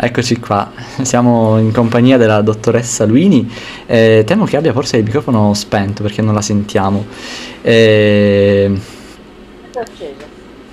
Eccoci 0.00 0.38
qua, 0.38 0.70
siamo 1.02 1.58
in 1.58 1.72
compagnia 1.72 2.18
della 2.18 2.40
dottoressa 2.40 3.04
Luini. 3.04 3.50
Eh, 3.84 4.22
temo 4.24 4.44
che 4.44 4.56
abbia 4.56 4.72
forse 4.72 4.98
il 4.98 5.02
microfono 5.02 5.52
spento 5.54 6.04
perché 6.04 6.22
non 6.22 6.34
la 6.34 6.40
sentiamo. 6.40 7.04
Eh, 7.60 8.80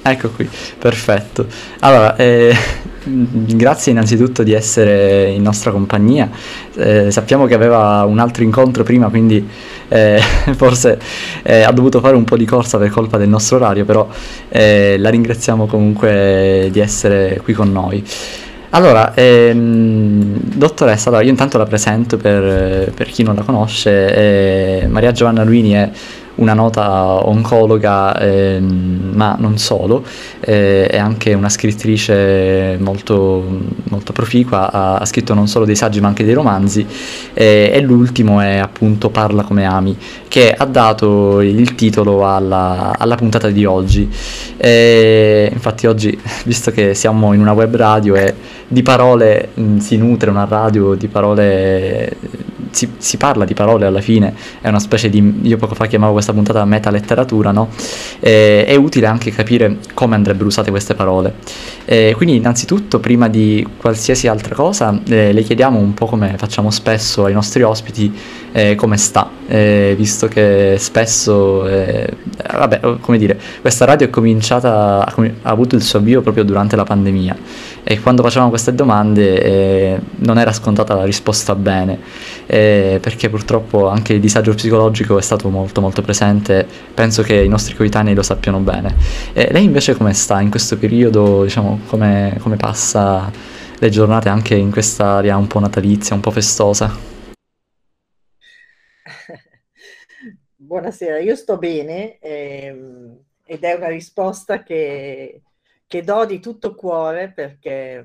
ecco 0.03 0.29
qui, 0.29 0.47
perfetto. 0.77 1.47
Allora, 1.79 2.15
eh, 2.17 2.55
grazie 3.03 3.93
innanzitutto 3.93 4.43
di 4.43 4.53
essere 4.53 5.31
in 5.31 5.41
nostra 5.41 5.71
compagnia. 5.71 6.29
Eh, 6.75 7.09
sappiamo 7.09 7.47
che 7.47 7.55
aveva 7.55 8.03
un 8.03 8.19
altro 8.19 8.43
incontro 8.43 8.83
prima, 8.83 9.09
quindi 9.09 9.43
eh, 9.87 10.21
forse 10.55 10.99
eh, 11.41 11.63
ha 11.63 11.71
dovuto 11.71 11.99
fare 11.99 12.15
un 12.15 12.25
po' 12.25 12.37
di 12.37 12.45
corsa 12.45 12.77
per 12.77 12.91
colpa 12.91 13.17
del 13.17 13.29
nostro 13.29 13.55
orario, 13.55 13.85
però 13.85 14.07
la 14.49 15.09
ringraziamo 15.09 15.65
comunque 15.65 16.69
di 16.71 16.79
essere 16.79 17.41
qui 17.43 17.53
con 17.53 17.71
noi. 17.71 18.05
Allora, 18.75 19.13
ehm, 19.13 20.37
dottoressa, 20.53 21.07
allora 21.07 21.23
io 21.23 21.29
intanto 21.29 21.57
la 21.57 21.65
presento 21.65 22.17
per, 22.17 22.91
per 22.91 23.07
chi 23.07 23.23
non 23.23 23.35
la 23.35 23.43
conosce. 23.43 24.81
Eh, 24.81 24.87
Maria 24.87 25.13
Giovanna 25.13 25.45
Luini 25.45 25.71
è 25.71 25.89
una 26.35 26.53
nota 26.53 27.27
oncologa, 27.27 28.17
ehm, 28.19 29.11
ma 29.13 29.35
non 29.39 29.57
solo, 29.57 30.03
eh, 30.39 30.87
è 30.87 30.97
anche 30.97 31.33
una 31.33 31.49
scrittrice 31.49 32.77
molto, 32.79 33.43
molto 33.89 34.13
proficua, 34.13 34.71
ha, 34.71 34.95
ha, 34.95 35.05
scritto 35.05 35.33
non 35.33 35.47
solo 35.47 35.65
dei 35.65 35.75
saggi 35.75 36.01
ma 36.01 36.07
anche 36.07 36.23
dei 36.23 36.33
romanzi 36.33 36.85
eh, 37.33 37.71
e 37.73 37.81
l'ultimo 37.81 38.41
è 38.41 38.57
appunto 38.57 39.09
Parla 39.09 39.43
come 39.43 39.65
ami, 39.65 39.95
che 40.27 40.53
ha 40.53 40.65
dato 40.65 41.41
il 41.41 41.75
titolo 41.75 42.27
alla, 42.27 42.95
alla 42.97 43.15
puntata 43.15 43.49
di 43.49 43.65
oggi. 43.65 44.09
Infatti 44.57 45.87
oggi, 45.87 46.17
visto 46.45 46.71
che 46.71 46.93
siamo 46.95 47.33
in 47.33 47.39
una 47.39 47.53
web 47.53 47.75
radio 47.75 48.15
e 48.15 48.33
di 48.67 48.81
parole 48.81 49.49
mh, 49.53 49.77
si 49.77 49.97
nutre 49.97 50.29
una 50.29 50.45
radio, 50.45 50.95
di 50.95 51.07
parole 51.07 52.17
si, 52.75 52.91
si, 52.97 53.17
parla 53.17 53.45
di 53.45 53.53
parole 53.53 53.85
alla 53.85 54.01
fine, 54.01 54.33
è 54.61 54.67
una 54.67 54.79
specie 54.79 55.09
di, 55.09 55.39
io 55.43 55.57
poco 55.57 55.75
fa 55.75 55.85
chiamavo 55.85 56.13
questa 56.13 56.33
puntata 56.33 56.65
metaletteratura, 56.65 57.51
no? 57.51 57.69
E, 58.19 58.65
è 58.65 58.75
utile 58.75 59.07
anche 59.07 59.31
capire 59.31 59.77
come 59.93 60.15
andrebbero 60.15 60.47
usate 60.47 60.69
queste 60.69 60.93
parole. 60.93 61.35
E 61.85 62.13
quindi 62.15 62.35
innanzitutto, 62.35 62.99
prima 62.99 63.29
di 63.29 63.65
qualsiasi 63.77 64.27
altra 64.27 64.55
cosa, 64.55 64.99
eh, 65.07 65.31
le 65.31 65.41
chiediamo 65.43 65.79
un 65.79 65.93
po' 65.93 66.05
come 66.07 66.35
facciamo 66.37 66.69
spesso 66.71 67.25
ai 67.25 67.33
nostri 67.33 67.61
ospiti, 67.63 68.13
eh, 68.51 68.75
come 68.75 68.97
sta, 68.97 69.29
eh, 69.47 69.93
visto 69.97 70.27
che 70.27 70.75
spesso, 70.79 71.67
eh, 71.67 72.11
vabbè, 72.51 72.79
come 72.99 73.17
dire, 73.17 73.39
questa 73.61 73.85
radio 73.85 74.07
è 74.07 74.09
cominciata, 74.09 75.05
ha, 75.05 75.13
ha 75.15 75.49
avuto 75.49 75.75
il 75.75 75.81
suo 75.81 75.99
avvio 75.99 76.21
proprio 76.21 76.43
durante 76.43 76.75
la 76.75 76.83
pandemia 76.83 77.37
e 77.83 77.99
quando 78.01 78.23
facevamo 78.23 78.49
queste 78.49 78.73
domande 78.73 79.43
eh, 79.43 79.99
non 80.17 80.39
era 80.39 80.51
scontata 80.51 80.95
la 80.95 81.03
risposta 81.03 81.53
bene, 81.53 81.99
eh, 82.47 82.97
perché 83.01 83.29
purtroppo 83.29 83.87
anche 83.87 84.13
il 84.13 84.19
disagio 84.19 84.53
psicologico 84.53 85.17
è 85.19 85.21
stato 85.21 85.49
molto 85.49 85.81
molto 85.81 86.01
presente, 86.01 86.65
penso 86.93 87.21
che 87.21 87.35
i 87.35 87.47
nostri 87.47 87.75
coetanei 87.75 88.15
lo 88.15 88.23
sappiano 88.23 88.59
bene. 88.59 88.95
Lei 89.33 89.63
invece 89.63 89.95
come 89.95 90.13
sta 90.13 90.41
in 90.41 90.49
questo 90.49 90.77
periodo, 90.77 91.43
diciamo, 91.43 91.81
come, 91.87 92.37
come 92.39 92.55
passa 92.55 93.31
le 93.77 93.89
giornate 93.89 94.29
anche 94.29 94.55
in 94.55 94.71
quest'area 94.71 95.37
un 95.37 95.47
po' 95.47 95.59
natalizia, 95.59 96.15
un 96.15 96.21
po' 96.21 96.31
festosa? 96.31 97.14
Buonasera, 100.75 101.19
io 101.19 101.37
sto 101.37 101.57
bene 101.57 102.19
ehm, 102.19 103.17
ed 103.45 103.63
è 103.63 103.75
una 103.75 103.87
risposta 103.87 104.61
che 104.61 105.41
che 105.87 106.03
do 106.03 106.25
di 106.25 106.41
tutto 106.41 106.75
cuore 106.75 107.31
perché, 107.31 108.03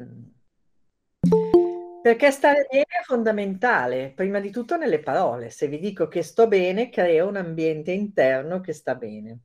perché 2.01 2.31
stare 2.31 2.69
bene 2.71 2.85
è 2.87 3.03
fondamentale, 3.03 4.13
prima 4.15 4.39
di 4.39 4.53
tutto 4.53 4.77
nelle 4.77 5.01
parole. 5.01 5.51
Se 5.51 5.67
vi 5.67 5.81
dico 5.81 6.07
che 6.07 6.23
sto 6.23 6.47
bene, 6.47 6.91
creo 6.91 7.27
un 7.27 7.37
ambiente 7.37 7.91
interno 7.91 8.61
che 8.61 8.73
sta 8.73 8.95
bene. 8.95 9.41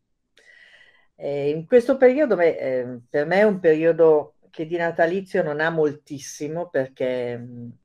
E 1.16 1.50
in 1.50 1.66
questo 1.66 1.98
periodo, 1.98 2.36
beh, 2.36 2.58
eh, 2.58 3.00
per 3.10 3.26
me 3.26 3.38
è 3.38 3.44
un 3.44 3.60
periodo 3.60 4.36
che 4.52 4.68
di 4.68 4.78
natalizio 4.78 5.42
non 5.42 5.62
ha 5.62 5.72
moltissimo 5.72 6.70
perché 6.70 7.38
mh, 7.38 7.78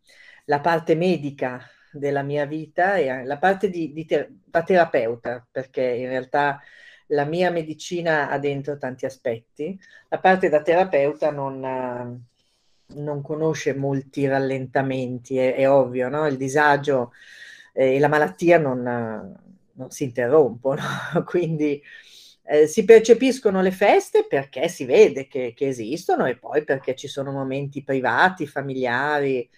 la 0.45 0.61
parte 0.61 0.95
medica 0.95 1.63
della 1.93 2.23
mia 2.23 2.45
vita 2.47 2.95
è 2.97 3.25
la 3.25 3.39
parte 3.39 3.69
di, 3.69 3.93
di 3.93 4.05
ter- 4.05 4.31
da 4.45 4.63
terapeuta, 4.63 5.47
perché 5.51 5.83
in 5.83 6.09
realtà 6.09 6.61
la 7.09 7.25
mia 7.25 7.51
medicina 7.51 8.31
ha 8.31 8.39
dentro 8.39 8.77
tanti 8.79 9.05
aspetti, 9.07 9.79
la 10.09 10.19
parte 10.19 10.49
da 10.49 10.63
terapeuta 10.63 11.31
non, 11.31 12.25
non 12.87 13.23
conosce 13.23 13.75
molti 13.75 14.27
rallentamenti, 14.27 15.39
è, 15.39 15.55
è 15.55 15.71
ovvio, 15.71 16.09
no? 16.09 16.27
il 16.27 16.37
disagio 16.37 17.13
eh, 17.73 17.95
e 17.97 17.99
la 17.99 18.09
malattia 18.09 18.59
non, 18.59 18.83
non 19.73 19.91
si 19.91 20.05
interrompono, 20.05 20.83
quindi 21.27 21.83
eh, 22.45 22.67
si 22.67 22.85
percepiscono 22.85 23.61
le 23.61 23.71
feste 23.71 24.27
perché 24.29 24.69
si 24.69 24.85
vede 24.85 25.27
che, 25.29 25.53
che, 25.55 25.69
esistono 25.69 26.27
e 26.27 26.37
poi 26.37 26.65
perché 26.65 26.95
ci 26.95 27.09
sono 27.09 27.33
momenti 27.33 27.83
privati, 27.83 28.47
familiari, 28.47 29.49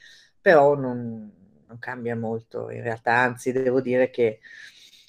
però 0.40 0.74
non, 0.74 1.41
non 1.72 1.78
cambia 1.78 2.14
molto 2.14 2.70
in 2.70 2.82
realtà, 2.82 3.14
anzi 3.14 3.50
devo 3.50 3.80
dire 3.80 4.10
che 4.10 4.40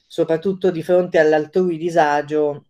soprattutto 0.08 0.72
di 0.72 0.82
fronte 0.82 1.20
all'altrui 1.20 1.78
disagio, 1.78 2.68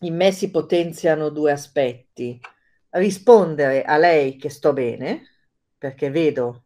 in 0.00 0.14
me 0.14 0.32
si 0.32 0.50
potenziano 0.50 1.28
due 1.30 1.52
aspetti. 1.52 2.40
Rispondere 2.90 3.82
a 3.82 3.96
lei 3.96 4.36
che 4.36 4.50
sto 4.50 4.72
bene, 4.72 5.22
perché 5.78 6.10
vedo 6.10 6.64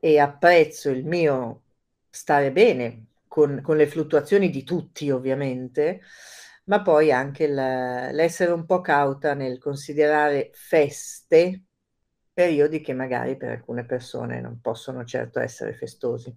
e 0.00 0.18
apprezzo 0.18 0.90
il 0.90 1.04
mio 1.04 1.62
stare 2.10 2.52
bene, 2.52 3.06
con, 3.26 3.60
con 3.62 3.76
le 3.76 3.86
fluttuazioni 3.86 4.50
di 4.50 4.64
tutti 4.64 5.10
ovviamente, 5.10 6.00
ma 6.64 6.82
poi 6.82 7.12
anche 7.12 7.46
l'essere 7.48 8.52
un 8.52 8.66
po' 8.66 8.80
cauta 8.80 9.34
nel 9.34 9.58
considerare 9.58 10.50
feste 10.52 11.67
periodi 12.38 12.80
che 12.80 12.92
magari 12.92 13.36
per 13.36 13.50
alcune 13.50 13.82
persone 13.82 14.40
non 14.40 14.60
possono 14.62 15.04
certo 15.04 15.40
essere 15.40 15.72
festosi. 15.72 16.32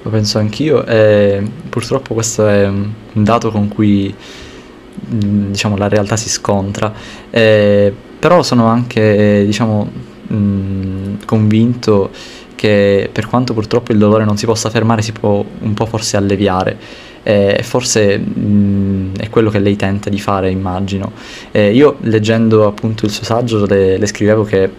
Lo 0.00 0.10
penso 0.10 0.38
anch'io 0.38 0.86
e 0.86 1.42
purtroppo 1.68 2.14
questo 2.14 2.46
è 2.46 2.68
un 2.68 2.94
dato 3.14 3.50
con 3.50 3.66
cui 3.66 4.14
mm, 4.14 5.50
diciamo, 5.50 5.76
la 5.76 5.88
realtà 5.88 6.14
si 6.14 6.28
scontra, 6.28 6.94
eh, 7.30 7.92
però 8.20 8.44
sono 8.44 8.66
anche 8.66 9.42
diciamo, 9.44 9.90
mh, 10.28 10.36
mm, 10.36 11.14
convinto 11.26 12.12
che 12.54 13.10
per 13.12 13.26
quanto 13.26 13.54
purtroppo 13.54 13.90
il 13.90 13.98
dolore 13.98 14.24
non 14.24 14.36
si 14.36 14.46
possa 14.46 14.70
fermare 14.70 15.02
si 15.02 15.10
può 15.10 15.44
un 15.62 15.74
po' 15.74 15.86
forse 15.86 16.16
alleviare 16.16 16.78
e 17.22 17.60
forse 17.62 18.18
mh, 18.18 18.40
mm, 18.40 19.14
è 19.16 19.30
quello 19.30 19.50
che 19.50 19.58
lei 19.58 19.76
tenta 19.76 20.10
di 20.10 20.18
fare 20.18 20.50
immagino. 20.50 21.12
Eh, 21.50 21.72
io 21.72 21.96
leggendo 22.00 22.66
appunto 22.66 23.04
il 23.04 23.10
suo 23.10 23.24
saggio 23.24 23.64
le, 23.66 23.96
le 23.98 24.06
scrivevo 24.06 24.44
che 24.44 24.70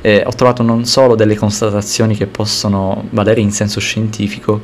eh, 0.00 0.22
ho 0.24 0.32
trovato 0.32 0.62
non 0.62 0.84
solo 0.84 1.14
delle 1.14 1.34
constatazioni 1.34 2.16
che 2.16 2.26
possono 2.26 3.06
valere 3.10 3.40
in 3.40 3.50
senso 3.50 3.80
scientifico, 3.80 4.60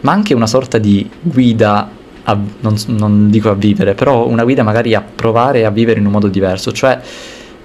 ma 0.00 0.12
anche 0.12 0.34
una 0.34 0.46
sorta 0.48 0.78
di 0.78 1.08
guida, 1.20 1.90
a, 2.24 2.38
non, 2.60 2.76
non, 2.86 3.30
dico 3.30 3.50
a 3.50 3.54
vivere, 3.54 3.94
però 3.94 4.26
una 4.26 4.42
guida 4.42 4.62
magari 4.64 4.94
a 4.94 5.02
provare 5.02 5.64
a 5.64 5.70
vivere 5.70 6.00
in 6.00 6.06
un 6.06 6.12
modo 6.12 6.26
diverso, 6.28 6.72
cioè 6.72 7.00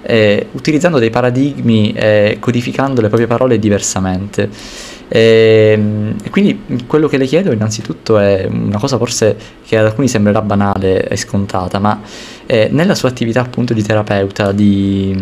eh, 0.02 0.46
utilizzando 0.52 0.98
dei 1.00 1.10
paradigmi 1.10 1.92
codificando 2.38 3.00
le 3.00 3.08
proprie 3.08 3.26
parole 3.26 3.58
diversamente. 3.58 4.48
E, 5.08 5.72
ehm, 5.76 6.16
e, 6.22 6.30
quindi 6.30 6.84
quello 6.86 7.08
che 7.08 7.16
le 7.16 7.26
chiedo 7.26 7.52
innanzitutto 7.52 8.18
è 8.18 8.46
una 8.50 8.78
cosa 8.78 8.98
forse 8.98 9.36
che 9.64 9.78
ad 9.78 9.86
alcuni 9.86 10.08
sembrerà 10.08 10.42
banale 10.42 11.08
e 11.08 11.16
scontata, 11.16 11.78
ma 11.78 12.00
eh, 12.46 12.68
nella 12.70 12.94
sua 12.94 13.08
attività 13.08 13.40
appunto 13.40 13.74
di 13.74 13.82
terapeuta, 13.82 14.52
di, 14.52 15.18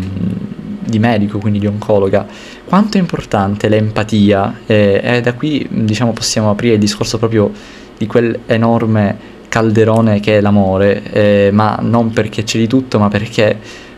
di 0.85 0.99
medico, 0.99 1.39
quindi 1.39 1.59
di 1.59 1.67
oncologa, 1.67 2.25
quanto 2.65 2.97
è 2.97 2.99
importante 2.99 3.69
l'empatia? 3.69 4.59
Eh, 4.65 5.21
da 5.23 5.33
qui 5.33 5.67
diciamo 5.69 6.13
possiamo 6.13 6.49
aprire 6.49 6.75
il 6.75 6.79
discorso 6.79 7.17
proprio 7.17 7.51
di 7.97 8.05
quell'enorme 8.05 9.35
calderone 9.47 10.19
che 10.19 10.37
è 10.37 10.41
l'amore, 10.41 11.03
eh, 11.11 11.49
ma 11.51 11.77
non 11.81 12.11
perché 12.11 12.43
c'è 12.43 12.59
di 12.59 12.67
tutto, 12.67 12.99
ma 12.99 13.07
perché 13.07 13.57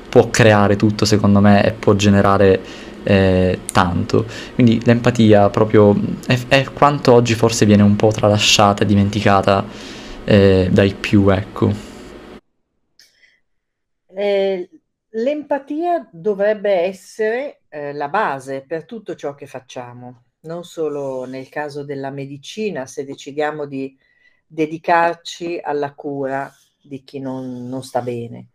può 0.09 0.29
creare 0.29 0.75
tutto 0.75 1.05
secondo 1.05 1.39
me 1.39 1.63
e 1.63 1.71
può 1.71 1.95
generare 1.95 2.59
eh, 3.03 3.59
tanto. 3.71 4.25
Quindi 4.53 4.83
l'empatia 4.83 5.49
proprio 5.49 5.95
è, 6.27 6.37
è, 6.47 6.63
quanto 6.71 7.13
oggi 7.13 7.33
forse 7.33 7.65
viene 7.65 7.83
un 7.83 7.95
po' 7.95 8.11
tralasciata, 8.11 8.83
dimenticata 8.83 9.65
eh, 10.23 10.69
dai 10.71 10.93
più, 10.93 11.29
ecco. 11.29 11.87
Eh, 14.15 14.69
L'empatia 15.13 16.07
dovrebbe 16.11 16.71
essere 16.71 17.61
eh, 17.69 17.93
la 17.93 18.09
base 18.09 18.61
per 18.61 18.85
tutto 18.85 19.15
ciò 19.15 19.33
che 19.33 19.47
facciamo, 19.47 20.25
non 20.41 20.63
solo 20.63 21.25
nel 21.25 21.49
caso 21.49 21.83
della 21.83 22.11
medicina, 22.11 22.85
se 22.85 23.05
decidiamo 23.05 23.65
di 23.65 23.97
dedicarci 24.45 25.59
alla 25.61 25.93
cura 25.95 26.51
di 26.79 27.03
chi 27.03 27.19
non, 27.19 27.67
non 27.67 27.83
sta 27.83 28.01
bene. 28.01 28.49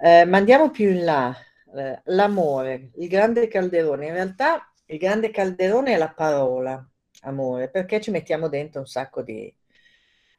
Eh, 0.00 0.24
ma 0.24 0.36
andiamo 0.36 0.70
più 0.70 0.88
in 0.88 1.04
là, 1.04 1.36
eh, 1.74 2.00
l'amore, 2.04 2.90
il 2.96 3.08
grande 3.08 3.48
calderone. 3.48 4.06
In 4.06 4.12
realtà 4.12 4.72
il 4.86 4.98
grande 4.98 5.30
calderone 5.30 5.94
è 5.94 5.96
la 5.96 6.12
parola 6.12 6.86
amore, 7.22 7.70
perché 7.70 8.00
ci 8.00 8.10
mettiamo 8.10 8.48
dentro 8.48 8.80
un 8.80 8.86
sacco 8.86 9.22
di, 9.22 9.52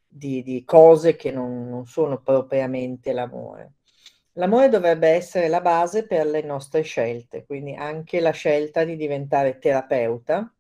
di, 0.08 0.44
di 0.44 0.64
cose 0.64 1.16
che 1.16 1.32
non, 1.32 1.70
non 1.70 1.86
sono 1.86 2.22
propriamente 2.22 3.14
l'amore. 3.14 3.74
L'amore 4.34 4.70
dovrebbe 4.70 5.10
essere 5.10 5.48
la 5.48 5.62
base 5.62 6.08
per 6.08 6.26
le 6.26 6.42
nostre 6.42 6.82
scelte, 6.82 7.46
quindi 7.46 7.76
anche 7.76 8.20
la 8.20 8.32
scelta 8.32 8.84
di 8.84 8.96
diventare 8.96 9.60
terapeuta. 9.60 10.52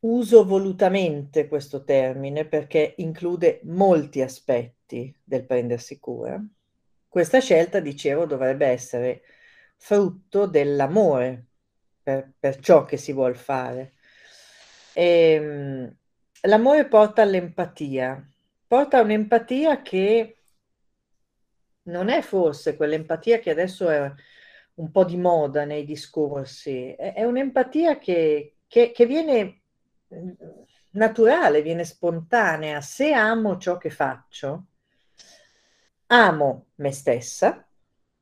Uso 0.00 0.44
volutamente 0.44 1.48
questo 1.48 1.84
termine 1.84 2.46
perché 2.46 2.94
include 2.98 3.60
molti 3.64 4.22
aspetti 4.22 5.12
del 5.22 5.44
prendersi 5.44 5.98
cura. 5.98 6.40
Questa 7.08 7.40
scelta, 7.40 7.80
dicevo, 7.80 8.26
dovrebbe 8.26 8.66
essere 8.66 9.22
frutto 9.76 10.46
dell'amore 10.46 11.46
per, 12.02 12.32
per 12.38 12.58
ciò 12.58 12.84
che 12.84 12.96
si 12.96 13.12
vuole 13.12 13.34
fare. 13.34 13.94
E, 14.92 15.32
ehm, 15.32 15.96
l'amore 16.42 16.86
porta 16.86 17.22
all'empatia, 17.22 18.26
porta 18.66 18.98
a 18.98 19.02
un'empatia 19.02 19.82
che 19.82 20.38
non 21.84 22.08
è 22.08 22.20
forse 22.22 22.76
quell'empatia 22.76 23.38
che 23.38 23.50
adesso 23.50 23.88
è 23.88 24.12
un 24.74 24.90
po' 24.90 25.04
di 25.04 25.16
moda 25.16 25.64
nei 25.64 25.84
discorsi, 25.84 26.92
è, 26.94 27.14
è 27.14 27.24
un'empatia 27.24 27.98
che, 27.98 28.58
che, 28.66 28.92
che 28.92 29.06
viene 29.06 29.62
mm, 30.14 30.30
naturale, 30.92 31.62
viene 31.62 31.84
spontanea. 31.84 32.80
Se 32.80 33.12
amo 33.12 33.58
ciò 33.58 33.76
che 33.78 33.90
faccio, 33.90 34.67
amo 36.08 36.66
me 36.76 36.92
stessa 36.92 37.66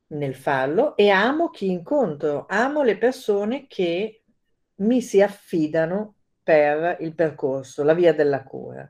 nel 0.07 0.35
farlo 0.35 0.95
e 0.95 1.09
amo 1.09 1.49
chi 1.49 1.69
incontro, 1.69 2.45
amo 2.47 2.83
le 2.83 2.97
persone 2.97 3.67
che 3.67 4.23
mi 4.75 5.01
si 5.01 5.21
affidano 5.21 6.15
per 6.41 6.97
il 7.01 7.13
percorso, 7.13 7.83
la 7.83 7.93
via 7.93 8.13
della 8.13 8.43
cura. 8.43 8.89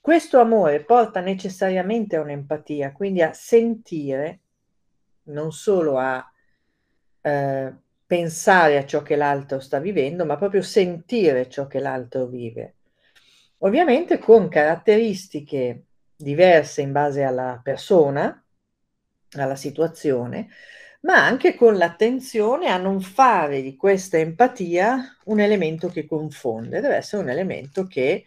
Questo 0.00 0.38
amore 0.38 0.84
porta 0.84 1.20
necessariamente 1.20 2.16
a 2.16 2.20
un'empatia, 2.20 2.92
quindi 2.92 3.22
a 3.22 3.32
sentire, 3.32 4.40
non 5.24 5.52
solo 5.52 5.98
a 5.98 6.24
eh, 7.20 7.74
pensare 8.06 8.78
a 8.78 8.86
ciò 8.86 9.02
che 9.02 9.16
l'altro 9.16 9.58
sta 9.58 9.80
vivendo, 9.80 10.24
ma 10.24 10.36
proprio 10.36 10.62
sentire 10.62 11.48
ciò 11.48 11.66
che 11.66 11.80
l'altro 11.80 12.26
vive. 12.26 12.74
Ovviamente 13.58 14.18
con 14.18 14.48
caratteristiche 14.48 15.85
diverse 16.16 16.82
in 16.82 16.92
base 16.92 17.22
alla 17.22 17.60
persona, 17.62 18.42
alla 19.32 19.56
situazione, 19.56 20.48
ma 21.02 21.24
anche 21.24 21.54
con 21.54 21.76
l'attenzione 21.76 22.68
a 22.68 22.78
non 22.78 23.00
fare 23.00 23.62
di 23.62 23.76
questa 23.76 24.18
empatia 24.18 25.18
un 25.24 25.40
elemento 25.40 25.88
che 25.88 26.06
confonde, 26.06 26.80
deve 26.80 26.96
essere 26.96 27.22
un 27.22 27.28
elemento 27.28 27.86
che 27.86 28.24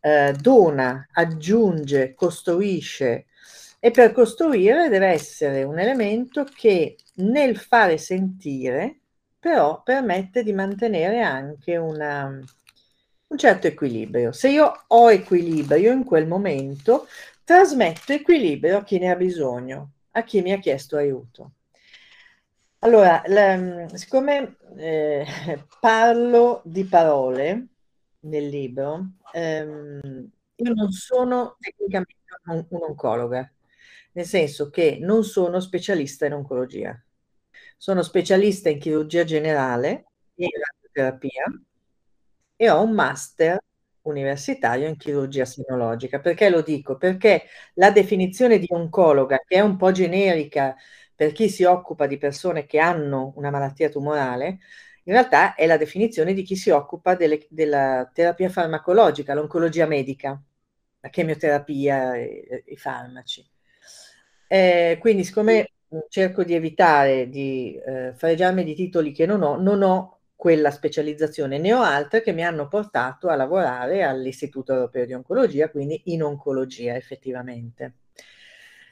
eh, 0.00 0.34
dona, 0.38 1.08
aggiunge, 1.12 2.14
costruisce. 2.14 3.26
E 3.78 3.90
per 3.90 4.12
costruire 4.12 4.88
deve 4.88 5.08
essere 5.08 5.62
un 5.62 5.78
elemento 5.78 6.44
che 6.44 6.96
nel 7.16 7.58
fare 7.58 7.98
sentire 7.98 9.00
però 9.44 9.82
permette 9.82 10.42
di 10.42 10.54
mantenere 10.54 11.20
anche 11.20 11.76
una, 11.76 12.40
un 13.34 13.38
certo 13.38 13.66
equilibrio. 13.66 14.32
Se 14.32 14.48
io 14.48 14.84
ho 14.86 15.10
equilibrio 15.10 15.92
in 15.92 16.04
quel 16.04 16.26
momento, 16.26 17.06
trasmetto 17.42 18.12
equilibrio 18.12 18.78
a 18.78 18.84
chi 18.84 18.98
ne 18.98 19.10
ha 19.10 19.16
bisogno, 19.16 19.92
a 20.12 20.22
chi 20.22 20.40
mi 20.40 20.52
ha 20.52 20.58
chiesto 20.58 20.96
aiuto. 20.96 21.52
Allora, 22.78 23.22
la, 23.26 23.88
siccome 23.94 24.56
eh, 24.76 25.26
parlo 25.80 26.62
di 26.64 26.84
parole, 26.84 27.68
nel 28.20 28.48
libro, 28.48 29.14
ehm, 29.32 30.30
io 30.56 30.72
non 30.72 30.92
sono 30.92 31.56
tecnicamente 31.58 32.14
un, 32.46 32.64
un'oncologa, 32.68 33.52
nel 34.12 34.24
senso 34.26 34.70
che 34.70 34.98
non 35.00 35.24
sono 35.24 35.60
specialista 35.60 36.26
in 36.26 36.34
oncologia. 36.34 36.98
Sono 37.76 38.02
specialista 38.02 38.68
in 38.70 38.78
chirurgia 38.78 39.24
generale 39.24 40.06
e 40.34 40.44
in 40.44 40.50
radioterapia 40.92 41.44
e 42.64 42.70
ho 42.70 42.82
un 42.82 42.92
master 42.92 43.58
universitario 44.02 44.88
in 44.88 44.96
chirurgia 44.96 45.44
sinologica. 45.44 46.20
Perché 46.20 46.50
lo 46.50 46.62
dico? 46.62 46.96
Perché 46.96 47.44
la 47.74 47.90
definizione 47.90 48.58
di 48.58 48.66
oncologa, 48.70 49.38
che 49.46 49.56
è 49.56 49.60
un 49.60 49.76
po' 49.76 49.92
generica 49.92 50.76
per 51.14 51.32
chi 51.32 51.48
si 51.48 51.64
occupa 51.64 52.06
di 52.06 52.18
persone 52.18 52.66
che 52.66 52.78
hanno 52.78 53.32
una 53.36 53.50
malattia 53.50 53.88
tumorale, 53.88 54.58
in 55.04 55.12
realtà 55.12 55.54
è 55.54 55.66
la 55.66 55.76
definizione 55.76 56.32
di 56.32 56.42
chi 56.42 56.56
si 56.56 56.70
occupa 56.70 57.14
delle, 57.14 57.46
della 57.50 58.10
terapia 58.12 58.48
farmacologica, 58.48 59.34
l'oncologia 59.34 59.86
medica, 59.86 60.40
la 61.00 61.08
chemioterapia 61.10 62.16
e 62.16 62.64
i 62.66 62.76
farmaci. 62.76 63.46
Eh, 64.46 64.98
quindi 65.00 65.24
siccome 65.24 65.68
cerco 66.08 66.42
di 66.44 66.54
evitare 66.54 67.28
di 67.28 67.76
eh, 67.76 68.12
fregiarmi 68.14 68.64
di 68.64 68.74
titoli 68.74 69.12
che 69.12 69.26
non 69.26 69.42
ho, 69.42 69.56
non 69.56 69.82
ho 69.82 70.13
quella 70.44 70.70
specializzazione, 70.70 71.56
ne 71.56 71.72
ho 71.72 71.80
altre 71.80 72.20
che 72.20 72.34
mi 72.34 72.44
hanno 72.44 72.68
portato 72.68 73.28
a 73.28 73.34
lavorare 73.34 74.02
all'Istituto 74.02 74.74
Europeo 74.74 75.06
di 75.06 75.14
Oncologia, 75.14 75.70
quindi 75.70 76.02
in 76.12 76.22
oncologia 76.22 76.96
effettivamente. 76.96 77.94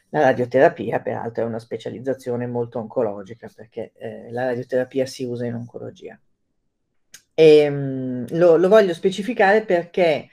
La 0.08 0.22
radioterapia, 0.22 1.00
peraltro, 1.00 1.44
è 1.44 1.46
una 1.46 1.58
specializzazione 1.58 2.46
molto 2.46 2.78
oncologica 2.78 3.50
perché 3.54 3.92
eh, 3.96 4.32
la 4.32 4.46
radioterapia 4.46 5.04
si 5.04 5.24
usa 5.24 5.44
in 5.44 5.52
oncologia. 5.52 6.18
E, 7.34 7.68
mh, 7.68 7.74
mm, 7.74 8.24
lo, 8.30 8.56
lo, 8.56 8.68
voglio 8.68 8.94
specificare 8.94 9.62
perché 9.62 10.30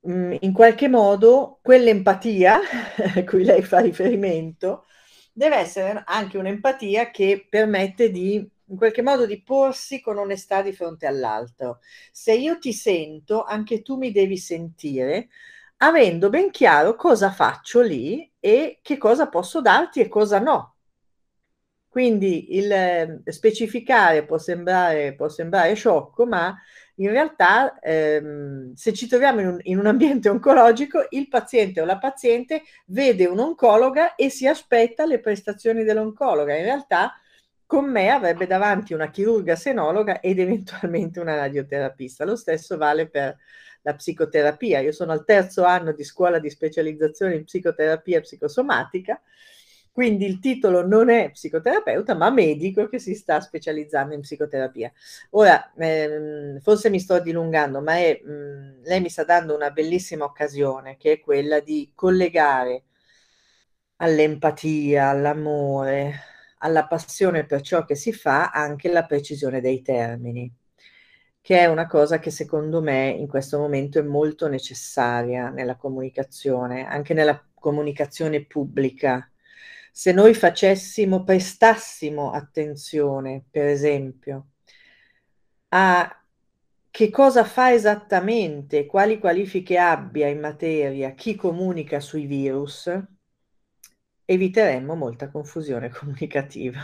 mh, 0.00 0.12
mm, 0.12 0.32
in 0.40 0.52
qualche 0.52 0.88
modo 0.88 1.58
quell'empatia 1.62 2.60
a 3.16 3.24
cui 3.24 3.44
lei 3.44 3.62
fa 3.62 3.80
riferimento 3.80 4.84
deve 5.32 5.56
essere 5.56 6.02
anche 6.04 6.36
un'empatia 6.36 7.10
che 7.10 7.46
permette 7.48 8.10
di 8.10 8.46
in 8.72 8.78
qualche 8.78 9.02
modo 9.02 9.26
di 9.26 9.42
porsi 9.42 10.00
con 10.00 10.18
onestà 10.18 10.62
di 10.62 10.72
fronte 10.72 11.06
all'altro. 11.06 11.80
Se 12.10 12.32
io 12.32 12.58
ti 12.58 12.72
sento, 12.72 13.44
anche 13.44 13.82
tu 13.82 13.96
mi 13.96 14.10
devi 14.10 14.38
sentire, 14.38 15.28
avendo 15.78 16.30
ben 16.30 16.50
chiaro 16.50 16.96
cosa 16.96 17.30
faccio 17.30 17.82
lì 17.82 18.30
e 18.40 18.80
che 18.82 18.96
cosa 18.96 19.28
posso 19.28 19.60
darti 19.60 20.00
e 20.00 20.08
cosa 20.08 20.38
no. 20.40 20.76
Quindi 21.88 22.56
il 22.56 22.72
eh, 22.72 23.20
specificare 23.26 24.24
può 24.24 24.38
sembrare, 24.38 25.14
può 25.14 25.28
sembrare 25.28 25.74
sciocco, 25.74 26.24
ma 26.24 26.56
in 26.96 27.10
realtà 27.10 27.78
ehm, 27.80 28.72
se 28.72 28.94
ci 28.94 29.06
troviamo 29.06 29.40
in 29.40 29.46
un, 29.48 29.58
in 29.64 29.78
un, 29.78 29.86
ambiente 29.86 30.30
oncologico, 30.30 31.06
il 31.10 31.28
paziente 31.28 31.82
o 31.82 31.84
la 31.84 31.98
paziente 31.98 32.62
vede 32.86 33.26
un'oncologa 33.26 34.14
e 34.14 34.30
si 34.30 34.46
aspetta 34.46 35.04
le 35.04 35.20
prestazioni 35.20 35.84
dell'oncologa. 35.84 36.56
In 36.56 36.64
realtà 36.64 37.12
con 37.72 37.90
me 37.90 38.10
avrebbe 38.10 38.46
davanti 38.46 38.92
una 38.92 39.08
chirurga 39.08 39.56
senologa 39.56 40.20
ed 40.20 40.38
eventualmente 40.38 41.20
una 41.20 41.36
radioterapista. 41.36 42.26
Lo 42.26 42.36
stesso 42.36 42.76
vale 42.76 43.08
per 43.08 43.34
la 43.80 43.94
psicoterapia. 43.94 44.80
Io 44.80 44.92
sono 44.92 45.12
al 45.12 45.24
terzo 45.24 45.64
anno 45.64 45.92
di 45.92 46.04
scuola 46.04 46.38
di 46.38 46.50
specializzazione 46.50 47.34
in 47.34 47.44
psicoterapia 47.44 48.20
psicosomatica, 48.20 49.18
quindi 49.90 50.26
il 50.26 50.38
titolo 50.38 50.86
non 50.86 51.08
è 51.08 51.30
psicoterapeuta, 51.30 52.14
ma 52.14 52.28
medico 52.28 52.88
che 52.88 52.98
si 52.98 53.14
sta 53.14 53.40
specializzando 53.40 54.12
in 54.12 54.20
psicoterapia. 54.20 54.92
Ora, 55.30 55.72
ehm, 55.74 56.60
forse 56.60 56.90
mi 56.90 57.00
sto 57.00 57.20
dilungando, 57.20 57.80
ma 57.80 57.94
è, 57.96 58.20
mh, 58.22 58.30
mm, 58.30 58.82
lei 58.84 59.00
mi 59.00 59.08
sta 59.08 59.24
dando 59.24 59.54
una 59.54 59.70
bellissima 59.70 60.26
occasione, 60.26 60.98
che 60.98 61.12
è 61.12 61.20
quella 61.20 61.60
di 61.60 61.90
collegare 61.94 62.82
all'empatia, 63.96 65.08
all'amore, 65.08 66.31
alla 66.62 66.86
passione 66.86 67.44
per 67.44 67.60
ciò 67.60 67.84
che 67.84 67.94
si 67.94 68.12
fa 68.12 68.50
anche 68.50 68.90
la 68.90 69.04
precisione 69.04 69.60
dei 69.60 69.82
termini 69.82 70.52
che 71.42 71.58
è 71.58 71.66
una 71.66 71.86
cosa 71.88 72.18
che 72.20 72.30
secondo 72.30 72.80
me 72.80 73.08
in 73.10 73.26
questo 73.26 73.58
momento 73.58 73.98
è 73.98 74.02
molto 74.02 74.48
necessaria 74.48 75.50
nella 75.50 75.76
comunicazione, 75.76 76.86
anche 76.86 77.14
nella 77.14 77.44
comunicazione 77.54 78.46
pubblica. 78.46 79.28
Se 79.92 80.12
noi 80.12 80.34
facessimo, 80.34 81.24
prestassimo 81.24 82.30
attenzione, 82.32 83.44
per 83.50 83.66
esempio, 83.66 84.46
a 85.70 86.16
che 86.90 87.10
cosa 87.10 87.44
fa 87.44 87.72
esattamente, 87.72 88.86
quali 88.86 89.18
qualifiche 89.18 89.78
abbia 89.78 90.28
in 90.28 90.40
materia 90.40 91.12
chi 91.12 91.34
comunica 91.34 92.00
sui 92.00 92.26
virus, 92.26 92.88
eviteremmo 94.24 94.94
molta 94.94 95.30
confusione 95.30 95.90
comunicativa. 95.94 96.80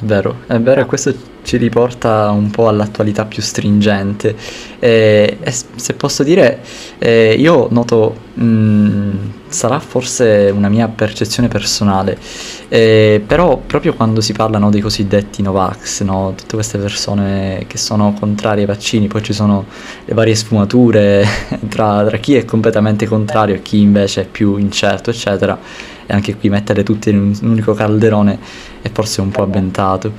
È 0.00 0.04
vero, 0.04 0.38
è 0.46 0.58
vero, 0.58 0.86
questo 0.86 1.14
ci 1.42 1.58
riporta 1.58 2.30
un 2.30 2.50
po' 2.50 2.68
all'attualità 2.68 3.26
più 3.26 3.42
stringente. 3.42 4.34
E, 4.78 5.36
e 5.40 5.50
se 5.52 5.92
posso 5.94 6.22
dire, 6.22 6.60
eh, 6.98 7.34
io 7.38 7.68
noto 7.70 8.14
mh, 8.34 9.32
sarà 9.50 9.80
forse 9.80 10.50
una 10.54 10.68
mia 10.68 10.88
percezione 10.88 11.48
personale, 11.48 12.16
eh, 12.68 13.22
però 13.26 13.58
proprio 13.58 13.94
quando 13.94 14.20
si 14.20 14.32
parla 14.32 14.58
no, 14.58 14.70
dei 14.70 14.80
cosiddetti 14.80 15.42
Novax, 15.42 16.02
no, 16.02 16.32
tutte 16.36 16.54
queste 16.54 16.78
persone 16.78 17.64
che 17.66 17.76
sono 17.76 18.14
contrarie 18.18 18.62
ai 18.62 18.66
vaccini, 18.66 19.08
poi 19.08 19.22
ci 19.22 19.32
sono 19.32 19.66
le 20.04 20.14
varie 20.14 20.34
sfumature 20.34 21.26
tra, 21.68 22.04
tra 22.06 22.16
chi 22.18 22.36
è 22.36 22.44
completamente 22.44 23.06
contrario 23.06 23.56
e 23.56 23.62
chi 23.62 23.80
invece 23.80 24.22
è 24.22 24.26
più 24.26 24.56
incerto, 24.56 25.10
eccetera, 25.10 25.58
e 26.06 26.12
anche 26.12 26.36
qui 26.36 26.48
mettere 26.48 26.82
tutti 26.82 27.10
in 27.10 27.18
un 27.18 27.38
unico 27.42 27.74
calderone 27.74 28.38
è 28.82 28.90
forse 28.92 29.20
un 29.20 29.30
po' 29.30 29.42
avventato. 29.42 30.12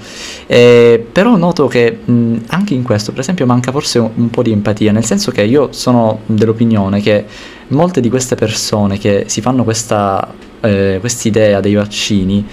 Eh, 0.45 1.05
però 1.11 1.35
noto 1.35 1.67
che 1.67 1.99
mh, 2.03 2.37
anche 2.47 2.73
in 2.73 2.83
questo, 2.83 3.11
per 3.11 3.21
esempio, 3.21 3.45
manca 3.45 3.71
forse 3.71 3.99
un, 3.99 4.09
un 4.13 4.29
po' 4.29 4.41
di 4.41 4.51
empatia, 4.51 4.91
nel 4.91 5.05
senso 5.05 5.31
che 5.31 5.43
io 5.43 5.69
sono 5.71 6.19
dell'opinione 6.25 7.01
che 7.01 7.25
molte 7.71 8.01
di 8.01 8.09
queste 8.09 8.35
persone 8.35 8.97
che 8.97 9.25
si 9.27 9.41
fanno 9.41 9.63
questa 9.63 10.33
eh, 10.61 11.01
idea 11.23 11.59
dei 11.59 11.73
vaccini 11.73 12.45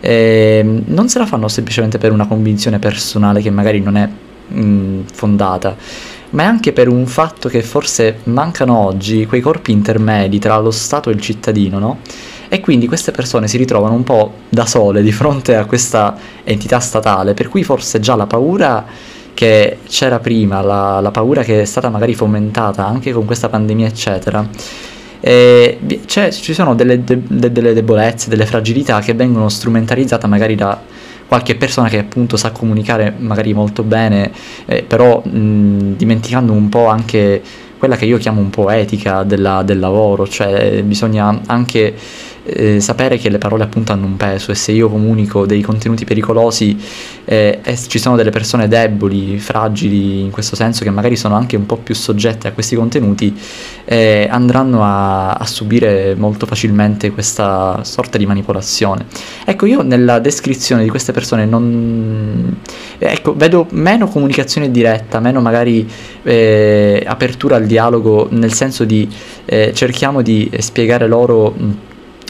eh, 0.00 0.82
non 0.86 1.08
se 1.08 1.18
la 1.18 1.26
fanno 1.26 1.48
semplicemente 1.48 1.98
per 1.98 2.12
una 2.12 2.26
convinzione 2.26 2.78
personale 2.78 3.42
che 3.42 3.50
magari 3.50 3.80
non 3.80 3.96
è 3.96 4.08
mh, 4.48 5.00
fondata, 5.12 5.76
ma 6.30 6.42
è 6.42 6.46
anche 6.46 6.72
per 6.72 6.88
un 6.88 7.06
fatto 7.06 7.48
che 7.48 7.62
forse 7.62 8.20
mancano 8.24 8.76
oggi 8.76 9.26
quei 9.26 9.40
corpi 9.40 9.72
intermedi 9.72 10.38
tra 10.38 10.58
lo 10.58 10.70
Stato 10.70 11.10
e 11.10 11.14
il 11.14 11.20
cittadino, 11.20 11.78
no? 11.78 11.98
E 12.48 12.60
quindi 12.60 12.86
queste 12.86 13.10
persone 13.10 13.48
si 13.48 13.56
ritrovano 13.56 13.94
un 13.94 14.04
po' 14.04 14.32
da 14.48 14.66
sole 14.66 15.02
di 15.02 15.10
fronte 15.10 15.56
a 15.56 15.64
questa 15.64 16.16
entità 16.44 16.78
statale, 16.78 17.34
per 17.34 17.48
cui 17.48 17.64
forse 17.64 17.98
già 17.98 18.14
la 18.14 18.26
paura 18.26 18.86
che 19.36 19.80
c'era 19.86 20.18
prima, 20.18 20.62
la, 20.62 20.98
la 21.00 21.10
paura 21.10 21.42
che 21.42 21.60
è 21.60 21.64
stata 21.66 21.90
magari 21.90 22.14
fomentata 22.14 22.86
anche 22.86 23.12
con 23.12 23.26
questa 23.26 23.50
pandemia, 23.50 23.86
eccetera, 23.86 24.48
eh, 25.20 25.78
ci 26.06 26.54
sono 26.54 26.74
delle, 26.74 27.04
de, 27.04 27.20
delle, 27.52 27.74
debolezze, 27.74 28.30
delle 28.30 28.46
fragilità 28.46 29.00
che 29.00 29.12
vengono 29.12 29.50
strumentalizzate 29.50 30.26
magari 30.26 30.54
da 30.54 30.80
qualche 31.26 31.54
persona 31.56 31.88
che 31.88 31.98
appunto 31.98 32.38
sa 32.38 32.50
comunicare 32.50 33.12
magari 33.18 33.52
molto 33.52 33.82
bene, 33.82 34.32
eh, 34.64 34.82
però 34.82 35.20
mh, 35.22 35.96
dimenticando 35.96 36.52
un 36.52 36.70
po' 36.70 36.86
anche 36.86 37.42
quella 37.76 37.96
che 37.96 38.06
io 38.06 38.16
chiamo 38.16 38.40
un 38.40 38.48
po' 38.48 38.70
etica 38.70 39.22
della, 39.22 39.62
del 39.62 39.78
lavoro, 39.78 40.26
cioè 40.26 40.82
bisogna 40.82 41.42
anche 41.44 41.94
eh, 42.46 42.80
sapere 42.80 43.18
che 43.18 43.28
le 43.28 43.38
parole 43.38 43.64
appunto 43.64 43.92
hanno 43.92 44.06
un 44.06 44.16
peso 44.16 44.52
e 44.52 44.54
se 44.54 44.72
io 44.72 44.88
comunico 44.88 45.46
dei 45.46 45.62
contenuti 45.62 46.04
pericolosi 46.04 46.76
eh, 47.24 47.60
e 47.62 47.76
ci 47.76 47.98
sono 47.98 48.16
delle 48.16 48.30
persone 48.30 48.68
deboli, 48.68 49.38
fragili 49.38 50.20
in 50.20 50.30
questo 50.30 50.56
senso 50.56 50.84
che 50.84 50.90
magari 50.90 51.16
sono 51.16 51.34
anche 51.34 51.56
un 51.56 51.66
po' 51.66 51.76
più 51.76 51.94
soggette 51.94 52.48
a 52.48 52.52
questi 52.52 52.76
contenuti 52.76 53.36
eh, 53.84 54.28
andranno 54.30 54.82
a, 54.84 55.32
a, 55.32 55.46
subire 55.46 56.14
molto 56.14 56.46
facilmente 56.46 57.10
questa 57.10 57.82
sorta 57.82 58.18
di 58.18 58.26
manipolazione. 58.26 59.06
Ecco, 59.44 59.66
io 59.66 59.82
nella 59.82 60.18
descrizione 60.18 60.82
di 60.82 60.88
queste 60.88 61.12
persone 61.12 61.46
non... 61.46 62.56
Ecco, 62.98 63.34
vedo 63.34 63.66
meno 63.70 64.08
comunicazione 64.08 64.70
diretta, 64.70 65.20
meno 65.20 65.40
magari 65.40 65.88
eh, 66.22 67.02
apertura 67.06 67.56
al 67.56 67.66
dialogo 67.66 68.28
nel 68.30 68.52
senso 68.52 68.84
di 68.84 69.08
eh, 69.44 69.72
cerchiamo 69.74 70.22
di 70.22 70.50
spiegare 70.58 71.06
loro 71.06 71.54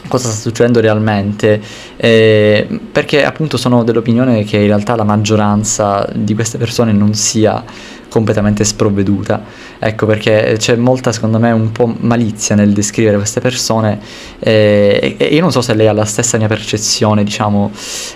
cosa 0.07 0.29
sta 0.29 0.41
succedendo 0.41 0.79
realmente, 0.79 1.61
eh, 1.95 2.67
perché 2.91 3.23
appunto 3.23 3.57
sono 3.57 3.83
dell'opinione 3.83 4.43
che 4.43 4.57
in 4.57 4.67
realtà 4.67 4.95
la 4.95 5.03
maggioranza 5.03 6.07
di 6.13 6.33
queste 6.33 6.57
persone 6.57 6.91
non 6.91 7.13
sia 7.13 7.63
completamente 8.09 8.63
sprovveduta. 8.63 9.43
Ecco 9.79 10.05
perché 10.05 10.55
c'è 10.57 10.75
molta, 10.75 11.11
secondo 11.11 11.39
me, 11.39 11.51
un 11.51 11.71
po' 11.71 11.93
malizia 11.99 12.55
nel 12.55 12.73
descrivere 12.73 13.17
queste 13.17 13.39
persone 13.39 13.99
eh, 14.39 15.15
e, 15.17 15.25
io 15.25 15.41
non 15.41 15.51
so 15.51 15.61
se 15.61 15.73
lei 15.73 15.87
ha 15.87 15.93
la 15.93 16.05
stessa 16.05 16.37
mia 16.37 16.47
percezione, 16.47 17.23
diciamo, 17.23 17.71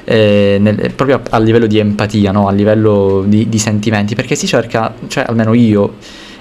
eh, 0.06 0.58
nel, 0.60 0.92
proprio 0.96 1.22
a, 1.30 1.38
livello 1.40 1.68
di 1.68 1.78
empatia, 1.78 2.32
no? 2.32 2.48
a 2.48 2.52
livello 2.52 3.24
di, 3.26 3.48
di 3.48 3.60
sentimenti, 3.60 4.16
perché 4.16 4.36
si 4.36 4.48
cerca, 4.48 4.94
cioè 5.08 5.26
almeno 5.28 5.54
io, 5.54 5.96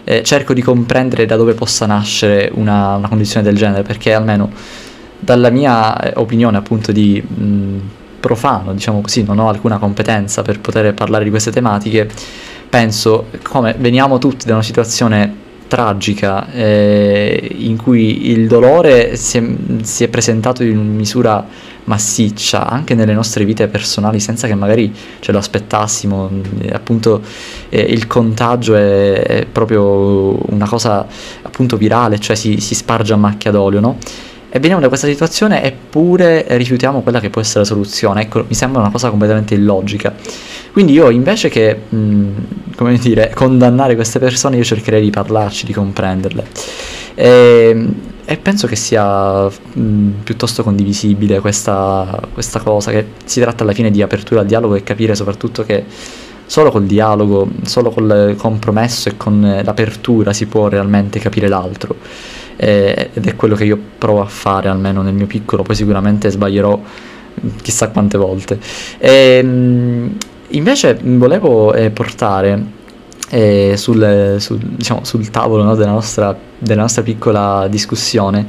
eh, 0.04 0.22
cerco 0.22 0.54
di 0.54 0.62
comprendere 0.62 1.26
da 1.26 1.36
dove 1.36 1.54
possa 1.54 1.86
nascere 1.86 2.50
una, 2.54 2.96
una 2.96 3.08
condizione 3.08 3.44
del 3.44 3.56
genere, 3.56 3.82
perché 3.82 4.14
almeno 4.14 4.50
dalla 5.20 5.50
mia 5.50 5.98
eh, 6.00 6.12
opinione 6.16 6.56
appunto 6.56 6.90
di 6.92 7.22
mh, 7.22 7.78
profano, 8.20 8.72
diciamo 8.72 9.00
così, 9.00 9.22
non 9.22 9.38
ho 9.38 9.48
alcuna 9.48 9.78
competenza 9.78 10.42
per 10.42 10.60
poter 10.60 10.92
parlare 10.94 11.24
di 11.24 11.30
queste 11.30 11.50
tematiche, 11.50 12.08
penso 12.68 13.26
come 13.42 13.74
veniamo 13.78 14.18
tutti 14.18 14.46
da 14.46 14.54
una 14.54 14.62
situazione 14.62 15.48
tragica 15.70 16.50
eh, 16.50 17.48
in 17.58 17.76
cui 17.76 18.30
il 18.30 18.48
dolore 18.48 19.14
si 19.14 19.38
è, 19.38 19.44
si 19.82 20.02
è, 20.02 20.08
presentato 20.08 20.64
in 20.64 20.96
misura 20.96 21.46
massiccia 21.84 22.66
anche 22.66 22.96
nelle 22.96 23.14
nostre 23.14 23.44
vite 23.44 23.68
personali 23.68 24.18
senza 24.18 24.48
che 24.48 24.56
magari 24.56 24.92
ce 25.20 25.30
lo 25.30 25.38
aspettassimo 25.38 26.28
appunto 26.72 27.22
eh, 27.68 27.80
il 27.82 28.08
contagio 28.08 28.74
è, 28.74 29.22
è, 29.22 29.46
proprio 29.46 30.38
una 30.52 30.66
cosa 30.66 31.06
appunto 31.42 31.76
virale 31.76 32.18
cioè 32.18 32.34
si, 32.34 32.58
si 32.58 32.74
sparge 32.74 33.12
a 33.12 33.16
macchia 33.16 33.52
d'olio 33.52 33.78
no? 33.78 33.96
E 34.52 34.58
veniamo 34.58 34.82
da 34.82 34.88
questa 34.88 35.06
situazione 35.06 35.62
eppure 35.62 36.44
rifiutiamo 36.48 37.02
quella 37.02 37.20
che 37.20 37.30
può 37.30 37.40
essere 37.40 37.60
la 37.60 37.66
soluzione. 37.66 38.22
Ecco, 38.22 38.44
mi 38.48 38.54
sembra 38.54 38.80
una 38.80 38.90
cosa 38.90 39.08
completamente 39.08 39.54
illogica. 39.54 40.12
Quindi 40.72 40.92
io 40.92 41.08
invece 41.10 41.48
che, 41.48 41.76
mh, 41.88 42.28
come 42.74 42.98
dire, 42.98 43.30
condannare 43.32 43.94
queste 43.94 44.18
persone, 44.18 44.56
io 44.56 44.64
cercherei 44.64 45.02
di 45.02 45.10
parlarci, 45.10 45.66
di 45.66 45.72
comprenderle. 45.72 46.44
E, 47.14 47.86
e 48.24 48.36
penso 48.38 48.66
che 48.66 48.74
sia 48.74 49.46
mh, 49.46 50.08
piuttosto 50.24 50.64
condivisibile 50.64 51.38
questa, 51.38 52.20
questa 52.32 52.58
cosa, 52.58 52.90
che 52.90 53.06
si 53.24 53.38
tratta 53.38 53.62
alla 53.62 53.72
fine 53.72 53.92
di 53.92 54.02
apertura 54.02 54.40
al 54.40 54.46
dialogo 54.46 54.74
e 54.74 54.82
capire 54.82 55.14
soprattutto 55.14 55.62
che 55.62 55.84
solo 56.44 56.72
col 56.72 56.86
dialogo, 56.86 57.48
solo 57.62 57.90
col 57.90 58.34
compromesso 58.36 59.10
e 59.10 59.16
con 59.16 59.60
l'apertura 59.62 60.32
si 60.32 60.46
può 60.46 60.66
realmente 60.66 61.20
capire 61.20 61.46
l'altro 61.46 61.94
eh, 62.62 63.08
ed 63.14 63.26
è 63.26 63.36
quello 63.36 63.54
che 63.54 63.64
io 63.64 63.78
provo 63.96 64.20
a 64.20 64.26
fare 64.26 64.68
almeno 64.68 65.00
nel 65.00 65.14
mio 65.14 65.26
piccolo, 65.26 65.62
poi 65.62 65.74
sicuramente 65.74 66.28
sbaglierò 66.30 66.78
chissà 67.62 67.88
quante 67.88 68.18
volte. 68.18 68.58
E, 68.98 69.38
ehm, 69.42 70.16
invece 70.48 70.98
volevo 71.02 71.72
eh, 71.72 71.90
portare 71.90 72.78
eh, 73.30 73.74
sul, 73.76 74.36
sul, 74.38 74.58
diciamo, 74.58 75.04
sul, 75.04 75.30
tavolo 75.30 75.62
no, 75.62 75.74
della, 75.74 75.92
nostra, 75.92 76.36
della, 76.58 76.82
nostra, 76.82 77.02
piccola 77.02 77.66
discussione 77.70 78.46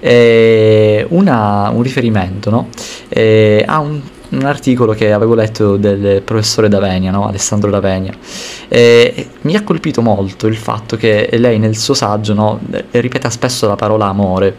eh, 0.00 1.06
una, 1.08 1.70
un 1.70 1.82
riferimento 1.82 2.50
no, 2.50 2.68
eh, 3.08 3.64
a 3.66 3.78
un 3.78 4.00
un 4.30 4.44
articolo 4.44 4.92
che 4.92 5.12
avevo 5.12 5.34
letto 5.34 5.76
del 5.76 6.22
professore 6.22 6.68
Davenia, 6.68 7.10
no? 7.10 7.28
Alessandro 7.28 7.70
Davenia. 7.70 8.12
E 8.68 9.28
mi 9.42 9.54
ha 9.54 9.62
colpito 9.62 10.02
molto 10.02 10.46
il 10.46 10.56
fatto 10.56 10.96
che 10.96 11.28
lei 11.32 11.58
nel 11.58 11.76
suo 11.76 11.94
saggio 11.94 12.34
no, 12.34 12.60
ripeta 12.90 13.30
spesso 13.30 13.68
la 13.68 13.76
parola 13.76 14.06
amore 14.06 14.56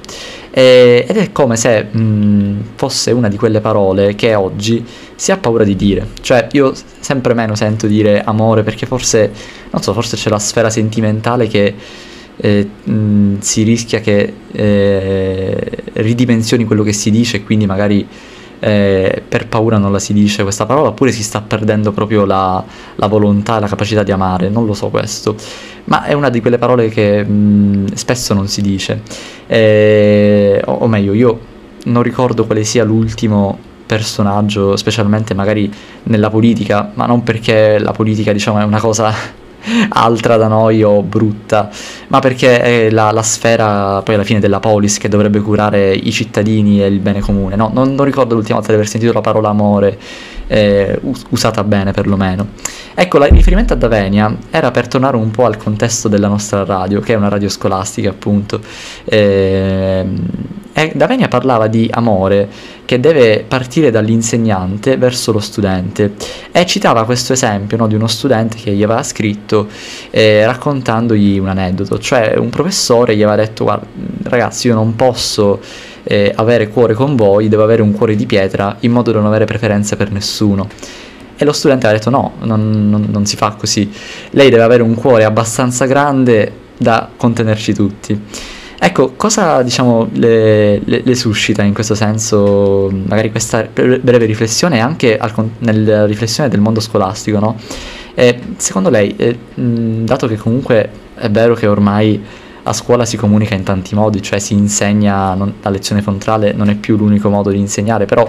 e, 0.52 1.06
ed 1.08 1.18
è 1.18 1.32
come 1.32 1.58
se 1.58 1.84
mh, 1.84 2.64
fosse 2.76 3.12
una 3.12 3.28
di 3.28 3.38
quelle 3.38 3.60
parole 3.60 4.16
che 4.16 4.36
oggi 4.36 4.86
si 5.16 5.32
ha 5.32 5.38
paura 5.38 5.64
di 5.64 5.76
dire. 5.76 6.08
Cioè 6.22 6.48
io 6.52 6.74
sempre 7.00 7.34
meno 7.34 7.56
sento 7.56 7.88
dire 7.88 8.24
amore 8.24 8.64
perché 8.64 8.86
forse, 8.86 9.32
non 9.72 9.82
so, 9.82 9.94
forse 9.94 10.16
c'è 10.16 10.30
la 10.30 10.40
sfera 10.40 10.70
sentimentale 10.70 11.48
che... 11.48 11.76
Eh, 12.38 12.68
mh, 12.84 13.40
si 13.40 13.64
rischia 13.64 14.02
che 14.02 14.34
eh, 14.52 15.72
ridimensioni 15.94 16.66
quello 16.66 16.84
che 16.84 16.92
si 16.92 17.10
dice 17.10 17.38
e 17.38 17.44
quindi 17.44 17.66
magari 17.66 18.06
eh, 18.60 19.24
per 19.28 19.48
paura 19.48 19.78
non 19.78 19.92
la 19.92 20.00
si 20.00 20.14
dice 20.14 20.44
questa 20.44 20.66
parola, 20.66 20.90
oppure 20.90 21.12
si 21.12 21.24
sta 21.24 21.42
perdendo 21.42 21.92
proprio 21.92 22.26
la, 22.26 22.64
la 22.96 23.08
volontà, 23.08 23.60
la 23.60 23.68
capacità 23.68 24.04
di 24.04 24.12
amare, 24.12 24.50
non 24.50 24.66
lo 24.66 24.74
so 24.74 24.90
questo, 24.90 25.36
ma 25.86 26.04
è 26.04 26.14
una 26.14 26.30
di 26.30 26.42
quelle 26.42 26.58
parole 26.58 26.90
che 26.90 27.24
mh, 27.24 27.94
spesso 27.94 28.34
non 28.34 28.48
si 28.48 28.62
dice, 28.62 29.02
eh, 29.48 30.62
o, 30.66 30.74
o 30.74 30.88
meglio, 30.88 31.14
io 31.14 31.40
non 31.86 32.04
ricordo 32.04 32.46
quale 32.46 32.64
sia 32.64 32.84
l'ultimo 32.84 33.58
personaggio, 33.86 34.76
specialmente 34.76 35.34
magari 35.34 35.72
nella 36.04 36.30
politica, 36.30 36.92
ma 36.96 37.06
non 37.06 37.24
perché 37.24 37.78
la 37.80 37.92
politica 37.92 38.32
diciamo 38.32 38.60
è 38.60 38.64
una 38.64 38.80
cosa 38.80 39.14
altra 39.90 40.38
da 40.38 40.48
noi 40.48 40.84
o 40.84 41.02
brutta, 41.02 41.70
ma 42.08 42.20
perché 42.20 42.62
è 42.62 42.90
la, 42.90 43.12
la, 43.12 43.24
sfera 43.24 44.02
poi 44.02 44.16
alla 44.16 44.24
fine 44.24 44.40
della 44.40 44.60
polis 44.60 44.98
che 44.98 45.10
dovrebbe 45.10 45.40
curare 45.40 45.94
i 45.94 46.12
cittadini 46.12 46.84
e 46.84 46.88
il 46.88 47.00
bene 47.00 47.20
comune. 47.20 47.56
No, 47.56 47.70
non, 47.74 47.94
non 47.94 48.06
ricordo 48.06 48.36
l'ultima 48.36 48.56
volta 48.56 48.72
di 48.72 48.78
aver 48.78 48.90
sentito 48.90 49.14
la 49.14 49.22
parola 49.22 49.50
amore 49.50 49.98
eh, 50.48 51.00
usata 51.30 51.64
bene 51.64 51.92
perlomeno. 51.92 52.48
Ecco, 52.94 53.18
il 53.18 53.32
riferimento 53.32 53.74
a 53.74 53.76
Davenia 53.76 54.36
era 54.50 54.72
per 54.72 54.88
tornare 54.88 55.18
un 55.18 55.32
po' 55.32 55.46
al 55.46 55.58
contesto 55.58 56.08
della 56.08 56.28
nostra 56.28 56.64
radio, 56.64 57.02
che 57.02 57.14
è 57.14 57.16
una 57.18 57.30
radio 57.30 57.50
scolastica 57.50 58.10
appunto. 58.10 58.62
Eh, 59.04 60.06
Davenia 60.94 61.30
parlava 61.30 61.68
di 61.68 61.90
amore 61.90 62.50
che 62.84 63.00
deve 63.00 63.46
partire 63.48 63.92
dall'insegnante 63.92 64.98
verso 64.98 65.32
lo 65.32 65.40
studente 65.40 66.16
e 66.52 66.66
citava 66.66 67.06
questo 67.06 67.32
esempio 67.32 67.78
no, 67.78 67.88
di 67.88 67.96
uno 67.96 68.08
studente 68.08 68.58
che 68.58 68.72
gli 68.72 68.84
aveva 68.84 69.02
scritto 69.02 69.68
eh, 70.10 70.46
raccontandogli 70.46 71.40
un 71.40 71.48
aneddoto, 71.48 71.98
cioè 72.00 72.36
un 72.38 72.50
professore 72.50 73.16
gli 73.16 73.24
aveva 73.24 73.38
detto 73.38 73.64
guarda 73.64 73.86
ragazzi 74.24 74.68
io 74.68 74.74
non 74.74 74.96
posso 74.96 75.62
eh, 76.06 76.32
avere 76.36 76.70
cuore 76.70 76.94
con 76.94 77.16
voi, 77.16 77.48
devo 77.50 77.64
avere 77.64 77.82
un 77.82 77.92
cuore 77.92 78.16
di 78.16 78.26
pietra 78.26 78.78
in 78.82 78.92
modo 78.92 79.12
da 79.12 79.20
non 79.20 79.28
avere 79.28 79.46
preferenze 79.46 79.96
per 79.96 80.12
nessuno. 80.12 80.68
E 81.38 81.44
lo 81.44 81.52
studente 81.52 81.88
ha 81.88 81.92
detto 81.92 82.10
no, 82.10 82.34
non, 82.42 82.90
non, 82.90 83.08
non 83.10 83.26
si 83.26 83.36
fa 83.36 83.56
così, 83.58 83.92
lei 84.32 84.50
deve 84.50 84.64
avere 84.64 84.84
un 84.84 84.96
cuore 84.96 85.26
abbastanza 85.26 85.86
grande 85.86 86.64
da 86.78 87.10
contenerci 87.16 87.74
tutti. 87.74 88.22
Ecco, 88.78 89.14
cosa 89.16 89.62
diciamo 89.62 90.10
le, 90.14 90.80
le, 90.84 91.02
le, 91.04 91.16
suscita 91.16 91.64
in 91.64 91.74
questo 91.74 91.96
senso 91.96 92.92
magari 92.92 93.32
questa 93.32 93.68
breve 93.74 94.26
riflessione 94.26 94.80
anche 94.80 95.18
al, 95.18 95.34
nella 95.60 96.06
riflessione 96.06 96.50
del 96.50 96.60
mondo 96.60 96.80
scolastico, 96.82 97.40
no? 97.40 97.58
E 98.14 98.40
secondo 98.58 98.90
lei, 98.90 99.16
eh, 99.18 99.38
dato 99.56 100.28
che 100.28 100.38
comunque 100.38 100.90
è 101.16 101.30
vero 101.30 101.54
che 101.56 101.68
ormai 101.68 102.22
a 102.68 102.74
scuola 102.74 103.06
si 103.06 103.16
comunica 103.16 103.54
in 103.54 103.64
tanti 103.64 103.94
modi, 103.94 104.22
cioè 104.24 104.40
si 104.40 104.54
insegna, 104.54 105.36
non, 105.36 105.56
la 105.62 105.70
lezione 105.70 106.02
frontale 106.02 106.52
non 106.52 106.70
è 106.70 106.76
più 106.76 106.98
l'unico 106.98 107.30
modo 107.30 107.52
di 107.52 107.60
insegnare, 107.60 108.06
però 108.06 108.28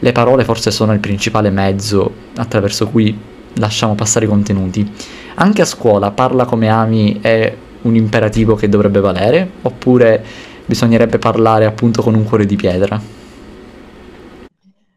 le 0.00 0.12
parole 0.12 0.44
forse 0.44 0.72
sono 0.72 0.92
il 0.92 0.98
principale 0.98 1.50
mezzo 1.50 2.12
attraverso 2.36 2.88
cui 2.88 3.16
lasciamo 3.54 3.94
passare 3.94 4.24
i 4.24 4.28
contenuti. 4.28 4.90
Anche 5.36 5.62
a 5.62 5.64
scuola 5.64 6.10
parla 6.10 6.44
come 6.44 6.68
ami 6.68 7.20
è 7.20 7.56
un 7.82 7.94
imperativo 7.94 8.56
che 8.56 8.68
dovrebbe 8.68 8.98
valere 8.98 9.48
oppure 9.62 10.24
bisognerebbe 10.64 11.18
parlare 11.18 11.64
appunto 11.64 12.02
con 12.02 12.14
un 12.14 12.24
cuore 12.24 12.46
di 12.46 12.56
pietra? 12.56 13.00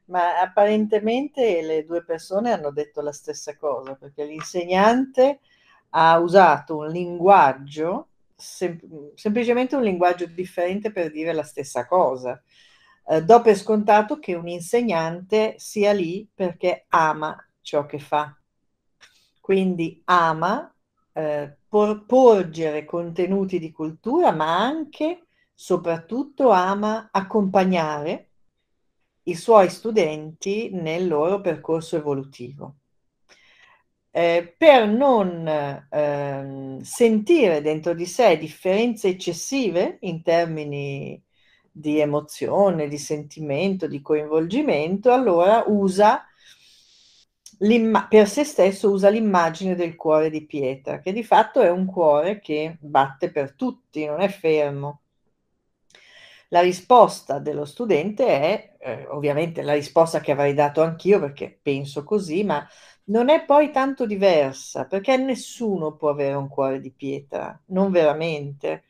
Ma 0.06 0.42
apparentemente 0.42 1.62
le 1.62 1.86
due 1.86 2.04
persone 2.04 2.52
hanno 2.52 2.72
detto 2.72 3.02
la 3.02 3.14
stessa 3.14 3.56
cosa, 3.58 3.94
perché 3.94 4.26
l'insegnante 4.26 5.40
ha 5.92 6.18
usato 6.18 6.78
un 6.78 6.88
linguaggio, 6.88 8.08
sem- 8.42 9.12
semplicemente 9.16 9.76
un 9.76 9.84
linguaggio 9.84 10.26
differente 10.26 10.92
per 10.92 11.12
dire 11.12 11.34
la 11.34 11.44
stessa 11.44 11.86
cosa. 11.88 12.42
Eh, 13.08 13.24
do 13.24 13.42
per 13.42 13.56
scontato 13.58 14.20
che 14.20 14.36
un 14.36 14.48
insegnante 14.48 15.56
sia 15.58 15.92
lì 15.94 16.28
perché 16.34 16.86
ama 16.90 17.36
ciò 17.62 17.86
che 17.86 18.00
fa. 18.00 18.36
Quindi 19.40 20.02
ama 20.06 20.74
eh, 21.14 21.58
por- 21.68 22.06
porgere 22.06 22.86
contenuti 22.86 23.60
di 23.60 23.72
cultura, 23.72 24.32
ma 24.32 24.58
anche, 24.58 25.28
soprattutto, 25.54 26.50
ama 26.52 27.10
accompagnare 27.12 28.30
i 29.24 29.36
suoi 29.36 29.70
studenti 29.70 30.70
nel 30.72 31.08
loro 31.08 31.42
percorso 31.42 31.96
evolutivo. 31.98 32.81
Eh, 34.14 34.56
per 34.58 34.88
non 34.90 35.48
eh, 35.48 36.80
sentire 36.82 37.62
dentro 37.62 37.94
di 37.94 38.06
sé 38.06 38.38
differenze 38.38 39.08
eccessive 39.08 40.00
in 40.02 40.22
termini 40.22 41.22
di 41.72 42.00
emozione, 42.00 42.90
di 42.90 42.98
sentimento, 42.98 43.88
di 43.88 44.02
coinvolgimento, 44.02 45.14
allora 45.14 45.64
usa 45.68 46.26
per 48.10 48.28
se 48.28 48.44
stesso 48.44 48.90
usa 48.92 49.08
l'immagine 49.10 49.76
del 49.76 49.96
cuore 49.96 50.30
di 50.30 50.46
pietra, 50.46 51.00
che 51.00 51.14
di 51.14 51.24
fatto 51.24 51.62
è 51.62 51.70
un 51.70 51.86
cuore 51.86 52.40
che 52.42 52.78
batte 52.82 53.32
per 53.32 53.54
tutti, 53.54 54.06
non 54.06 54.20
è 54.20 54.28
fermo. 54.28 55.02
La 56.50 56.60
risposta 56.62 57.40
dello 57.40 57.64
studente 57.66 58.26
è, 58.28 58.76
eh, 58.80 59.08
ovviamente 59.08 59.62
la 59.62 59.74
risposta 59.74 60.20
che 60.20 60.32
avrei 60.32 60.54
dato 60.54 60.82
anch'io 60.82 61.20
perché 61.20 61.60
penso 61.62 62.04
così, 62.04 62.44
ma 62.44 62.68
non 63.12 63.30
è 63.30 63.44
poi 63.46 63.72
tanto 63.72 64.06
diversa, 64.06 64.86
perché 64.86 65.18
nessuno 65.18 65.96
può 65.96 66.10
avere 66.10 66.36
un 66.36 66.48
cuore 66.48 66.80
di 66.80 66.92
pietra, 66.92 67.60
non 67.68 67.92
veramente. 67.92 68.86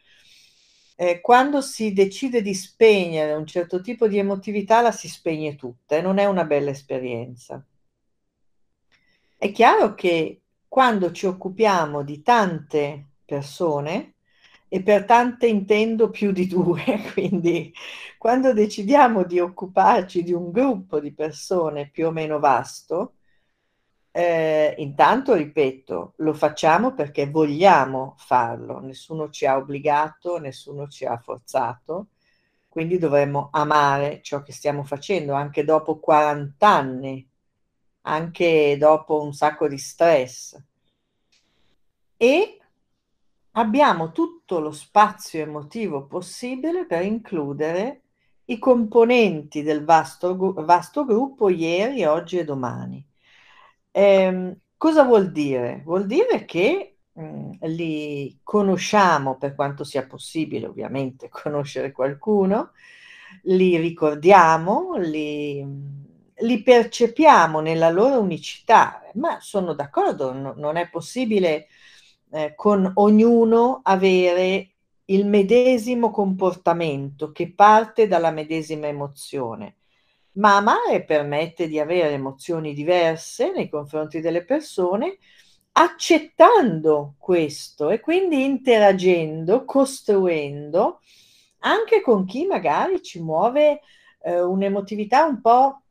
Eh, 0.95 1.19
quando 1.21 1.61
si 1.61 1.91
decide 1.93 2.41
di 2.43 2.53
spegnere 2.53 3.33
un 3.33 3.47
certo 3.47 3.81
tipo 3.81 4.07
di 4.07 4.19
emotività, 4.19 4.81
la 4.81 4.91
si 4.91 5.09
spegne 5.09 5.55
tutta 5.55 5.97
e 5.97 6.01
non 6.01 6.19
è 6.19 6.25
una 6.25 6.45
bella 6.45 6.69
esperienza. 6.69 7.65
È 9.37 9.51
chiaro 9.51 9.95
che 9.95 10.41
quando 10.67 11.11
ci 11.11 11.25
occupiamo 11.25 12.03
di 12.03 12.21
tante 12.21 13.07
persone, 13.25 14.13
e 14.73 14.81
per 14.83 15.03
tante 15.03 15.47
intendo 15.47 16.09
più 16.09 16.31
di 16.31 16.47
due, 16.47 16.83
quindi 17.13 17.73
quando 18.17 18.53
decidiamo 18.53 19.23
di 19.25 19.39
occuparci 19.39 20.23
di 20.23 20.31
un 20.31 20.51
gruppo 20.51 20.99
di 21.01 21.11
persone 21.11 21.89
più 21.89 22.07
o 22.07 22.11
meno 22.11 22.39
vasto, 22.39 23.15
eh, 24.11 24.75
intanto 24.77 25.33
ripeto, 25.33 26.13
lo 26.17 26.33
facciamo 26.33 26.93
perché 26.93 27.29
vogliamo 27.29 28.15
farlo, 28.17 28.79
nessuno 28.79 29.29
ci 29.29 29.45
ha 29.45 29.55
obbligato, 29.57 30.37
nessuno 30.37 30.87
ci 30.87 31.05
ha 31.05 31.17
forzato, 31.17 32.07
quindi 32.67 32.97
dovremmo 32.97 33.49
amare 33.51 34.21
ciò 34.21 34.41
che 34.43 34.51
stiamo 34.53 34.83
facendo 34.83 35.33
anche 35.33 35.63
dopo 35.63 35.99
40 35.99 36.67
anni 36.67 37.29
anche 38.03 38.77
dopo 38.77 39.21
un 39.21 39.33
sacco 39.33 39.67
di 39.67 39.77
stress. 39.77 40.57
E 42.17 42.57
abbiamo 43.51 44.11
tutto 44.11 44.59
lo 44.59 44.71
spazio 44.71 45.41
emotivo 45.41 46.05
possibile 46.05 46.85
per 46.85 47.03
includere 47.03 48.01
i 48.45 48.59
componenti 48.59 49.63
del 49.63 49.83
vasto, 49.83 50.35
vasto 50.63 51.05
gruppo 51.05 51.49
ieri, 51.49 52.03
oggi 52.05 52.37
e 52.37 52.43
domani. 52.43 53.10
Eh, 53.91 54.57
cosa 54.77 55.03
vuol 55.03 55.31
dire? 55.31 55.81
Vuol 55.83 56.05
dire 56.05 56.45
che 56.45 56.97
mh, 57.13 57.23
mm, 57.23 57.51
li 57.61 58.39
conosciamo 58.43 59.37
per 59.37 59.55
quanto 59.55 59.83
sia 59.83 60.05
possibile, 60.07 60.67
ovviamente, 60.67 61.29
conoscere 61.29 61.91
qualcuno, 61.91 62.71
li 63.43 63.77
ricordiamo, 63.77 64.95
li 64.97 66.09
li 66.41 66.63
percepiamo 66.63 67.59
nella 67.59 67.89
loro 67.89 68.19
unicità, 68.19 69.01
ma 69.15 69.39
sono 69.39 69.73
d'accordo, 69.73 70.33
no, 70.33 70.53
non 70.57 70.75
è 70.75 70.89
possibile 70.89 71.67
eh, 72.31 72.53
con 72.55 72.89
ognuno 72.95 73.81
avere 73.83 74.69
il 75.05 75.25
medesimo 75.25 76.11
comportamento 76.11 77.31
che 77.31 77.53
parte 77.53 78.07
dalla 78.07 78.31
medesima 78.31 78.87
emozione. 78.87 79.77
Ma 80.33 80.55
amare 80.57 81.03
permette 81.03 81.67
di 81.67 81.79
avere 81.79 82.11
emozioni 82.13 82.73
diverse 82.73 83.51
nei 83.51 83.67
confronti 83.69 84.21
delle 84.21 84.45
persone, 84.45 85.17
accettando 85.73 87.15
questo 87.17 87.89
e 87.89 87.99
quindi 87.99 88.43
interagendo, 88.43 89.65
costruendo 89.65 90.99
anche 91.59 92.01
con 92.01 92.25
chi 92.25 92.45
magari 92.45 93.01
ci 93.01 93.21
muove 93.21 93.81
eh, 94.23 94.41
un'emotività 94.41 95.25
un 95.25 95.41
po' 95.41 95.81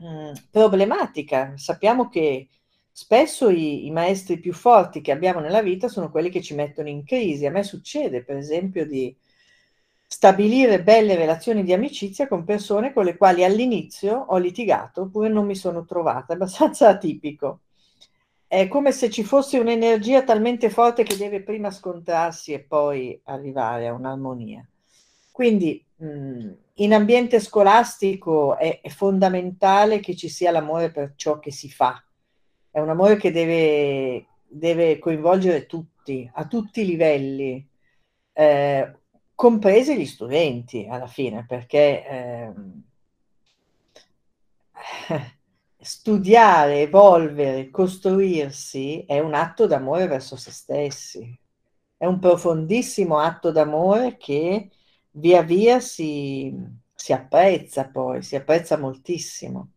Mhmm, 0.00 0.32
problematica. 0.50 1.54
Sappiamo 1.56 2.08
che 2.08 2.48
spesso 2.90 3.48
i 3.50 3.86
i 3.86 3.90
maestri 3.90 4.38
più 4.38 4.52
forti 4.52 5.00
che 5.00 5.12
abbiamo 5.12 5.40
nella 5.40 5.62
vita 5.62 5.88
sono 5.88 6.10
quelli 6.10 6.30
che 6.30 6.40
ci 6.42 6.54
mettono 6.54 6.88
in 6.88 7.04
crisi. 7.04 7.46
A 7.46 7.50
me 7.50 7.62
succede, 7.62 8.22
per 8.24 8.36
esempio, 8.36 8.86
di 8.86 9.14
stabilire 10.12 10.82
belle 10.82 11.14
relazioni 11.14 11.62
di 11.62 11.72
amicizia 11.72 12.26
con 12.26 12.44
persone 12.44 12.92
con 12.92 13.04
le 13.04 13.16
quali 13.16 13.44
all'inizio 13.44 14.24
ho 14.28 14.38
litigato, 14.38 15.02
oppure 15.02 15.28
non 15.28 15.46
mi 15.46 15.54
sono 15.54 15.84
trovata, 15.84 16.32
è 16.32 16.36
abbastanza 16.36 16.88
atipico. 16.88 17.60
È 18.46 18.66
come 18.66 18.90
se 18.90 19.10
ci 19.10 19.22
fosse 19.22 19.58
un'energia 19.58 20.24
talmente 20.24 20.70
forte 20.70 21.04
che 21.04 21.16
deve 21.16 21.42
prima 21.42 21.70
scontrarsi 21.70 22.52
e 22.52 22.60
poi 22.60 23.20
arrivare 23.24 23.86
a 23.86 23.92
un'armonia. 23.92 24.66
Quindi, 25.30 25.84
mhmm 25.96 26.56
in 26.80 26.94
ambiente 26.94 27.40
scolastico 27.40 28.56
è, 28.56 28.80
è, 28.80 28.88
fondamentale 28.88 30.00
che 30.00 30.16
ci 30.16 30.28
sia 30.28 30.50
l'amore 30.50 30.90
per 30.90 31.12
ciò 31.14 31.38
che 31.38 31.52
si 31.52 31.70
fa. 31.70 32.02
È 32.70 32.78
un 32.80 32.88
amore 32.88 33.16
che 33.16 33.30
deve, 33.30 34.26
deve 34.46 34.98
coinvolgere 34.98 35.66
tutti, 35.66 36.28
a 36.34 36.46
tutti 36.46 36.80
i 36.80 36.86
livelli, 36.86 37.66
eh, 38.32 38.94
compresi 39.40 39.96
gli 39.96 40.04
studenti 40.04 40.86
alla 40.86 41.06
fine, 41.06 41.46
perché 41.48 42.06
eh, 42.06 42.52
studiare, 45.80 46.80
evolvere, 46.80 47.70
costruirsi 47.70 49.02
è 49.06 49.18
un 49.18 49.32
atto 49.32 49.66
d'amore 49.66 50.08
verso 50.08 50.36
se 50.36 50.50
stessi. 50.50 51.38
È 51.96 52.04
un 52.04 52.18
profondissimo 52.18 53.18
atto 53.18 53.50
d'amore 53.50 54.18
che 54.18 54.68
via 55.12 55.40
via 55.40 55.80
si, 55.80 56.54
si 56.94 57.14
apprezza 57.14 57.88
poi, 57.88 58.20
si 58.22 58.36
apprezza 58.36 58.76
moltissimo. 58.76 59.70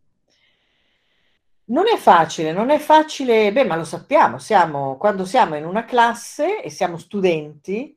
Non 1.68 1.88
è 1.88 1.96
facile, 1.96 2.52
non 2.52 2.68
è 2.68 2.78
facile, 2.78 3.50
beh, 3.50 3.64
ma 3.64 3.76
lo 3.76 3.84
sappiamo, 3.84 4.36
siamo, 4.38 4.98
quando 4.98 5.24
siamo 5.24 5.56
in 5.56 5.64
una 5.64 5.86
classe 5.86 6.62
e 6.62 6.68
siamo 6.68 6.98
studenti, 6.98 7.96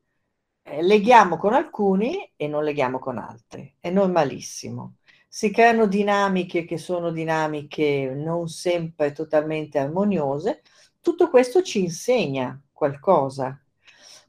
leghiamo 0.82 1.38
con 1.38 1.54
alcuni 1.54 2.32
e 2.36 2.48
non 2.48 2.64
leghiamo 2.64 3.00
con 3.00 3.18
altri, 3.18 3.76
è 3.80 3.90
normalissimo. 3.90 4.98
Si 5.28 5.52
creano 5.52 5.88
dinamiche 5.88 6.66
che 6.66 6.78
sono 6.78 7.12
dinamiche 7.12 8.14
non 8.16 8.48
sempre 8.48 9.12
totalmente 9.12 9.78
armoniose, 9.80 10.62
tutto 11.02 11.30
questo 11.30 11.62
ci 11.62 11.80
insegna 11.82 12.60
qualcosa. 12.72 13.60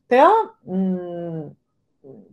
Però, 0.07 0.31
mh, 0.62 0.74
mm, 0.74 1.46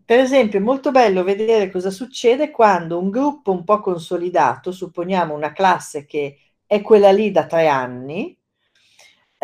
per 0.05 0.19
esempio, 0.19 0.59
è 0.59 0.61
molto 0.61 0.91
bello 0.91 1.23
vedere 1.23 1.69
cosa 1.71 1.89
succede 1.89 2.51
quando 2.51 2.99
un 2.99 3.09
gruppo 3.09 3.51
un 3.51 3.63
po' 3.63 3.79
consolidato, 3.81 4.71
supponiamo 4.71 5.33
una 5.33 5.51
classe 5.51 6.05
che 6.05 6.37
è 6.65 6.81
quella 6.81 7.11
lì 7.11 7.31
da 7.31 7.45
tre 7.45 7.67
anni, 7.67 8.37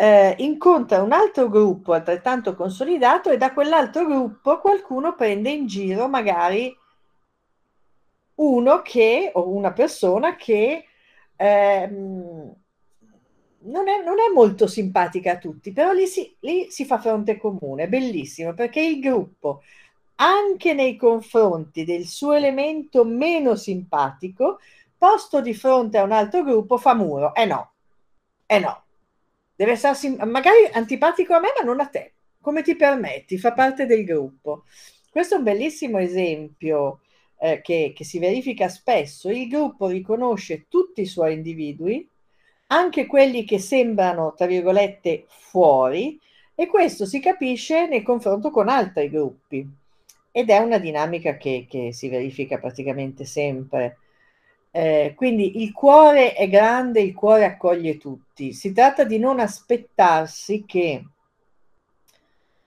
eh, 0.02 0.34
incontra 0.38 1.00
un 1.00 1.12
altro 1.12 1.48
gruppo 1.48 1.92
altrettanto 1.92 2.56
consolidato 2.56 3.30
e 3.30 3.36
da 3.36 3.52
quell'altro 3.52 4.04
gruppo 4.04 4.58
qualcuno 4.58 5.14
prende 5.14 5.50
in 5.50 5.68
giro 5.68 6.08
magari 6.08 6.76
uno 8.34 8.82
che 8.82 9.30
o 9.32 9.50
una 9.50 9.72
persona 9.72 10.34
che 10.34 10.86
ehm, 11.36 12.54
non, 13.60 13.88
è, 13.88 14.02
non, 14.02 14.18
è, 14.18 14.32
molto 14.34 14.66
simpatica 14.66 15.32
a 15.32 15.38
tutti, 15.38 15.72
però 15.72 15.92
lì 15.92 16.08
si, 16.08 16.34
lì 16.40 16.68
si 16.68 16.84
fa 16.84 16.98
fronte 16.98 17.36
comune, 17.38 17.84
è 17.84 17.88
bellissimo 17.88 18.54
perché 18.54 18.80
il 18.80 18.98
gruppo 18.98 19.62
anche 20.16 20.74
nei 20.74 20.96
confronti 20.96 21.84
del 21.84 22.06
suo 22.06 22.32
elemento 22.32 23.04
meno 23.04 23.54
simpatico 23.54 24.58
posto 24.98 25.40
di 25.40 25.54
fronte 25.54 25.98
a 25.98 26.02
un 26.02 26.10
altro 26.10 26.42
gruppo 26.42 26.76
fa 26.76 26.94
muro. 26.94 27.34
Eh 27.36 27.44
no, 27.44 27.72
eh 28.46 28.58
no. 28.58 28.81
Deve 29.54 29.72
essere 29.72 30.16
magari 30.24 30.68
antipatico 30.72 31.34
a 31.34 31.40
me, 31.40 31.48
ma 31.56 31.64
non 31.64 31.80
a 31.80 31.86
te. 31.86 32.12
Come 32.40 32.62
ti 32.62 32.74
permetti? 32.74 33.38
Fa 33.38 33.52
parte 33.52 33.86
del 33.86 34.04
gruppo. 34.04 34.64
Questo 35.10 35.34
è 35.34 35.38
un 35.38 35.44
bellissimo 35.44 35.98
esempio 35.98 37.00
eh, 37.38 37.60
che, 37.60 37.92
che 37.94 38.04
si 38.04 38.18
verifica 38.18 38.68
spesso. 38.68 39.28
Il 39.28 39.48
gruppo 39.48 39.88
riconosce 39.88 40.66
tutti 40.68 41.02
i 41.02 41.06
suoi 41.06 41.34
individui, 41.34 42.08
anche 42.68 43.06
quelli 43.06 43.44
che 43.44 43.58
sembrano, 43.58 44.34
tra 44.34 44.46
virgolette, 44.46 45.26
fuori, 45.28 46.18
e 46.54 46.66
questo 46.66 47.06
si 47.06 47.20
capisce 47.20 47.86
nel 47.86 48.02
confronto 48.02 48.50
con 48.50 48.68
altri 48.68 49.10
gruppi. 49.10 49.68
Ed 50.30 50.48
è 50.48 50.58
una 50.58 50.78
dinamica 50.78 51.36
che, 51.36 51.66
che 51.68 51.92
si 51.92 52.08
verifica 52.08 52.58
praticamente 52.58 53.24
sempre 53.24 53.98
eh, 54.74 55.12
quindi 55.14 55.62
il 55.62 55.72
cuore 55.72 56.32
è 56.32 56.48
grande, 56.48 57.02
il 57.02 57.14
cuore 57.14 57.44
accoglie 57.44 57.98
tutti. 57.98 58.54
Si 58.54 58.72
tratta 58.72 59.04
di 59.04 59.18
non 59.18 59.38
aspettarsi 59.38 60.64
che 60.64 61.04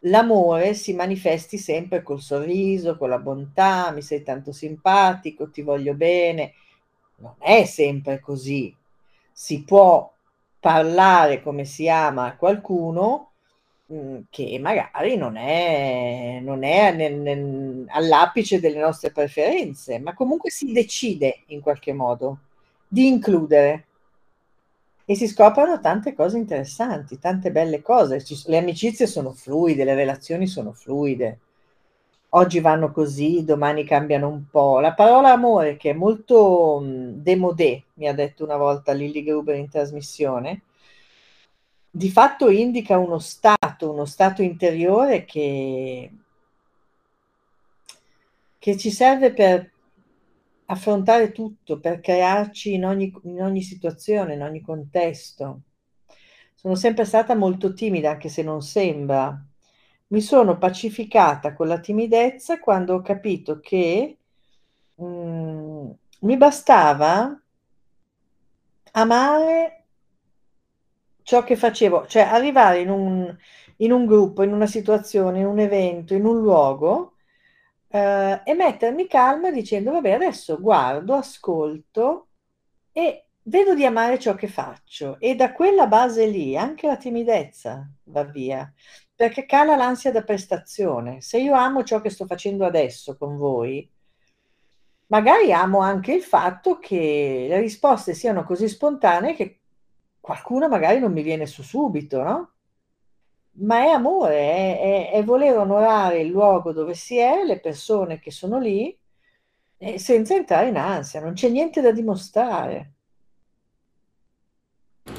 l'amore 0.02 0.76
si 0.76 0.94
manifesti 0.94 1.58
sempre 1.58 2.04
col 2.04 2.22
sorriso, 2.22 2.96
con 2.96 3.10
la 3.10 3.18
bontà, 3.18 3.90
mi 3.90 4.04
sei 4.04 4.22
tanto 4.22 4.52
simpatico, 4.52 5.50
ti 5.50 5.64
voglio 5.64 5.96
bene. 5.96 6.54
Non 7.18 7.36
è 7.40 7.66
sempre 7.66 8.20
così. 8.20 8.76
Si 9.32 9.64
può 9.64 10.14
parlare 10.60 11.42
come 11.42 11.66
si 11.66 11.90
ama 11.90 12.26
a 12.26 12.36
qualcuno, 12.36 13.32
Mhmm, 13.88 14.26
che 14.32 14.58
magari 14.60 15.16
non 15.16 15.38
è, 15.38 16.40
non 16.42 16.64
è 16.64 16.92
nel, 16.92 17.14
nel, 17.16 17.86
all'apice 17.90 18.60
delle 18.60 18.80
nostre 18.80 19.12
preferenze, 19.12 20.00
ma 20.00 20.14
comunque 20.16 20.50
si 20.50 20.72
decide 20.72 21.44
in 21.48 21.62
qualche 21.62 21.94
modo 21.94 22.40
di 22.88 23.08
includere 23.08 23.86
e 25.06 25.16
si 25.16 25.28
scoprono 25.28 25.80
tante 25.80 26.14
cose 26.16 26.38
interessanti, 26.38 27.20
tante 27.20 27.52
belle 27.52 27.82
cose. 27.84 28.24
Le 28.48 28.58
amicizie 28.58 29.06
sono 29.06 29.32
fluide, 29.34 29.84
le 29.84 29.94
relazioni 29.94 30.48
sono 30.48 30.72
fluide. 30.74 31.40
Oggi 32.30 32.60
vanno 32.60 32.92
così, 32.92 33.44
domani 33.46 33.86
cambiano 33.86 34.28
un 34.28 34.46
po'. 34.50 34.80
La 34.80 34.94
parola 34.94 35.32
amore, 35.32 35.78
che 35.78 35.92
è 35.92 35.94
molto 35.94 36.80
mhmm, 36.82 37.22
demodé, 37.22 37.84
mi 37.96 38.08
ha 38.08 38.14
detto 38.14 38.44
una 38.44 38.58
volta 38.58 38.94
Lilly 38.94 39.24
Gruber 39.24 39.56
in 39.56 39.70
trasmissione, 39.70 40.62
di 41.96 42.10
fatto 42.10 42.50
indica 42.50 42.98
uno 42.98 43.20
stato, 43.20 43.90
uno 43.90 44.04
stato 44.04 44.42
interiore 44.42 45.24
che, 45.24 46.12
che 48.60 48.78
ci 48.78 48.92
serve 48.92 49.32
per 49.32 49.72
affrontare 50.66 51.32
tutto, 51.32 51.80
per 51.80 52.02
crearci 52.02 52.74
in 52.74 52.84
ogni, 52.84 53.14
in 53.24 53.42
ogni 53.42 53.62
situazione, 53.62 54.34
in 54.34 54.42
ogni 54.42 54.60
contesto. 54.60 55.62
Sono 56.54 56.76
sempre 56.76 57.06
stata 57.06 57.34
molto 57.34 57.72
timida, 57.74 58.10
anche 58.12 58.28
se 58.28 58.44
non 58.44 58.62
sembra. 58.62 59.42
Mi 60.08 60.20
sono 60.20 60.58
pacificata 60.58 61.54
con 61.54 61.70
la 61.70 61.80
timidezza 61.80 62.60
quando 62.60 62.96
ho 62.96 63.02
capito 63.02 63.62
che 63.62 64.18
mh, 64.96 65.06
mm, 65.06 65.90
mi 66.20 66.36
bastava 66.36 67.42
amare 68.92 69.85
ciò 71.26 71.44
che 71.44 71.56
facevo, 71.56 72.06
cioè 72.08 72.22
arrivare 72.24 72.82
in 72.82 72.90
un, 72.92 73.36
in 73.78 73.92
un 73.92 74.06
gruppo, 74.06 74.44
in 74.44 74.54
una 74.54 74.68
situazione, 74.68 75.40
in 75.40 75.48
un 75.48 75.60
evento, 75.60 76.14
in 76.14 76.24
un 76.26 76.40
luogo 76.40 77.16
eh, 77.90 78.42
e 78.44 78.54
mettermi 78.54 79.08
calma 79.08 79.50
dicendo 79.52 79.92
vabbè 79.92 80.12
adesso 80.12 80.60
guardo, 80.62 81.16
ascolto 81.16 82.28
e 82.92 83.30
vedo 83.44 83.74
di 83.74 83.86
amare 83.86 84.20
ciò 84.20 84.36
che 84.36 84.48
faccio 84.48 85.18
e 85.20 85.36
da 85.36 85.52
quella 85.52 85.88
base 85.88 86.28
lì 86.28 86.56
anche 86.58 86.88
la 86.88 86.98
timidezza 86.98 87.90
va 88.06 88.24
via 88.24 88.72
perché 89.16 89.46
cala 89.46 89.76
l'ansia 89.76 90.12
da 90.12 90.24
prestazione. 90.24 91.22
Se 91.22 91.40
io 91.40 91.54
amo 91.56 91.84
ciò 91.84 92.02
che 92.02 92.10
sto 92.12 92.26
facendo 92.28 92.66
adesso 92.66 93.18
con 93.18 93.38
voi, 93.38 93.90
magari 95.08 95.52
amo 95.54 95.80
anche 95.80 96.14
il 96.14 96.22
fatto 96.24 96.78
che 96.80 97.46
le 97.50 97.60
risposte 97.60 98.14
siano 98.14 98.44
così 98.44 98.68
spontanee 98.68 99.34
che 99.36 99.62
qualcuno 100.26 100.68
magari 100.68 100.98
non 100.98 101.12
mi 101.12 101.22
viene 101.22 101.46
su 101.46 101.62
subito, 101.62 102.24
no? 102.24 102.50
Ma 103.58 103.84
è 103.84 103.90
amore, 103.90 104.40
è, 104.40 104.80
è, 104.80 105.12
è 105.12 105.24
voler 105.24 105.56
onorare 105.56 106.22
il 106.22 106.30
luogo 106.30 106.74
dove 106.74 106.96
si 106.96 107.18
è, 107.18 107.44
le 107.46 107.60
persone 107.60 108.20
che 108.20 108.32
sono 108.32 108.58
lì, 108.58 108.98
senza 109.98 110.34
entrare 110.34 110.70
in 110.70 110.78
ansia, 110.78 111.22
non 111.22 111.34
c'è 111.34 111.48
niente 111.50 111.80
da 111.80 111.92
dimostrare. 111.92 112.94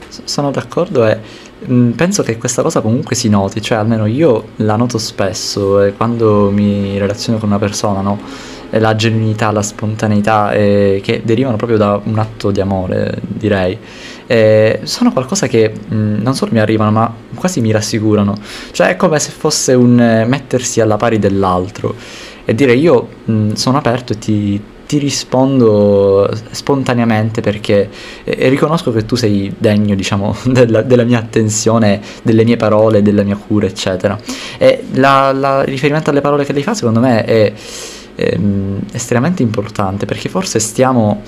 Sono 0.08 0.50
d'accordo 0.50 1.06
e 1.06 1.20
penso 1.94 2.24
che 2.24 2.36
questa 2.36 2.62
cosa 2.62 2.80
comunque 2.80 3.14
si 3.14 3.28
noti, 3.28 3.62
cioè 3.62 3.78
almeno 3.78 4.06
io 4.06 4.48
la 4.56 4.74
noto 4.74 4.98
spesso 4.98 5.80
eh, 5.82 5.92
quando 5.92 6.50
mi 6.50 6.98
relaziono 6.98 7.38
con 7.38 7.50
una 7.50 7.60
persona, 7.60 8.00
no? 8.00 8.18
la 8.70 8.96
genuinità, 8.96 9.52
la 9.52 9.62
spontaneità 9.62 10.52
eh, 10.52 11.00
che 11.00 11.22
derivano 11.24 11.56
proprio 11.56 11.78
da 11.78 12.00
un 12.02 12.18
atto 12.18 12.50
di 12.50 12.60
amore, 12.60 13.20
direi 13.22 13.78
eh, 14.26 14.80
sono 14.84 15.12
qualcosa 15.12 15.46
che 15.46 15.72
mh, 15.72 15.94
mm, 15.94 16.14
non 16.20 16.34
solo 16.34 16.52
mi 16.52 16.58
arrivano, 16.58 16.90
ma 16.90 17.12
quasi 17.34 17.60
mi 17.60 17.70
rassicurano. 17.70 18.34
Cioè 18.72 18.88
è 18.88 18.96
come 18.96 19.18
se 19.18 19.30
fosse 19.30 19.74
un 19.74 20.00
eh, 20.00 20.24
mettersi 20.24 20.80
alla 20.80 20.96
pari 20.96 21.18
dell'altro 21.18 21.94
e 22.44 22.54
dire 22.54 22.74
io 22.74 23.08
mh, 23.24 23.32
mm, 23.32 23.52
sono 23.52 23.78
aperto 23.78 24.12
e 24.12 24.18
ti, 24.18 24.60
ti 24.86 24.98
rispondo 24.98 26.28
spontaneamente 26.50 27.40
perché 27.40 27.88
eh, 28.24 28.48
riconosco 28.48 28.92
che 28.92 29.04
tu 29.04 29.16
sei 29.16 29.54
degno, 29.56 29.94
diciamo, 29.94 30.34
della, 30.46 30.82
della, 30.82 31.04
mia 31.04 31.18
attenzione, 31.18 32.00
delle 32.22 32.44
mie 32.44 32.56
parole, 32.56 33.02
della 33.02 33.22
mia 33.22 33.36
cura, 33.36 33.66
eccetera. 33.66 34.18
E 34.58 34.84
il 34.92 35.62
riferimento 35.64 36.10
alle 36.10 36.20
parole 36.20 36.44
che 36.44 36.52
lei 36.52 36.62
fa, 36.62 36.74
secondo 36.74 37.00
me, 37.00 37.24
è, 37.24 37.52
è 38.14 38.32
ehm, 38.32 38.80
estremamente 38.92 39.42
importante 39.42 40.06
perché 40.06 40.28
forse 40.28 40.58
stiamo 40.58 41.22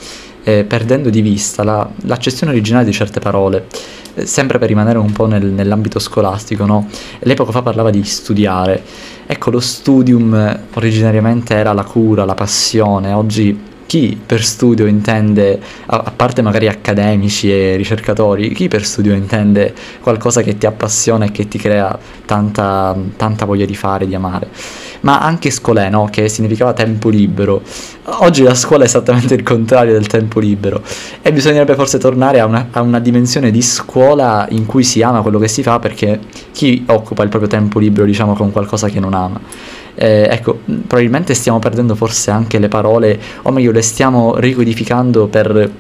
eh, 0.48 0.64
perdendo 0.64 1.10
di 1.10 1.20
vista 1.20 1.62
la, 1.62 1.86
l'accezione 2.06 2.52
originale 2.52 2.86
di 2.86 2.92
certe 2.92 3.20
parole, 3.20 3.66
eh, 4.14 4.24
sempre 4.24 4.58
per 4.58 4.68
rimanere 4.68 4.96
un 4.96 5.12
po' 5.12 5.26
nel, 5.26 5.44
nell'ambito 5.44 5.98
scolastico, 5.98 6.64
no? 6.64 6.88
Lei 7.20 7.36
poco 7.36 7.52
fa 7.52 7.60
parlava 7.60 7.90
di 7.90 8.02
studiare. 8.02 8.82
Ecco, 9.26 9.50
lo 9.50 9.60
studium 9.60 10.60
originariamente 10.72 11.54
era 11.54 11.74
la 11.74 11.84
cura, 11.84 12.24
la 12.24 12.34
passione, 12.34 13.12
oggi 13.12 13.66
chi 13.84 14.18
per 14.24 14.42
studio 14.42 14.86
intende, 14.86 15.60
a, 15.86 16.12
parte 16.14 16.40
magari 16.40 16.68
accademici 16.68 17.52
e 17.52 17.76
ricercatori, 17.76 18.52
chi 18.52 18.68
per 18.68 18.84
studio 18.84 19.14
intende 19.14 19.74
qualcosa 20.00 20.42
che 20.42 20.56
ti 20.56 20.66
appassiona 20.66 21.26
e 21.26 21.30
che 21.30 21.46
ti 21.46 21.58
crea 21.58 21.98
tanta, 22.24 22.96
tanta 23.16 23.44
voglia 23.44 23.66
di 23.66 23.74
fare, 23.74 24.06
di 24.06 24.14
amare 24.14 24.48
ma 25.00 25.20
anche 25.20 25.50
scolè, 25.50 25.90
no? 25.90 26.08
che 26.10 26.28
significava 26.28 26.72
tempo 26.72 27.08
libero. 27.08 27.62
Oggi 28.20 28.42
la 28.42 28.54
scuola 28.54 28.84
è 28.84 28.86
esattamente 28.86 29.34
il 29.34 29.42
contrario 29.42 29.92
del 29.92 30.06
tempo 30.06 30.40
libero 30.40 30.82
e 31.20 31.32
bisognerebbe 31.32 31.74
forse 31.74 31.98
tornare 31.98 32.40
a 32.40 32.46
una, 32.46 32.68
a 32.70 32.80
una 32.80 32.98
dimensione 33.00 33.50
di 33.50 33.60
scuola 33.62 34.46
in 34.50 34.66
cui 34.66 34.82
si 34.82 35.02
ama 35.02 35.20
quello 35.22 35.38
che 35.38 35.48
si 35.48 35.62
fa 35.62 35.78
perché 35.78 36.18
chi 36.52 36.84
occupa 36.86 37.22
il 37.22 37.28
proprio 37.28 37.50
tempo 37.50 37.78
libero 37.78 38.06
diciamo 38.06 38.34
con 38.34 38.50
qualcosa 38.50 38.88
che 38.88 39.00
non 39.00 39.14
ama. 39.14 39.40
Eh, 39.94 40.28
ecco, 40.30 40.60
probabilmente 40.64 41.34
stiamo 41.34 41.58
perdendo 41.58 41.94
forse 41.96 42.30
anche 42.30 42.58
le 42.58 42.68
parole, 42.68 43.20
o 43.42 43.50
meglio 43.50 43.72
le 43.72 43.82
stiamo 43.82 44.36
ricodificando 44.36 45.26
per 45.26 45.70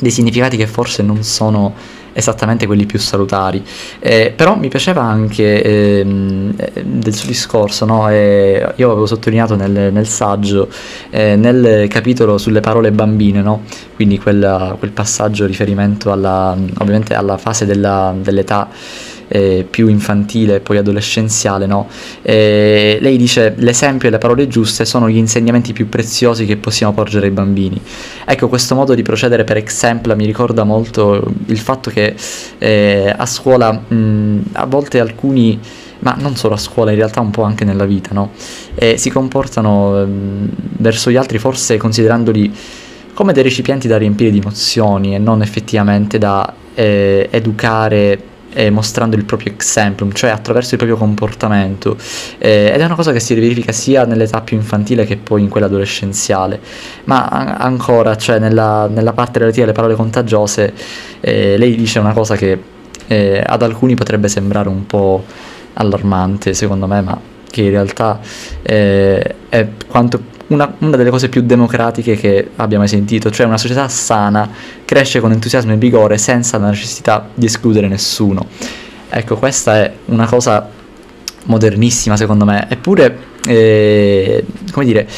dei 0.00 0.10
significati 0.10 0.56
che 0.56 0.66
forse 0.66 1.02
non 1.02 1.22
sono 1.24 1.74
esattamente 2.18 2.66
quelli 2.66 2.84
più 2.84 2.98
salutari. 2.98 3.62
Eh, 4.00 4.32
però 4.34 4.56
mi 4.56 4.68
piaceva 4.68 5.02
anche 5.02 5.62
ehm, 5.62 6.54
eh, 6.56 6.84
del 6.84 7.14
suo 7.14 7.28
discorso, 7.28 7.84
no? 7.84 8.10
eh, 8.10 8.72
io 8.74 8.90
avevo 8.90 9.06
sottolineato 9.06 9.54
nel, 9.54 9.92
nel 9.92 10.06
saggio, 10.06 10.68
eh, 11.10 11.36
nel 11.36 11.86
capitolo 11.88 12.36
sulle 12.36 12.60
parole 12.60 12.90
bambine, 12.90 13.40
no? 13.40 13.62
quindi 13.94 14.18
quella, 14.18 14.74
quel 14.78 14.90
passaggio 14.90 15.46
riferimento 15.46 16.10
alla, 16.10 16.56
ovviamente 16.78 17.14
alla 17.14 17.36
fase 17.36 17.66
della, 17.66 18.12
dell'età 18.20 18.68
eh, 19.28 19.66
più 19.68 19.88
infantile 19.88 20.56
e 20.56 20.60
poi 20.60 20.78
adolescenziale, 20.78 21.66
no? 21.66 21.88
eh, 22.22 22.98
lei 23.00 23.16
dice 23.16 23.54
l'esempio 23.58 24.08
e 24.08 24.10
le 24.10 24.18
parole 24.18 24.48
giuste 24.48 24.84
sono 24.84 25.08
gli 25.08 25.16
insegnamenti 25.16 25.72
più 25.72 25.88
preziosi 25.88 26.46
che 26.46 26.56
possiamo 26.56 26.92
porgere 26.92 27.26
ai 27.26 27.32
bambini. 27.32 27.80
Ecco, 28.24 28.48
questo 28.48 28.74
modo 28.74 28.94
di 28.94 29.02
procedere 29.02 29.44
per 29.44 29.56
esempio 29.58 30.14
mi 30.16 30.26
ricorda 30.26 30.64
molto 30.64 31.22
il 31.46 31.58
fatto 31.58 31.90
che 31.90 32.14
eh, 32.58 33.14
a 33.16 33.26
scuola 33.26 33.72
mh, 33.72 34.42
a 34.52 34.66
volte 34.66 35.00
alcuni 35.00 35.58
ma 36.00 36.16
non 36.18 36.36
solo 36.36 36.54
a 36.54 36.58
scuola, 36.58 36.90
in 36.90 36.96
realtà 36.96 37.20
un 37.20 37.30
po' 37.30 37.42
anche 37.42 37.64
nella 37.64 37.84
vita, 37.84 38.10
no? 38.12 38.30
E 38.74 38.96
si 38.98 39.10
comportano 39.10 40.00
ehm, 40.00 40.48
verso 40.76 41.10
gli 41.10 41.16
altri 41.16 41.38
forse 41.38 41.76
considerandoli 41.76 42.54
come 43.14 43.32
dei 43.32 43.42
recipienti 43.42 43.88
da 43.88 43.98
riempire 43.98 44.30
di 44.30 44.38
emozioni 44.38 45.16
e 45.16 45.18
non 45.18 45.42
effettivamente 45.42 46.18
da 46.18 46.54
eh, 46.74 47.26
educare 47.32 48.22
eh, 48.52 48.70
mostrando 48.70 49.16
il 49.16 49.24
proprio 49.24 49.52
exemplum, 49.52 50.12
cioè 50.12 50.30
attraverso 50.30 50.74
il 50.74 50.78
proprio 50.78 50.98
comportamento. 50.98 51.96
Eh, 52.38 52.70
ed 52.72 52.80
è 52.80 52.84
una 52.84 52.94
cosa 52.94 53.12
che 53.12 53.20
si 53.20 53.34
verifica 53.34 53.72
sia 53.72 54.04
nell'età 54.04 54.40
più 54.40 54.56
infantile 54.56 55.04
che 55.04 55.16
poi 55.16 55.42
in 55.42 55.48
quella 55.48 55.66
adolescenziale. 55.66 56.60
Ma 57.04 57.26
an- 57.26 57.56
ancora, 57.58 58.16
cioè 58.16 58.38
nella, 58.38 58.88
nella, 58.88 59.12
parte 59.12 59.38
relativa 59.38 59.64
alle 59.64 59.74
parole 59.74 59.94
contagiose, 59.94 60.72
eh, 61.20 61.56
lei 61.56 61.76
dice 61.76 61.98
una 61.98 62.12
cosa 62.12 62.36
che 62.36 62.58
eh, 63.06 63.42
ad 63.44 63.62
alcuni 63.62 63.94
potrebbe 63.94 64.28
sembrare 64.28 64.68
un 64.68 64.86
po' 64.86 65.24
allarmante, 65.74 66.54
secondo 66.54 66.86
me, 66.86 67.00
ma 67.00 67.20
che 67.50 67.62
in 67.62 67.70
realtà 67.70 68.20
eh, 68.62 69.34
è 69.48 69.66
quanto 69.86 70.36
una, 70.48 70.74
una, 70.78 70.96
delle 70.96 71.10
cose 71.10 71.28
più 71.28 71.42
democratiche 71.42 72.16
che 72.16 72.50
abbia 72.56 72.78
mai 72.78 72.88
sentito, 72.88 73.30
cioè 73.30 73.46
una 73.46 73.58
società 73.58 73.88
sana 73.88 74.48
cresce 74.84 75.20
con 75.20 75.32
entusiasmo 75.32 75.72
e 75.72 75.76
vigore 75.76 76.18
senza 76.18 76.58
la 76.58 76.68
necessità 76.68 77.28
di 77.34 77.46
escludere 77.46 77.88
nessuno. 77.88 78.46
Ecco, 79.10 79.36
questa 79.36 79.76
è 79.76 79.92
una 80.06 80.26
cosa 80.26 80.76
modernissima 81.44 82.16
secondo 82.16 82.44
me, 82.44 82.66
eppure, 82.68 83.26
eh, 83.46 84.44
come 84.70 84.84
dire, 84.84 85.08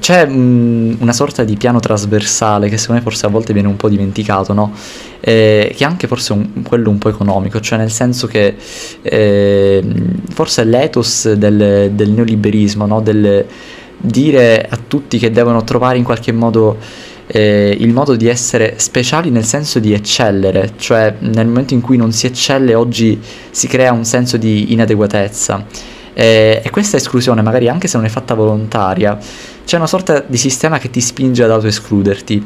c'è 0.00 0.26
mh, 0.26 0.98
una 1.00 1.12
sorta 1.12 1.44
di 1.44 1.56
piano 1.56 1.80
trasversale 1.80 2.68
che 2.68 2.76
secondo 2.76 3.00
me 3.00 3.08
forse 3.08 3.26
a 3.26 3.28
volte 3.30 3.52
viene 3.52 3.68
un 3.68 3.76
po' 3.76 3.88
dimenticato, 3.88 4.52
no? 4.52 4.72
Eh, 5.20 5.72
che 5.74 5.84
è 5.84 5.86
anche 5.86 6.06
forse 6.06 6.32
un, 6.32 6.62
quello 6.62 6.90
un 6.90 6.98
po' 6.98 7.08
economico, 7.08 7.60
cioè 7.60 7.78
nel 7.78 7.90
senso 7.90 8.26
che 8.26 8.56
eh, 9.00 9.82
forse 10.30 10.64
l'ethos 10.64 11.32
del, 11.32 11.90
del 11.92 12.10
neoliberismo, 12.10 12.86
no? 12.86 13.00
del, 13.00 13.46
dire 13.98 14.66
a 14.68 14.78
tutti 14.86 15.18
che 15.18 15.30
devono 15.30 15.64
trovare 15.64 15.98
in 15.98 16.04
qualche 16.04 16.32
modo 16.32 16.78
eh, 17.26 17.76
il 17.78 17.92
modo 17.92 18.16
di 18.16 18.26
essere 18.26 18.74
speciali 18.78 19.30
nel 19.30 19.44
senso 19.44 19.78
di 19.78 19.92
eccellere, 19.92 20.72
cioè 20.76 21.14
nel 21.18 21.46
momento 21.46 21.74
in 21.74 21.80
cui 21.80 21.96
non 21.96 22.12
si 22.12 22.26
eccelle 22.26 22.74
oggi 22.74 23.20
si 23.50 23.66
crea 23.66 23.92
un 23.92 24.04
senso 24.04 24.36
di 24.36 24.72
inadeguatezza. 24.72 25.64
Eh, 26.14 26.62
e 26.64 26.70
questa 26.70 26.96
esclusione, 26.96 27.42
magari 27.42 27.68
anche 27.68 27.86
se 27.86 27.96
non 27.96 28.06
è 28.06 28.08
fatta 28.08 28.34
volontaria, 28.34 29.16
c'è 29.64 29.76
una 29.76 29.86
sorta 29.86 30.24
di 30.26 30.36
sistema 30.36 30.78
che 30.78 30.90
ti 30.90 31.00
spinge 31.00 31.44
ad 31.44 31.50
autoescluderti. 31.50 32.44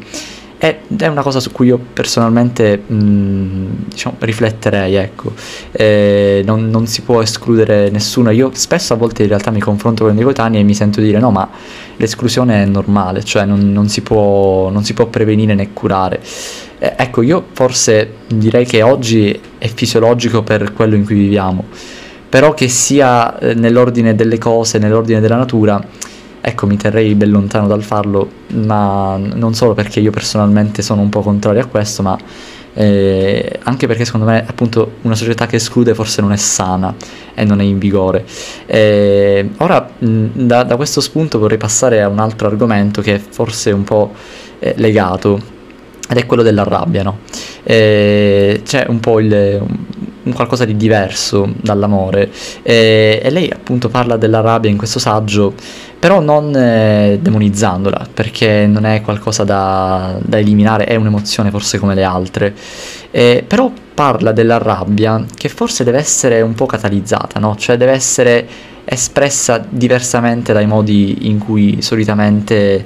Ed 0.64 1.03
è 1.03 1.09
una 1.09 1.22
cosa 1.22 1.40
su 1.40 1.51
cui 1.51 1.66
io 1.66 1.77
personalmente 1.92 2.77
mh, 2.87 3.88
diciamo, 3.88 4.14
rifletterei, 4.20 4.94
ecco. 4.94 5.33
Eh, 5.72 6.44
non, 6.46 6.70
non, 6.70 6.87
si 6.87 7.03
può 7.03 7.20
escludere 7.20 7.90
nessuno. 7.90 8.31
Io 8.31 8.53
spesso 8.55 8.92
a 8.92 8.96
volte 8.96 9.22
in 9.22 9.29
realtà 9.29 9.51
mi 9.51 9.59
confronto 9.59 10.05
con 10.05 10.12
i 10.12 10.14
miei 10.14 10.25
coetanei 10.25 10.61
e 10.61 10.62
mi 10.62 10.75
sento 10.77 11.01
dire 11.01 11.18
no, 11.18 11.33
ma 11.33 11.51
l'esclusione 11.96 12.62
è 12.62 12.66
normale, 12.66 13.25
cioè 13.25 13.44
non, 13.44 13.72
non, 13.72 13.88
si, 13.88 14.03
può, 14.03 14.70
non 14.70 14.85
si, 14.85 14.94
può, 14.94 15.07
prevenire 15.07 15.55
né 15.55 15.72
curare. 15.72 16.20
Eh, 16.79 16.94
ecco, 16.96 17.22
io 17.22 17.44
forse 17.55 18.18
direi 18.29 18.64
che 18.64 18.83
oggi 18.83 19.37
è 19.59 19.66
fisiologico 19.66 20.44
per 20.44 20.72
quello 20.75 20.94
in 20.94 21.05
cui 21.05 21.16
viviamo, 21.16 21.64
però 22.29 22.55
che 22.55 22.68
sia 22.68 23.37
eh, 23.37 23.55
nell'ordine 23.55 24.14
delle 24.14 24.38
cose, 24.38 24.79
nell'ordine 24.79 25.18
della 25.18 25.38
natura, 25.38 25.85
ecco 26.44 26.66
mi 26.66 26.76
terrei 26.76 27.14
ben 27.14 27.31
lontano 27.31 27.68
dal 27.68 27.83
farlo, 27.85 28.28
ma 28.55 29.16
non 29.16 29.55
solo 29.55 29.74
perché 29.74 30.00
io 30.00 30.11
personalmente 30.11 30.83
sono 30.83 31.00
un 31.00 31.09
po' 31.09 31.20
contrario 31.20 31.62
a 31.62 31.66
questo, 31.66 32.02
ma 32.02 32.18
eh, 32.74 33.61
anche 33.62 33.87
perché 33.87 34.05
secondo 34.05 34.26
me 34.26 34.44
appunto 34.46 34.94
una 35.02 35.14
società 35.14 35.46
che 35.46 35.57
esclude 35.57 35.94
forse 35.94 36.20
non 36.20 36.33
è 36.33 36.37
sana 36.37 36.94
e 37.35 37.44
non 37.44 37.61
è 37.61 37.64
in 37.64 37.78
vigore. 37.78 38.24
Eh, 38.66 39.50
ora 39.59 39.88
da, 39.98 40.64
da, 40.64 40.76
questo 40.76 41.00
spunto 41.00 41.38
vorrei 41.38 41.59
passare 41.59 42.02
a 42.02 42.09
un 42.09 42.18
altro 42.18 42.48
argomento 42.48 43.02
che 43.02 43.14
è 43.14 43.18
forse 43.18 43.70
un 43.70 43.85
po' 43.85 44.12
eh, 44.59 44.74
legato 44.78 45.40
ed 46.09 46.16
è 46.16 46.26
quello 46.26 46.42
della 46.42 46.64
rabbia, 46.64 47.05
no? 47.05 47.18
Eh, 47.62 48.62
c'è 48.64 48.87
un 48.88 48.98
po' 48.98 49.20
il, 49.20 49.62
qualcosa 50.35 50.64
di 50.64 50.76
diverso 50.76 51.52
dall'amore 51.61 52.30
e, 52.62 53.20
e 53.22 53.30
lei 53.30 53.50
appunto 53.50 53.88
parla 53.88 54.16
della 54.16 54.40
rabbia 54.40 54.70
in 54.70 54.76
questo 54.76 54.98
saggio 54.98 55.54
però 56.02 56.18
non 56.18 56.52
eh, 56.56 57.20
demonizzandola, 57.22 58.08
perché 58.12 58.66
non 58.66 58.87
è 58.87 59.02
qualcosa 59.02 59.44
da, 59.44 60.18
da, 60.20 60.37
eliminare, 60.37 60.82
è 60.82 60.96
un'emozione 60.96 61.52
forse 61.52 61.78
come 61.78 61.94
le 61.94 62.02
altre, 62.02 62.56
eh, 63.12 63.44
però 63.46 63.70
parla 63.94 64.32
della 64.32 64.58
rabbia 64.58 65.24
che 65.32 65.48
forse 65.48 65.85
deve 65.85 65.98
essere 65.98 66.40
un 66.40 66.54
po' 66.54 66.66
catalizzata, 66.66 67.38
no? 67.38 67.54
cioè 67.54 67.76
deve 67.76 67.92
essere 67.92 68.48
espressa 68.85 69.64
diversamente 69.68 70.52
dai 70.52 70.66
modi 70.66 71.28
in 71.28 71.38
cui 71.38 71.80
solitamente 71.82 72.85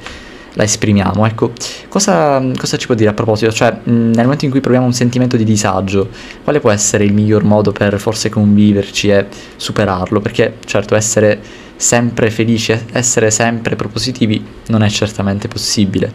la 0.57 0.63
esprimiamo. 0.63 1.27
Ecco, 1.27 1.53
cosa, 1.89 2.43
cosa, 2.59 2.77
ci 2.77 2.87
può 2.87 2.95
dire 2.95 3.11
a 3.11 3.15
proposito? 3.15 3.53
Cioè, 3.53 3.81
nel 3.85 4.25
momento 4.25 4.45
in 4.45 4.51
cui 4.51 4.61
proviamo 4.61 4.87
un 4.87 4.93
sentimento 4.93 5.37
di 5.37 5.45
disagio, 5.45 6.09
quale 6.43 6.61
può 6.61 6.71
essere 6.71 7.05
il 7.05 7.13
miglior 7.13 7.45
modo 7.45 7.73
per 7.73 7.99
forse 7.99 8.29
conviverci 8.29 9.09
e 9.09 9.27
superarlo? 9.57 10.21
Perché 10.21 10.57
certo 10.65 10.95
essere 10.95 11.41
sempre 11.77 12.31
felici, 12.31 12.73
essere 12.93 13.31
sempre 13.31 13.77
propositivi 13.77 14.45
non 14.69 14.83
è 14.83 14.89
certamente 14.89 15.47
possibile. 15.47 16.13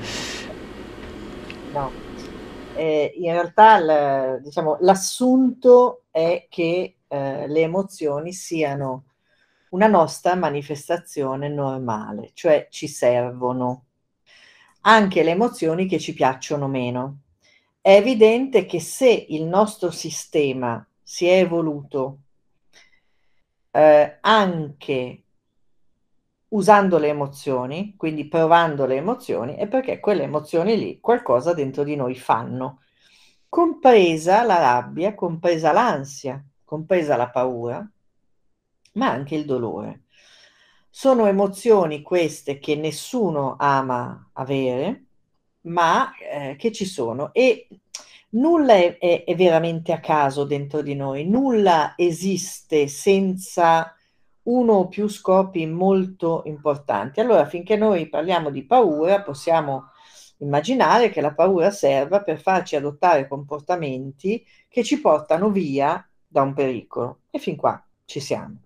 No, 1.71 1.91
eh, 2.75 3.13
in 3.17 3.32
realtà 3.32 3.80
l, 3.80 4.41
diciamo, 4.41 4.77
l'assunto 4.82 6.01
è 6.10 6.47
che 6.49 6.95
eh, 7.08 7.47
le 7.47 7.62
emozioni 7.62 8.34
siano 8.34 9.04
una 9.69 9.88
nostra 9.88 10.36
manifestazione 10.36 11.47
normale, 11.47 12.32
cioè 12.34 12.67
ci 12.71 12.88
servono 12.88 13.84
anche 14.82 15.24
le 15.24 15.32
emozioni 15.32 15.86
che 15.86 16.00
ci 16.00 16.13
piacciono 16.13 16.67
meno. 16.67 17.17
È 17.82 17.94
evidente 17.94 18.65
che 18.65 18.80
se 18.80 19.26
il 19.30 19.44
nostro 19.44 19.91
sistema 19.91 20.86
si 21.02 21.28
è 21.28 21.39
evoluto 21.39 22.20
eh, 23.72 24.17
anche 24.22 25.24
usando 26.50 26.98
le 26.98 27.08
emozioni, 27.08 27.96
quindi 27.96 28.28
provando 28.28 28.86
le 28.86 28.98
emozioni, 28.98 29.56
è 29.56 29.67
perché 29.67 30.00
quelle 30.00 30.24
emozioni 30.24 30.78
lì 30.78 31.00
qualcosa 31.00 31.54
dentro 31.54 31.84
di 31.84 31.96
noi 31.96 32.15
fanno, 32.15 32.82
compresa 33.48 34.44
la 34.44 34.58
rabbia, 34.60 35.15
compresa 35.15 35.72
l'ansia, 35.72 36.44
compresa 36.63 37.15
la 37.15 37.30
paura, 37.30 37.89
ma 38.94 39.10
anche 39.10 39.36
il 39.36 39.46
dolore. 39.46 40.01
Sono 40.93 41.25
emozioni 41.25 42.01
queste 42.01 42.60
che 42.60 42.75
nessuno 42.75 43.56
ama 43.58 44.30
avere, 44.34 45.06
ma 45.62 46.12
eh, 46.17 46.56
che 46.58 46.71
ci 46.73 46.86
sono 46.86 47.34
e 47.34 47.67
nulla 48.32 48.73
è, 48.73 48.97
è, 48.97 49.23
è 49.23 49.36
veramente 49.36 49.93
a 49.93 50.01
caso 50.01 50.43
dentro 50.43 50.82
di 50.82 50.93
noi, 50.95 51.25
nulla 51.25 51.93
esiste 51.95 52.88
senza 52.88 53.95
uno 54.43 54.73
o 54.73 54.88
più 54.89 55.08
scopi 55.08 55.65
molto 55.65 56.43
importanti. 56.45 57.21
Allora, 57.21 57.45
finché 57.45 57.77
noi 57.77 58.10
parliamo 58.10 58.49
di 58.49 58.65
paura, 58.65 59.21
possiamo 59.21 59.91
immaginare 60.39 61.10
che 61.10 61.21
la 61.21 61.34
paura 61.34 61.71
serva 61.71 62.21
per 62.21 62.41
farci 62.41 62.75
adottare 62.75 63.27
comportamenti 63.27 64.45
che 64.67 64.84
ci 64.84 64.99
portano 64.99 65.49
via 65.51 66.06
da 66.27 66.41
un 66.41 66.54
pericolo. 66.54 67.21
E 67.30 67.39
fin 67.39 67.56
qua 67.56 67.82
ci 68.06 68.19
siamo. 68.19 68.58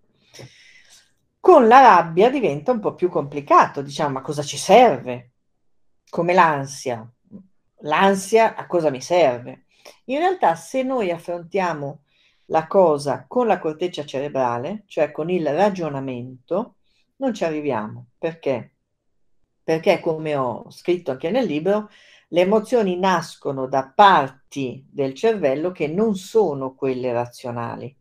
Con 1.46 1.68
la 1.68 1.80
rabbia 1.80 2.32
diventa 2.32 2.72
un 2.72 2.80
po' 2.80 2.96
più 2.96 3.08
complicato, 3.08 3.84
diciamo, 3.84 4.14
ma 4.14 4.22
cosa 4.22 4.42
ci 4.42 4.58
serve? 4.58 5.34
Come 6.10 6.34
l'ansia. 6.34 7.08
L'ansia 7.82 8.56
a 8.56 8.66
cosa 8.66 8.90
mi 8.90 9.00
serve? 9.00 9.66
In 10.06 10.18
realtà, 10.18 10.56
se 10.56 10.82
noi 10.82 11.12
affrontiamo 11.12 12.06
la 12.46 12.66
cosa 12.66 13.26
con 13.28 13.46
la 13.46 13.60
corteccia 13.60 14.04
cerebrale, 14.06 14.86
cioè 14.88 15.12
con 15.12 15.30
il 15.30 15.48
ragionamento, 15.48 16.78
non 17.18 17.32
ci 17.32 17.44
arriviamo. 17.44 18.08
Perché? 18.18 18.78
Perché, 19.64 20.00
come 20.00 20.36
ho 20.36 20.72
scritto 20.72 21.12
anche 21.12 21.30
nel 21.30 21.46
libro, 21.46 21.90
Le 22.30 22.42
emozioni 22.42 22.98
nascono 22.98 23.68
da 23.68 23.92
parti 23.94 24.84
del 24.92 25.14
cervello 25.14 25.70
che 25.72 25.86
non 25.88 26.16
sono 26.16 26.74
quelle 26.74 27.14
razionali. 27.14 27.96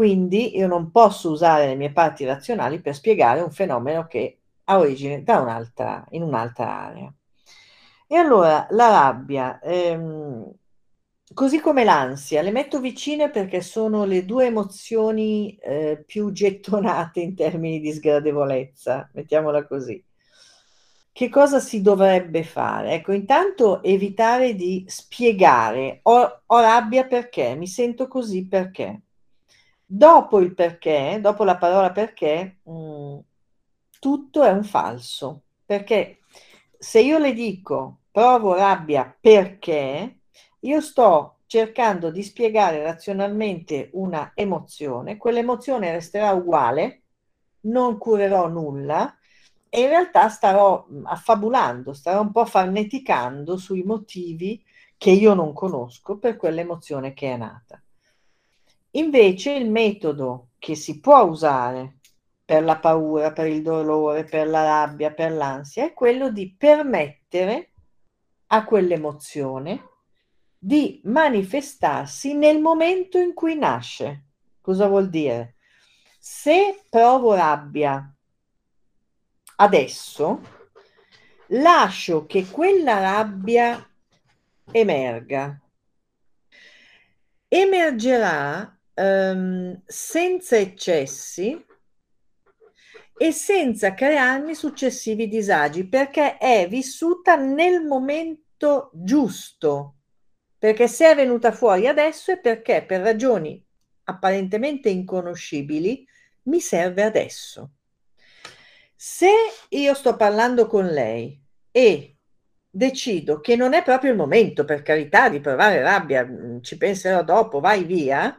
Quindi 0.00 0.56
io 0.56 0.66
non 0.66 0.90
posso 0.90 1.30
usare 1.30 1.66
le 1.66 1.74
mie 1.74 1.92
parti 1.92 2.24
razionali 2.24 2.80
per 2.80 2.94
spiegare 2.94 3.42
un 3.42 3.50
fenomeno 3.50 4.06
che 4.06 4.38
ha 4.64 4.78
origine 4.78 5.22
un'altra, 5.26 6.06
in 6.12 6.22
un'altra 6.22 6.84
area. 6.86 7.12
E 8.06 8.16
allora 8.16 8.66
la 8.70 8.88
rabbia, 8.88 9.58
ehm, 9.60 10.50
così 11.34 11.60
come 11.60 11.84
l'ansia, 11.84 12.40
le 12.40 12.50
metto 12.50 12.80
vicine 12.80 13.28
perché 13.28 13.60
sono 13.60 14.06
le 14.06 14.24
due 14.24 14.46
emozioni 14.46 15.54
eh, 15.56 16.02
più 16.06 16.32
gettonate 16.32 17.20
in 17.20 17.34
termini 17.34 17.78
di 17.78 17.92
sgradevolezza, 17.92 19.10
mettiamola 19.12 19.66
così. 19.66 20.02
Che 21.12 21.28
cosa 21.28 21.60
si 21.60 21.82
dovrebbe 21.82 22.42
fare? 22.42 22.92
Ecco, 22.92 23.12
intanto 23.12 23.82
evitare 23.82 24.54
di 24.54 24.82
spiegare 24.88 26.00
ho, 26.04 26.42
ho 26.46 26.60
rabbia 26.60 27.04
perché, 27.04 27.54
mi 27.54 27.66
sento 27.66 28.08
così 28.08 28.46
perché. 28.46 29.02
Dopo 29.92 30.38
il 30.38 30.54
perché, 30.54 31.18
dopo 31.20 31.42
la 31.42 31.56
parola 31.56 31.90
perché, 31.90 32.60
mh, 32.62 32.72
mm, 32.72 33.18
tutto 33.98 34.42
è 34.44 34.50
un 34.52 34.62
falso, 34.62 35.42
perché 35.66 36.20
se 36.78 37.00
io 37.00 37.18
le 37.18 37.32
dico 37.32 38.02
provo 38.12 38.54
rabbia 38.54 39.12
perché, 39.20 40.20
io 40.60 40.80
sto 40.80 41.38
cercando 41.46 42.12
di 42.12 42.22
spiegare 42.22 42.84
razionalmente 42.84 43.90
una 43.94 44.30
emozione, 44.36 45.16
quell'emozione 45.16 45.90
resterà 45.90 46.30
uguale, 46.30 47.02
non 47.62 47.98
curerò 47.98 48.46
nulla 48.46 49.12
e 49.68 49.80
in 49.80 49.88
realtà 49.88 50.28
starò 50.28 50.86
affabulando, 51.02 51.92
starò 51.94 52.20
un 52.20 52.30
po' 52.30 52.44
farneticando 52.44 53.56
sui 53.56 53.82
motivi 53.82 54.62
che 54.96 55.10
io 55.10 55.34
non 55.34 55.52
conosco 55.52 56.16
per 56.16 56.36
quell'emozione 56.36 57.12
che 57.12 57.32
è 57.32 57.36
nata. 57.36 57.79
Invece 58.92 59.52
il 59.52 59.70
metodo 59.70 60.50
che 60.58 60.74
si 60.74 60.98
può 61.00 61.22
usare 61.22 61.98
per 62.44 62.64
la 62.64 62.78
paura, 62.78 63.32
per 63.32 63.46
il 63.46 63.62
dolore, 63.62 64.24
per 64.24 64.48
la 64.48 64.64
rabbia, 64.64 65.12
per 65.12 65.30
l'ansia 65.30 65.84
è 65.84 65.92
quello 65.92 66.30
di 66.30 66.52
permettere 66.56 67.70
a 68.48 68.64
quell'emozione 68.64 69.88
di 70.58 71.00
manifestarsi 71.04 72.34
nel 72.34 72.60
momento 72.60 73.18
in 73.18 73.32
cui 73.32 73.56
nasce. 73.56 74.24
Cosa 74.60 74.88
vuol 74.88 75.08
dire? 75.08 75.54
Se 76.18 76.84
provo 76.90 77.34
rabbia 77.34 78.12
adesso, 79.56 80.40
lascio 81.46 82.26
che 82.26 82.46
quella 82.46 82.98
rabbia 82.98 83.88
emerga. 84.72 85.58
Emergerà 87.48 88.78
um, 89.00 89.80
senza 89.86 90.56
eccessi 90.56 91.64
e 93.16 93.32
senza 93.32 93.94
crearmi 93.94 94.54
successivi 94.54 95.28
disagi, 95.28 95.86
perché 95.88 96.38
è 96.38 96.66
vissuta 96.68 97.36
nel 97.36 97.82
momento 97.84 98.90
giusto. 98.94 99.96
Perché 100.58 100.88
se 100.88 101.10
è 101.10 101.14
venuta 101.14 101.52
fuori 101.52 101.86
adesso 101.86 102.32
è 102.32 102.38
perché 102.38 102.84
per 102.84 103.00
ragioni 103.00 103.62
apparentemente 104.04 104.90
inconoscibili 104.90 106.06
mi 106.44 106.60
serve 106.60 107.02
adesso. 107.02 107.70
Se 108.94 109.30
io 109.70 109.94
sto 109.94 110.16
parlando 110.16 110.66
con 110.66 110.86
lei 110.86 111.42
e 111.70 112.16
decido 112.68 113.40
che 113.40 113.56
non 113.56 113.72
è 113.72 113.82
proprio 113.82 114.10
il 114.10 114.16
momento, 114.16 114.64
per 114.64 114.82
carità, 114.82 115.28
di 115.28 115.40
provare 115.40 115.80
rabbia, 115.80 116.24
mm, 116.24 116.60
ci 116.60 116.76
penserò 116.76 117.22
dopo, 117.22 117.60
vai 117.60 117.84
via, 117.84 118.38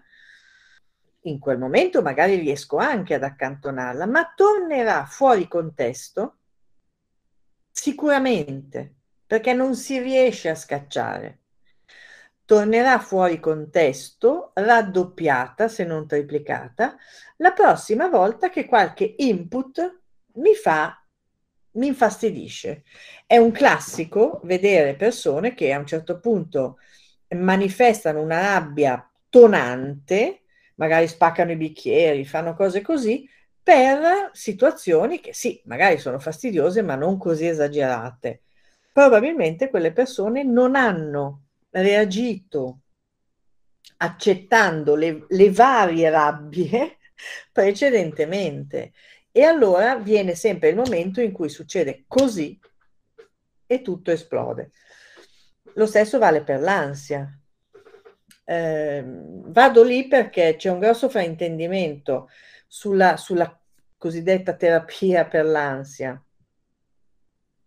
in 1.24 1.40
quel 1.40 1.58
momento 1.58 2.02
magari 2.02 2.36
riesco 2.36 2.78
anche 2.78 3.14
ad 3.14 3.24
accantonarla, 3.24 4.06
ma 4.06 4.34
tornerà 4.36 5.06
fuori 5.06 5.48
contesto 5.48 6.38
sicuramente, 7.72 8.96
perché 9.26 9.54
non 9.54 9.76
si 9.76 10.00
riesce 10.00 10.50
a 10.50 10.56
scacciare. 10.56 11.40
Tornerà 12.46 13.00
fuori 13.00 13.40
contesto, 13.40 14.52
raddoppiata 14.56 15.68
se 15.68 15.86
non 15.86 16.06
triplicata, 16.06 16.98
la 17.38 17.52
prossima 17.54 18.10
volta 18.10 18.50
che 18.50 18.66
qualche 18.66 19.16
input 19.18 20.02
mi 20.34 20.54
fa, 20.56 21.02
mi 21.74 21.88
infastidisce. 21.88 22.84
È 23.26 23.38
un 23.38 23.52
classico 23.52 24.42
vedere 24.44 24.96
persone 24.96 25.54
che 25.54 25.72
a 25.72 25.80
un 25.80 25.86
certo 25.86 26.20
punto 26.20 26.78
manifestano 27.30 28.22
una 28.22 28.42
rabbia 28.42 29.10
tonante, 29.30 30.41
magari 30.76 31.08
spaccano 31.08 31.52
i 31.52 31.58
bicchieri, 31.58 32.26
fanno 32.26 32.56
cose 32.56 32.82
così, 32.82 33.28
per 33.64 34.32
situazioni 34.34 35.20
che 35.20 35.34
sì, 35.34 35.62
magari 35.66 35.98
sono 35.98 36.20
fastidiose, 36.20 36.82
ma 36.82 36.96
non 36.96 37.18
così 37.18 37.48
esagerate. 37.48 38.42
Probabilmente 38.92 39.70
quelle 39.70 39.92
persone 39.94 40.44
non 40.44 40.76
hanno 40.76 41.44
reagito 41.70 42.80
accettando 43.98 44.96
le, 44.96 45.26
le 45.30 45.52
varie 45.52 46.10
rabbie 46.10 46.98
precedentemente 47.52 48.94
e 49.32 49.44
allora 49.44 49.96
viene 49.96 50.36
sempre 50.36 50.70
il 50.70 50.76
momento 50.76 51.22
in 51.22 51.32
cui 51.32 51.50
succede 51.50 52.04
così 52.08 52.60
e 53.66 53.82
tutto 53.82 54.12
esplode. 54.12 54.72
Lo 55.76 55.86
stesso 55.86 56.20
vale 56.20 56.44
per 56.44 56.60
l'ansia. 56.60 57.41
Eh, 58.52 59.02
vado 59.06 59.82
lì 59.82 60.10
perché 60.10 60.58
c'è 60.58 60.70
un 60.70 60.80
grosso 60.80 61.08
fraintendimento 61.08 62.30
sulla, 62.68 63.16
sulla 63.16 63.58
cosiddetta 63.98 64.56
terapia 64.56 65.26
per 65.26 65.46
l'ansia. 65.46 66.22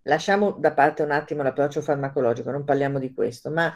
Lasciamo 0.03 0.51
da 0.51 0.75
parte 0.75 1.03
un 1.03 1.11
attimo 1.11 1.43
l'approccio 1.43 1.81
farmacologico, 1.81 2.51
non 2.51 2.65
parliamo 2.65 2.99
di 2.99 3.15
questo, 3.15 3.51
ma 3.51 3.75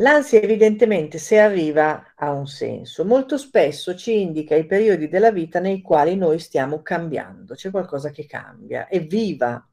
L'ansia 0.00 0.40
evidentemente 0.40 1.18
se 1.18 1.40
arriva 1.40 2.12
ha 2.14 2.30
un 2.30 2.46
senso. 2.46 3.04
Molto 3.04 3.36
spesso 3.36 3.96
ci 3.96 4.20
indica 4.20 4.54
i 4.54 4.64
periodi 4.64 5.08
della 5.08 5.32
vita 5.32 5.58
nei 5.58 5.80
quali 5.82 6.14
noi 6.14 6.38
stiamo 6.38 6.82
cambiando, 6.82 7.56
c'è 7.56 7.70
qualcosa 7.70 8.10
che 8.10 8.24
cambia, 8.24 8.86
è 8.86 9.04
viva, 9.04 9.68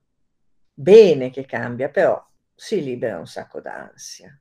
bene 0.73 1.29
che 1.29 1.45
cambia, 1.45 1.89
però 1.89 2.19
si 2.55 2.83
libera 2.83 3.19
un 3.19 3.27
sacco 3.27 3.61
d'ansia. 3.61 4.35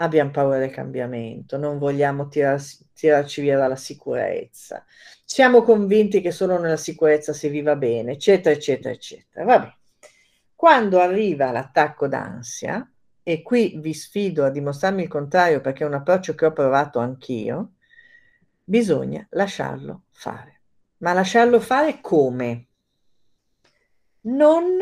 Abbiamo 0.00 0.30
paura 0.30 0.58
del 0.58 0.70
cambiamento, 0.70 1.58
non 1.58 1.78
vogliamo 1.78 2.28
tirarsi, 2.28 2.86
tirarci 2.94 3.42
via 3.42 3.58
dalla 3.58 3.76
sicurezza, 3.76 4.84
siamo 5.24 5.62
convinti 5.62 6.20
che 6.22 6.30
solo 6.30 6.58
nella 6.58 6.76
sicurezza 6.76 7.32
si 7.32 7.48
viva 7.48 7.76
bene, 7.76 8.12
eccetera, 8.12 8.54
eccetera, 8.54 8.94
eccetera. 8.94 9.44
Vabbè. 9.44 9.72
Quando 10.54 11.00
arriva 11.00 11.52
l'attacco 11.52 12.08
d'ansia, 12.08 12.90
e 13.22 13.42
qui 13.42 13.78
vi 13.78 13.94
sfido 13.94 14.44
a 14.44 14.50
dimostrarmi 14.50 15.02
il 15.02 15.08
contrario 15.08 15.60
perché 15.60 15.84
è 15.84 15.86
un 15.86 15.94
approccio 15.94 16.34
che 16.34 16.46
ho 16.46 16.52
provato 16.52 16.98
anch'io, 16.98 17.74
bisogna 18.64 19.24
lasciarlo 19.30 20.04
fare. 20.10 20.62
Ma 20.98 21.12
lasciarlo 21.12 21.60
fare 21.60 22.00
come? 22.00 22.66
Non 24.22 24.78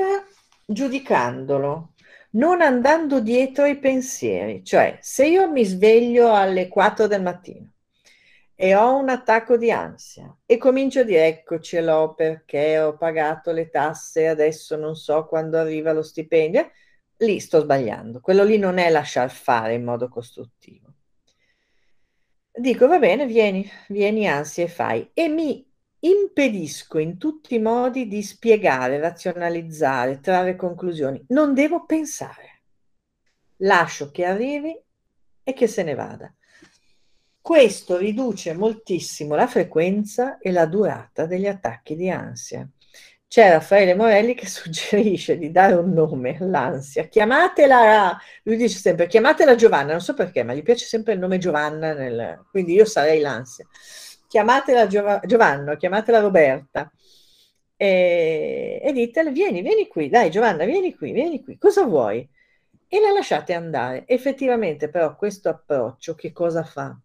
giudicandolo, 0.64 1.92
non 2.30 2.60
andando 2.60 3.20
dietro 3.20 3.64
ai 3.64 3.78
pensieri. 3.78 4.64
Cioè, 4.64 4.98
se 5.00 5.26
io 5.26 5.50
mi 5.50 5.64
sveglio 5.64 6.32
alle 6.34 6.68
4 6.68 7.06
del 7.06 7.22
mattino 7.22 7.72
e 8.54 8.74
ho 8.74 8.96
un 8.96 9.08
attacco 9.08 9.56
di 9.56 9.70
ansia 9.70 10.36
e 10.44 10.56
comincio 10.58 11.00
a 11.00 11.04
dire 11.04 11.26
ecco 11.28 11.60
ce 11.60 11.80
l'ho 11.80 12.14
perché 12.14 12.80
ho 12.80 12.96
pagato 12.96 13.52
le 13.52 13.70
tasse, 13.70 14.26
adesso 14.26 14.76
non 14.76 14.96
so 14.96 15.26
quando 15.26 15.58
arriva 15.58 15.92
lo 15.92 16.02
stipendio, 16.02 16.70
lì 17.18 17.40
sto 17.40 17.60
sbagliando. 17.60 18.20
Quello 18.20 18.44
lì 18.44 18.58
non 18.58 18.78
è 18.78 18.90
lasciar 18.90 19.30
fare 19.30 19.74
in 19.74 19.84
modo 19.84 20.08
costruttivo. 20.08 20.92
Dico, 22.50 22.88
va 22.88 22.98
bene, 22.98 23.26
vieni, 23.26 23.68
vieni 23.88 24.26
ansia 24.26 24.64
e 24.64 24.68
fai. 24.68 25.08
E 25.14 25.28
mi 25.28 25.67
impedisco 26.00 26.98
in 26.98 27.18
tutti 27.18 27.54
i 27.54 27.60
modi 27.60 28.06
di 28.06 28.22
spiegare, 28.22 28.98
razionalizzare, 28.98 30.20
trarre 30.20 30.56
conclusioni. 30.56 31.24
Non 31.28 31.54
devo 31.54 31.84
pensare. 31.84 32.62
Lascio 33.58 34.10
che 34.10 34.24
arrivi 34.24 34.78
e 35.42 35.52
che 35.52 35.66
se 35.66 35.82
ne 35.82 35.94
vada. 35.94 36.32
Questo 37.40 37.96
riduce 37.96 38.52
moltissimo 38.52 39.34
la 39.34 39.46
frequenza 39.46 40.38
e 40.38 40.52
la 40.52 40.66
durata 40.66 41.26
degli 41.26 41.46
attacchi 41.46 41.96
di 41.96 42.10
ansia 42.10 42.68
c'è 43.28 43.50
Raffaele 43.50 43.94
Morelli 43.94 44.34
che 44.34 44.46
suggerisce 44.48 45.36
di 45.36 45.50
dare 45.52 45.74
un 45.74 45.92
nome 45.92 46.36
all'ansia. 46.40 47.04
Chiamatela, 47.04 48.18
lui 48.44 48.56
dice 48.56 48.78
sempre, 48.78 49.06
chiamatela 49.06 49.54
Giovanna, 49.54 49.92
non 49.92 50.00
so 50.00 50.14
perché, 50.14 50.42
ma 50.42 50.54
gli 50.54 50.62
piace 50.62 50.86
sempre 50.86 51.12
il 51.12 51.18
nome 51.18 51.38
Giovanna, 51.38 51.92
nel, 51.92 52.46
quindi 52.50 52.72
io 52.72 52.86
sarei 52.86 53.20
l'ansia. 53.20 53.66
Chiamatela 54.28 54.86
Giov- 54.86 55.26
Giovanna, 55.26 55.76
chiamatela 55.76 56.20
Roberta 56.20 56.90
e, 57.76 58.80
e 58.82 58.92
ditele, 58.92 59.32
vieni, 59.32 59.62
vieni 59.62 59.88
qui, 59.88 60.08
dai 60.08 60.30
Giovanna, 60.30 60.64
vieni 60.64 60.94
qui, 60.94 61.12
vieni 61.12 61.42
qui, 61.42 61.58
cosa 61.58 61.84
vuoi? 61.84 62.28
e 62.88 63.00
la 63.00 63.12
lasciate 63.12 63.52
andare. 63.52 64.06
Effettivamente 64.06 64.88
però 64.88 65.14
questo 65.14 65.50
approccio 65.50 66.14
che 66.14 66.32
cosa 66.32 66.64
fa? 66.64 66.98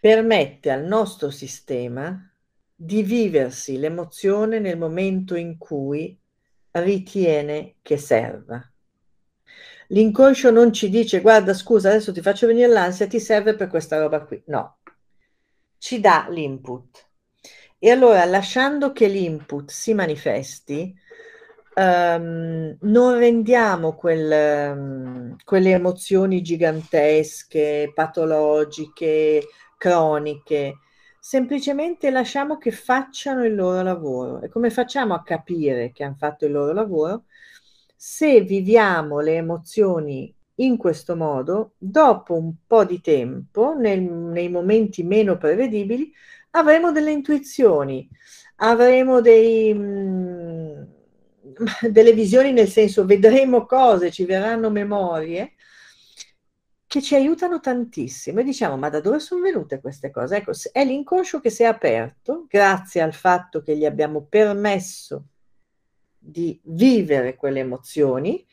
Permette 0.00 0.70
al 0.70 0.84
nostro 0.84 1.30
sistema 1.30 2.30
di 2.74 3.02
viversi 3.02 3.78
l'emozione 3.78 4.60
nel 4.60 4.78
momento 4.78 5.34
in 5.34 5.58
cui 5.58 6.16
ritiene 6.70 7.76
che 7.82 7.96
serva. 7.96 8.62
L'inconscio 9.88 10.50
non 10.50 10.70
ci 10.72 10.90
dice 10.90 11.20
guarda 11.20 11.54
scusa 11.54 11.88
adesso 11.88 12.12
ti 12.12 12.20
faccio 12.20 12.46
venire 12.46 12.68
l'ansia, 12.68 13.06
ti 13.06 13.18
serve 13.18 13.54
per 13.54 13.68
questa 13.68 13.98
roba 13.98 14.22
qui. 14.22 14.40
No, 14.46 14.77
ci 15.78 16.00
dà 16.00 16.26
l'input. 16.30 17.06
E 17.78 17.90
allora 17.90 18.24
lasciando 18.24 18.92
che 18.92 19.06
l'input 19.06 19.70
si 19.70 19.94
manifesti, 19.94 20.94
um, 21.76 22.76
non 22.80 23.18
rendiamo 23.18 23.94
quel, 23.94 24.76
um, 24.76 25.36
quelle 25.44 25.70
emozioni 25.72 26.42
gigantesche, 26.42 27.92
patologiche, 27.94 29.46
croniche, 29.76 30.78
semplicemente 31.20 32.10
lasciamo 32.10 32.58
che 32.58 32.70
facciano 32.72 33.44
il 33.44 33.54
loro 33.54 33.82
lavoro. 33.82 34.40
E 34.42 34.48
come 34.48 34.70
facciamo 34.70 35.14
a 35.14 35.22
capire 35.22 35.92
che 35.92 36.04
hanno 36.04 36.16
fatto 36.18 36.46
il 36.46 36.52
loro 36.52 36.72
lavoro? 36.72 37.24
Se 37.96 38.40
viviamo 38.42 39.20
le 39.20 39.36
emozioni 39.36 40.34
in 40.60 40.76
questo 40.76 41.16
modo, 41.16 41.74
dopo 41.78 42.34
un 42.34 42.52
po' 42.66 42.84
di 42.84 43.00
tempo, 43.00 43.74
nel, 43.74 44.00
nei 44.00 44.48
momenti 44.48 45.02
meno 45.02 45.36
prevedibili, 45.36 46.12
avremo 46.50 46.92
delle 46.92 47.12
intuizioni, 47.12 48.08
avremo 48.56 49.20
dei, 49.20 49.74
mh, 49.74 49.80
mm, 49.80 50.82
delle 51.90 52.12
visioni 52.12 52.52
nel 52.52 52.68
senso 52.68 53.04
vedremo 53.04 53.66
cose, 53.66 54.10
ci 54.10 54.24
verranno 54.24 54.70
memorie 54.70 55.54
che 56.88 57.02
ci 57.02 57.14
aiutano 57.14 57.60
tantissimo 57.60 58.40
e 58.40 58.44
diciamo 58.44 58.78
ma 58.78 58.88
da 58.88 59.00
dove 59.00 59.20
sono 59.20 59.42
venute 59.42 59.78
queste 59.78 60.10
cose? 60.10 60.36
Ecco, 60.36 60.52
è 60.72 60.84
l'inconscio 60.84 61.38
che 61.38 61.50
si 61.50 61.62
è 61.62 61.66
aperto 61.66 62.46
grazie 62.48 63.02
al 63.02 63.12
fatto 63.12 63.62
che 63.62 63.76
gli 63.76 63.84
abbiamo 63.84 64.24
permesso 64.24 65.26
di 66.18 66.58
vivere 66.64 67.36
quelle 67.36 67.60
emozioni 67.60 68.44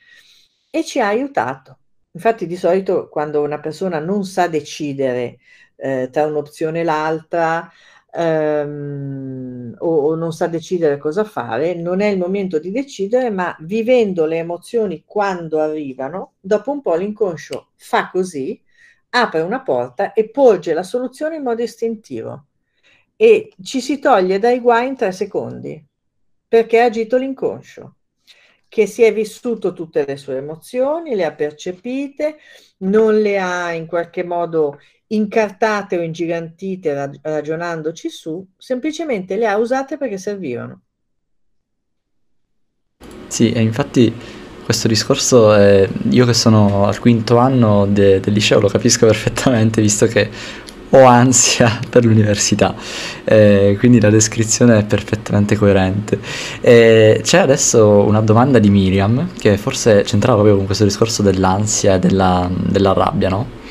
e 0.69 0.83
ci 0.83 0.99
ha 0.99 1.07
aiutato. 1.07 1.79
Infatti 2.15 2.47
di 2.47 2.55
solito 2.55 3.09
quando 3.09 3.41
una 3.41 3.59
persona 3.59 3.99
non 3.99 4.23
sa 4.23 4.47
decidere 4.47 5.37
eh, 5.75 6.09
tra 6.11 6.25
un'opzione 6.25 6.79
e 6.79 6.83
l'altra 6.83 7.69
ehm, 8.11 9.75
o, 9.79 9.87
o 9.87 10.15
non 10.15 10.31
sa 10.31 10.47
decidere 10.47 10.97
cosa 10.97 11.25
fare, 11.25 11.75
non 11.75 11.99
è 11.99 12.07
il 12.07 12.17
momento 12.17 12.57
di 12.59 12.71
decidere, 12.71 13.29
ma 13.29 13.55
vivendo 13.59 14.25
le 14.25 14.37
emozioni 14.37 15.03
quando 15.05 15.59
arrivano, 15.59 16.33
dopo 16.39 16.71
un 16.71 16.81
po' 16.81 16.95
l'inconscio 16.95 17.71
fa 17.75 18.09
così, 18.09 18.61
apre 19.09 19.41
una 19.41 19.61
porta 19.61 20.13
e 20.13 20.29
porge 20.29 20.73
la 20.73 20.83
soluzione 20.83 21.35
in 21.35 21.43
modo 21.43 21.61
istintivo. 21.63 22.45
E 23.17 23.51
ci 23.63 23.81
si 23.81 23.99
toglie 23.99 24.39
dai 24.39 24.59
guai 24.59 24.87
in 24.87 24.95
tre 24.95 25.11
secondi 25.11 25.83
perché 26.47 26.79
ha 26.81 26.85
agito 26.85 27.17
l'inconscio 27.17 27.94
che 28.75 28.87
si 28.87 29.03
è 29.03 29.13
vissuto 29.13 29.71
tutte 29.71 30.03
le 30.05 30.17
sue 30.17 30.35
emozioni, 30.35 31.15
le 31.15 31.23
ha 31.23 31.31
percepite, 31.31 32.39
non 32.79 33.21
le 33.21 33.39
ha 33.39 33.71
in 33.71 33.85
qualche 33.85 34.25
modo 34.25 34.79
incartate 35.07 35.97
o 35.97 36.01
ingigantite 36.01 37.21
ragionandoci 37.21 38.09
su, 38.09 38.45
semplicemente 38.57 39.37
le 39.37 39.47
ha 39.47 39.55
usate 39.55 39.95
perché 39.95 40.17
servivano. 40.17 40.81
Sì, 43.27 43.53
e 43.53 43.61
infatti 43.61 44.13
questo 44.65 44.89
discorso, 44.89 45.53
è, 45.53 45.87
io 46.09 46.25
che 46.25 46.33
sono 46.33 46.85
al 46.85 46.99
quinto 46.99 47.37
anno 47.37 47.85
de, 47.85 48.19
del 48.19 48.33
liceo 48.33 48.59
lo 48.59 48.67
capisco 48.67 49.05
perfettamente, 49.07 49.79
visto 49.79 50.05
che 50.05 50.29
ho 50.95 51.05
ansia 51.05 51.79
per 51.89 52.05
l'università, 52.05 52.73
eh, 53.23 53.75
quindi 53.77 53.99
la 53.99 54.09
descrizione 54.09 54.79
è 54.79 54.85
perfettamente 54.85 55.55
coerente. 55.55 56.19
Eh, 56.61 57.19
c'è 57.21 57.39
adesso 57.39 58.03
una 58.05 58.21
domanda 58.21 58.59
di 58.59 58.69
Miriam 58.69 59.31
che 59.37 59.57
forse 59.57 60.03
c'entrava 60.03 60.37
proprio 60.37 60.57
con 60.57 60.65
questo 60.65 60.85
discorso 60.85 61.21
dell'ansia 61.21 61.95
e 61.95 61.99
della, 61.99 62.49
della 62.49 62.93
rabbia, 62.93 63.29
no? 63.29 63.63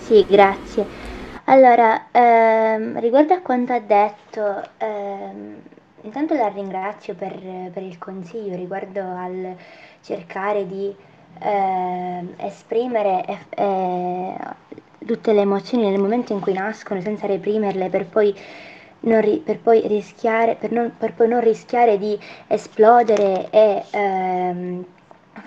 Sì, 0.00 0.24
grazie. 0.28 1.02
Allora, 1.44 2.06
ehm, 2.10 3.00
riguardo 3.00 3.34
a 3.34 3.40
quanto 3.40 3.72
ha 3.72 3.80
detto, 3.80 4.62
ehm, 4.78 5.56
intanto 6.02 6.34
la 6.34 6.48
ringrazio 6.48 7.14
per, 7.14 7.38
per 7.72 7.82
il 7.82 7.98
consiglio 7.98 8.54
riguardo 8.54 9.00
al 9.00 9.54
cercare 10.02 10.66
di 10.66 10.94
eh, 11.40 12.26
esprimere 12.38 13.24
eh, 13.50 14.34
tutte 15.06 15.32
le 15.32 15.40
emozioni 15.42 15.88
nel 15.90 16.00
momento 16.00 16.32
in 16.32 16.40
cui 16.40 16.52
nascono 16.52 17.00
senza 17.00 17.26
reprimerle 17.26 17.88
per 17.88 18.06
poi, 18.06 18.34
ri- 19.00 19.40
per 19.44 19.58
poi 19.60 19.86
rischiare, 19.86 20.56
per 20.56 20.70
non, 20.72 20.94
per 20.96 21.14
poi 21.14 21.28
non 21.28 21.40
rischiare 21.40 21.98
di 21.98 22.18
esplodere 22.46 23.48
e 23.50 23.84
ehm, 23.90 24.84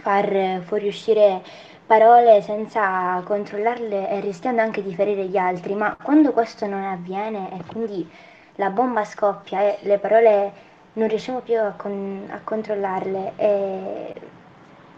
far 0.02 0.62
fuoriuscire 0.66 1.42
parole 1.86 2.42
senza 2.42 3.22
controllarle 3.26 4.10
e 4.10 4.20
rischiando 4.20 4.62
anche 4.62 4.84
di 4.84 4.94
ferire 4.94 5.26
gli 5.26 5.38
altri, 5.38 5.74
ma 5.74 5.96
quando 6.02 6.32
questo 6.34 6.66
non 6.68 6.84
avviene 6.84 7.50
e 7.54 7.64
quindi 7.66 8.08
la 8.56 8.70
bomba 8.70 9.04
scoppia 9.06 9.62
e 9.62 9.78
le 9.82 9.98
parole 9.98 10.52
non 10.94 11.08
riusciamo 11.08 11.40
più 11.42 11.60
a, 11.60 11.74
con- 11.78 12.28
a 12.30 12.40
controllarle 12.44 13.34
e 13.38 14.14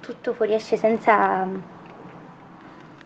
tutto 0.10 0.34
fuoriesce 0.34 0.76
senza, 0.76 1.48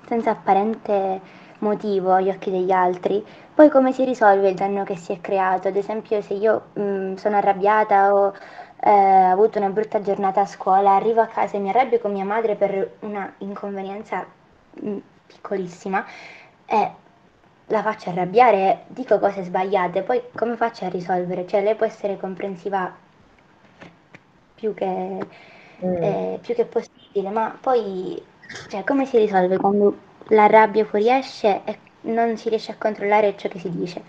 senza 0.06 0.30
apparente 0.32 1.20
motivo 1.60 2.14
agli 2.14 2.30
occhi 2.30 2.50
degli 2.50 2.72
altri, 2.72 3.26
poi 3.54 3.70
come 3.70 3.92
si 3.92 4.06
risolve 4.06 4.50
il 4.50 4.56
danno 4.56 4.86
che 4.86 4.96
si 4.96 5.12
è 5.12 5.20
creato? 5.20 5.68
Ad 5.68 5.76
esempio 5.76 6.22
se 6.22 6.34
io 6.34 6.70
mh, 6.74 7.16
sono 7.16 7.36
arrabbiata 7.38 8.14
o 8.14 8.34
eh, 8.80 8.90
avuto 8.90 9.58
una 9.60 9.70
brutta 9.70 10.02
giornata 10.02 10.42
a 10.42 10.46
scuola, 10.46 10.96
arrivo 10.96 11.20
a 11.20 11.28
casa 11.28 11.58
e 11.58 11.60
mi 11.60 11.70
arrabbio 11.70 12.00
con 12.00 12.14
mia 12.14 12.24
madre 12.24 12.56
per 12.56 12.96
una 13.02 13.34
inconvenienza 13.40 14.26
mh, 14.80 14.90
mm, 14.90 14.98
piccolissima 15.28 16.06
e 16.66 16.92
la 17.68 17.82
faccio 17.82 18.12
arrabbiare, 18.12 18.86
dico 18.88 19.20
cose 19.20 19.44
sbagliate, 19.44 20.04
poi 20.04 20.22
come 20.34 20.56
faccio 20.56 20.86
a 20.86 20.90
risolvere? 20.90 21.46
Cioè 21.46 21.62
lei 21.64 21.76
può 21.76 21.86
essere 21.86 22.18
comprensiva 22.18 22.94
più 24.56 24.74
che, 24.74 25.28
mm. 25.84 26.04
eh, 26.04 26.40
più 26.42 26.54
che 26.56 26.66
possibile, 26.66 27.30
ma 27.30 27.58
poi 27.60 28.22
cioè, 28.70 28.84
come 28.84 29.06
si 29.06 29.18
risolve 29.18 29.58
quando 29.58 29.98
la 30.28 30.48
rabbia 30.48 30.86
fuoriesce 30.86 31.64
e 31.64 31.78
non 32.02 32.38
si 32.38 32.50
riesce 32.50 32.72
a 32.72 32.78
controllare 32.78 33.36
ciò 33.38 33.50
che 33.50 33.60
si 33.60 33.70
dice? 33.70 34.04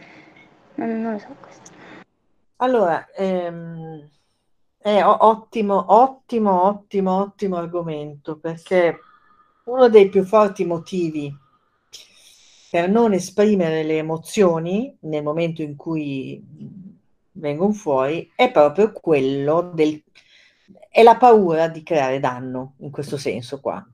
Non, 0.75 1.01
non 1.01 1.13
lo 1.13 1.19
so 1.19 1.29
questo. 1.41 1.73
Allora, 2.57 3.09
ehm, 3.15 4.09
è 4.79 5.03
ottimo, 5.03 5.85
ottimo, 5.89 6.67
ottimo, 6.67 7.21
ottimo 7.21 7.57
argomento 7.57 8.39
perché 8.39 8.99
uno 9.65 9.89
dei 9.89 10.09
più 10.09 10.25
forti 10.25 10.65
motivi 10.65 11.35
per 12.71 12.91
non 12.91 13.13
esprimere 13.13 13.83
le 13.83 13.99
emozioni 13.99 14.97
nel 15.01 15.23
momento 15.23 15.63
in 15.63 15.77
cui 15.77 16.43
vengono 17.33 17.73
fuori 17.73 18.31
è 18.35 18.51
proprio 18.51 18.93
quello 18.93 19.71
del 19.75 20.03
è 20.95 21.03
la 21.03 21.17
paura 21.17 21.67
di 21.67 21.83
creare 21.83 22.21
danno 22.21 22.75
in 22.79 22.93
questo 22.93 23.17
senso 23.17 23.59
qua. 23.59 23.85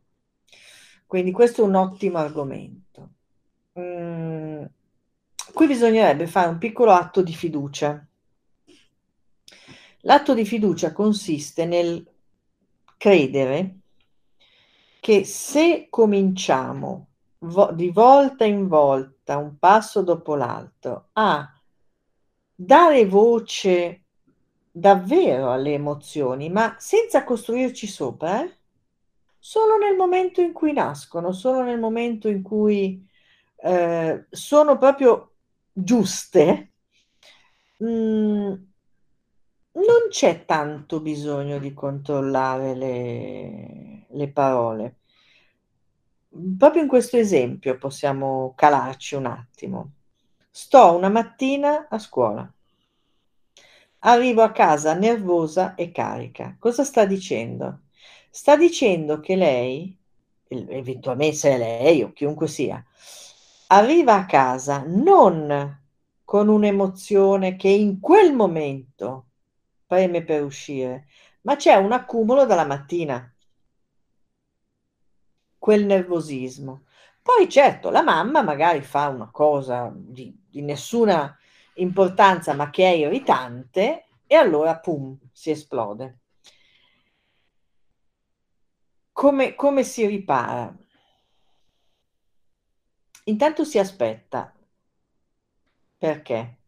Quindi 1.07 1.32
questo 1.32 1.62
è 1.62 1.64
un 1.64 1.74
ottimo 1.74 2.18
argomento. 2.18 3.09
Mm, 3.78 4.64
qui 5.55 5.66
bisognerebbe 5.66 6.26
fare 6.26 6.48
un 6.48 6.59
piccolo 6.59 6.90
atto 6.90 7.22
di 7.22 7.32
fiducia 7.32 8.05
L'atto 10.05 10.32
di 10.32 10.46
fiducia 10.46 10.92
consiste 10.92 11.66
nel 11.66 12.07
credere 12.96 13.78
che 14.98 15.24
se 15.24 15.88
cominciamo 15.90 17.09
vo- 17.40 17.72
di 17.72 17.90
volta 17.90 18.44
in 18.44 18.66
volta, 18.66 19.36
un 19.36 19.59
passo 19.59 20.03
dopo 20.03 20.36
l'altro, 20.36 21.09
a 21.12 21.46
dare 22.55 23.07
voce 23.07 24.05
davvero 24.71 25.51
alle 25.51 25.75
emozioni, 25.75 26.49
ma 26.51 26.77
senza 26.79 27.25
costruirci 27.25 27.87
sopra, 27.87 28.45
eh? 28.45 28.57
solo 29.39 29.77
nel 29.79 29.97
momento 29.97 30.41
in 30.41 30.53
cui 30.53 30.73
nascono, 30.73 31.33
solo 31.33 31.62
nel 31.62 31.79
momento 31.79 32.29
in 32.29 32.43
cui 32.43 33.07
eh, 33.57 34.27
sono 34.31 34.79
proprio 34.79 35.35
giuste, 35.73 36.73
mh, 37.79 37.87
mm, 37.87 38.53
non 39.73 40.09
c'è 40.09 40.45
tanto 40.45 41.01
bisogno 41.01 41.59
di 41.59 41.73
controllare 41.73 42.75
le, 42.75 44.07
le 44.09 44.29
parole. 44.33 44.97
Proprio 46.59 46.83
in 46.83 46.89
questo 46.89 47.16
esempio 47.16 47.77
possiamo 47.79 48.53
calarci 48.57 49.14
un 49.14 49.27
attimo. 49.27 49.93
Sto 50.51 50.95
una 50.97 51.09
mattina 51.09 51.89
a 51.89 51.99
scuola, 51.99 52.53
arrivo 54.01 54.42
a 54.42 54.53
casa 54.53 54.94
nervosa 54.94 55.74
e 55.74 55.90
carica. 55.90 56.57
Cosa 56.59 56.84
sta 56.84 57.05
dicendo? 57.05 57.80
Sta 58.30 58.57
dicendo 58.57 59.20
che 59.20 59.36
lei, 59.36 59.96
eventualmente 60.48 61.36
se 61.36 61.51
è 61.51 61.59
lei 61.59 62.03
o 62.03 62.12
chiunque 62.12 62.46
sia, 62.48 62.84
arriva 63.68 64.14
a 64.14 64.26
casa 64.26 64.84
non 64.86 65.78
con 66.24 66.48
un'emozione 66.48 67.57
che 67.57 67.68
in 67.68 68.01
quel 68.01 68.32
momento 68.34 69.26
preme 69.86 70.22
per 70.22 70.44
uscire, 70.44 71.07
ma 71.42 71.57
c'è 71.57 71.74
un 71.74 71.92
accumulo 71.92 72.46
dalla 72.46 72.64
mattina, 72.64 73.32
quel 75.59 75.84
nervosismo. 75.84 76.84
Poi 77.22 77.48
certo, 77.48 77.90
la 77.90 78.03
mamma 78.03 78.42
magari 78.42 78.80
fa 78.80 79.09
una 79.09 79.28
cosa 79.30 79.92
di, 79.94 80.34
di 80.48 80.62
nessuna 80.62 81.36
importanza, 81.81 82.55
ma 82.55 82.70
che 82.70 82.85
è 82.85 82.95
irritante, 82.95 84.07
e 84.26 84.35
allora 84.35 84.78
pum, 84.78 85.18
si 85.33 85.51
esplode. 85.51 86.20
Come, 89.12 89.55
come 89.55 89.83
si 89.83 90.07
ripara? 90.07 90.74
Intanto 93.24 93.64
si 93.64 93.78
aspetta. 93.78 94.55
Perché? 95.99 96.59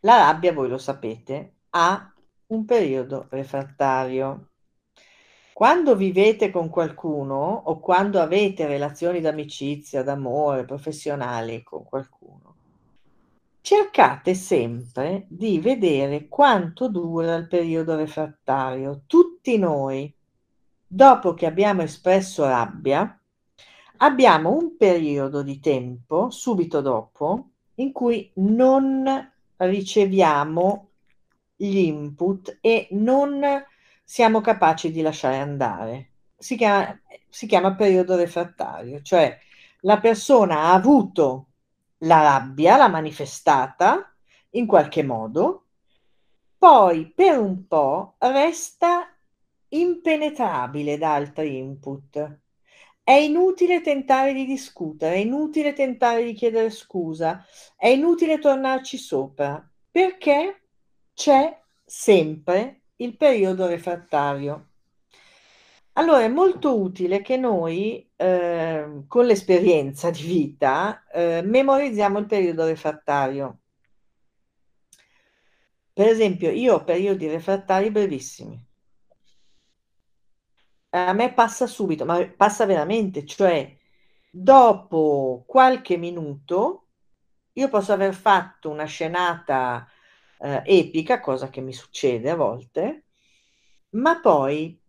La 0.00 0.16
rabbia, 0.16 0.52
voi 0.52 0.68
lo 0.68 0.78
sapete, 0.78 1.56
ha 1.70 2.14
un 2.46 2.64
periodo 2.64 3.26
refrattario. 3.30 4.50
Quando 5.52 5.96
vivete 5.96 6.50
con 6.50 6.68
qualcuno 6.68 7.36
o 7.36 7.78
quando 7.80 8.20
avete 8.20 8.66
relazioni 8.66 9.20
d'amicizia, 9.20 10.02
d'amore, 10.02 10.64
professionali 10.64 11.62
con 11.62 11.84
qualcuno, 11.84 12.51
cercate 13.62 14.34
sempre 14.34 15.24
di 15.28 15.60
vedere 15.60 16.28
quanto 16.28 16.88
dura 16.88 17.36
il 17.36 17.46
periodo 17.46 17.96
refrattario. 17.96 19.04
Tutti 19.06 19.56
noi, 19.56 20.12
dopo 20.86 21.32
che 21.32 21.46
abbiamo 21.46 21.82
espresso 21.82 22.44
rabbia, 22.44 23.18
abbiamo 23.98 24.50
un 24.50 24.76
periodo 24.76 25.42
di 25.42 25.60
tempo, 25.60 26.28
subito 26.28 26.80
dopo, 26.80 27.50
in 27.76 27.92
cui 27.92 28.30
non 28.34 29.30
riceviamo 29.56 30.88
gli 31.54 31.76
input 31.78 32.58
e 32.60 32.88
non 32.90 33.40
siamo 34.02 34.40
capaci 34.40 34.90
di 34.90 35.02
lasciare 35.02 35.38
andare. 35.38 36.10
Si 36.36 36.56
chiama, 36.56 37.00
si 37.28 37.46
chiama 37.46 37.76
periodo 37.76 38.16
refrattario, 38.16 39.00
cioè 39.02 39.38
la 39.82 40.00
persona 40.00 40.62
ha 40.62 40.72
avuto 40.72 41.51
la 42.02 42.20
rabbia, 42.22 42.76
l'ha 42.76 42.88
manifestata 42.88 44.14
in 44.50 44.66
qualche 44.66 45.02
modo, 45.02 45.66
poi 46.58 47.10
per 47.10 47.38
un 47.38 47.66
po' 47.66 48.14
resta 48.18 49.08
impenetrabile 49.68 50.98
da 50.98 51.14
altri 51.14 51.58
input. 51.58 52.40
È 53.02 53.12
inutile 53.12 53.80
tentare 53.80 54.32
di 54.32 54.46
discutere, 54.46 55.14
è 55.16 55.18
inutile 55.18 55.72
tentare 55.72 56.22
di 56.22 56.34
chiedere 56.34 56.70
scusa, 56.70 57.44
è 57.76 57.88
inutile 57.88 58.38
tornarci 58.38 58.96
sopra, 58.96 59.68
perché 59.90 60.62
c'è 61.12 61.60
sempre 61.84 62.82
il 62.96 63.16
periodo 63.16 63.66
refrattario. 63.66 64.71
Allora 66.02 66.22
è 66.24 66.28
molto 66.28 66.80
utile 66.80 67.22
che 67.22 67.36
noi, 67.36 68.10
eh, 68.16 69.04
con 69.06 69.24
l'esperienza 69.24 70.10
di 70.10 70.22
vita, 70.24 71.04
eh, 71.12 71.42
memorizziamo 71.44 72.18
il 72.18 72.26
periodo 72.26 72.64
refrattario. 72.66 73.60
Per 75.92 76.08
esempio, 76.08 76.50
io 76.50 76.74
ho 76.74 76.84
periodi 76.84 77.28
refrattari 77.28 77.92
brevissimi. 77.92 78.60
A 80.90 81.12
me 81.12 81.32
passa 81.34 81.68
subito, 81.68 82.04
ma 82.04 82.26
passa 82.36 82.66
veramente, 82.66 83.24
cioè 83.24 83.72
dopo 84.28 85.44
qualche 85.46 85.96
minuto 85.96 86.88
io 87.52 87.68
posso 87.68 87.92
aver 87.92 88.12
fatto 88.12 88.70
una 88.70 88.86
scenata 88.86 89.86
eh, 90.40 90.62
epica, 90.66 91.20
cosa 91.20 91.48
che 91.48 91.60
mi 91.60 91.72
succede 91.72 92.28
a 92.30 92.34
volte, 92.34 93.04
ma 93.90 94.18
poi 94.20 94.81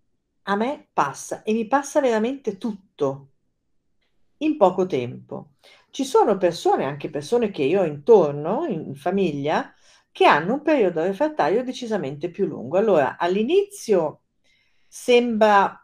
a 0.43 0.55
me 0.55 0.87
passa 0.93 1.43
e 1.43 1.53
mi 1.53 1.67
passa 1.67 1.99
veramente 2.01 2.57
tutto 2.57 3.31
in 4.37 4.57
poco 4.57 4.85
tempo. 4.85 5.53
Ci 5.89 6.03
sono 6.05 6.37
persone, 6.37 6.85
anche 6.85 7.09
persone 7.09 7.49
che 7.51 7.63
io 7.63 7.81
ho 7.81 7.85
intorno, 7.85 8.65
in 8.65 8.95
famiglia, 8.95 9.73
che 10.11 10.25
hanno 10.25 10.53
un 10.55 10.61
periodo 10.61 11.01
refrattario 11.01 11.63
decisamente 11.63 12.29
più 12.29 12.45
lungo. 12.45 12.77
Allora, 12.77 13.17
all'inizio 13.17 14.23
sembra 14.87 15.77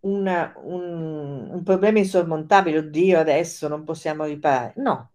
un, 0.00 0.52
un, 0.56 1.50
un 1.50 1.62
problema 1.62 1.98
insormontabile, 1.98 2.78
oddio, 2.78 3.18
adesso 3.18 3.68
non 3.68 3.84
possiamo 3.84 4.24
riparare. 4.24 4.74
No, 4.76 5.12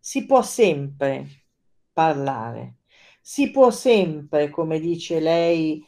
si 0.00 0.26
può 0.26 0.42
sempre 0.42 1.44
parlare, 1.92 2.78
si 3.20 3.50
può 3.50 3.70
sempre, 3.70 4.50
come 4.50 4.80
dice 4.80 5.20
lei, 5.20 5.84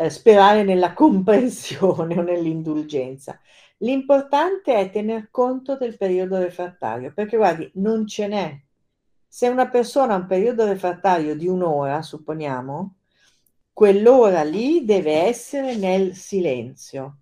eh, 0.00 0.08
sperare 0.08 0.62
nella 0.62 0.94
comprensione 0.94 2.18
o 2.18 2.22
nell'indulgenza. 2.22 3.38
L'importante 3.78 4.74
è 4.74 4.90
tener 4.90 5.28
conto 5.30 5.76
del 5.76 5.96
periodo 5.98 6.38
refrattario, 6.38 7.12
perché 7.12 7.36
guardi, 7.36 7.70
non 7.74 8.06
ce 8.06 8.26
n'è. 8.26 8.58
Se 9.28 9.48
una 9.48 9.68
persona 9.68 10.14
ha 10.14 10.16
un 10.18 10.26
periodo 10.26 10.66
refrattario 10.66 11.36
di 11.36 11.46
un'ora, 11.46 12.00
supponiamo, 12.02 12.96
quell'ora 13.72 14.42
lì 14.42 14.84
deve 14.84 15.22
essere 15.22 15.76
nel 15.76 16.14
silenzio, 16.16 17.18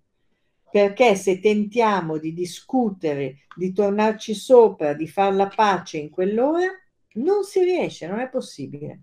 perché 0.71 1.15
se 1.15 1.39
tentiamo 1.39 2.17
di 2.17 2.33
discutere, 2.33 3.39
di 3.55 3.73
tornarci 3.73 4.33
sopra, 4.33 4.93
di 4.93 5.07
fare 5.07 5.35
la 5.35 5.47
pace 5.47 5.97
in 5.97 6.09
quell'ora, 6.09 6.67
non 7.15 7.43
si 7.43 7.63
riesce, 7.63 8.07
non 8.07 8.19
è 8.19 8.29
possibile. 8.29 9.01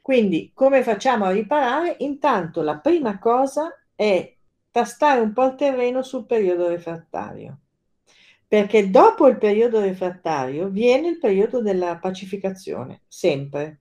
Quindi 0.00 0.50
come 0.54 0.82
facciamo 0.82 1.26
a 1.26 1.30
riparare? 1.30 1.96
Intanto 2.00 2.62
la 2.62 2.78
prima 2.78 3.18
cosa 3.18 3.78
è 3.94 4.34
tastare 4.70 5.20
un 5.20 5.32
po' 5.32 5.46
il 5.46 5.54
terreno 5.56 6.02
sul 6.02 6.24
periodo 6.26 6.68
refrattario, 6.68 7.58
perché 8.46 8.90
dopo 8.90 9.28
il 9.28 9.36
periodo 9.36 9.80
refrattario 9.80 10.68
viene 10.68 11.08
il 11.08 11.18
periodo 11.18 11.60
della 11.60 11.96
pacificazione, 11.96 13.02
sempre. 13.06 13.78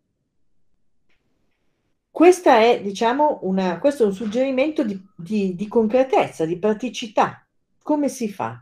È, 2.11 2.81
diciamo, 2.83 3.39
una, 3.43 3.79
questo 3.79 4.03
è 4.03 4.05
un 4.05 4.13
suggerimento 4.13 4.83
di, 4.83 5.01
di, 5.15 5.55
di 5.55 5.67
concretezza, 5.67 6.45
di 6.45 6.57
praticità. 6.57 7.45
Come 7.81 8.09
si 8.09 8.29
fa? 8.29 8.61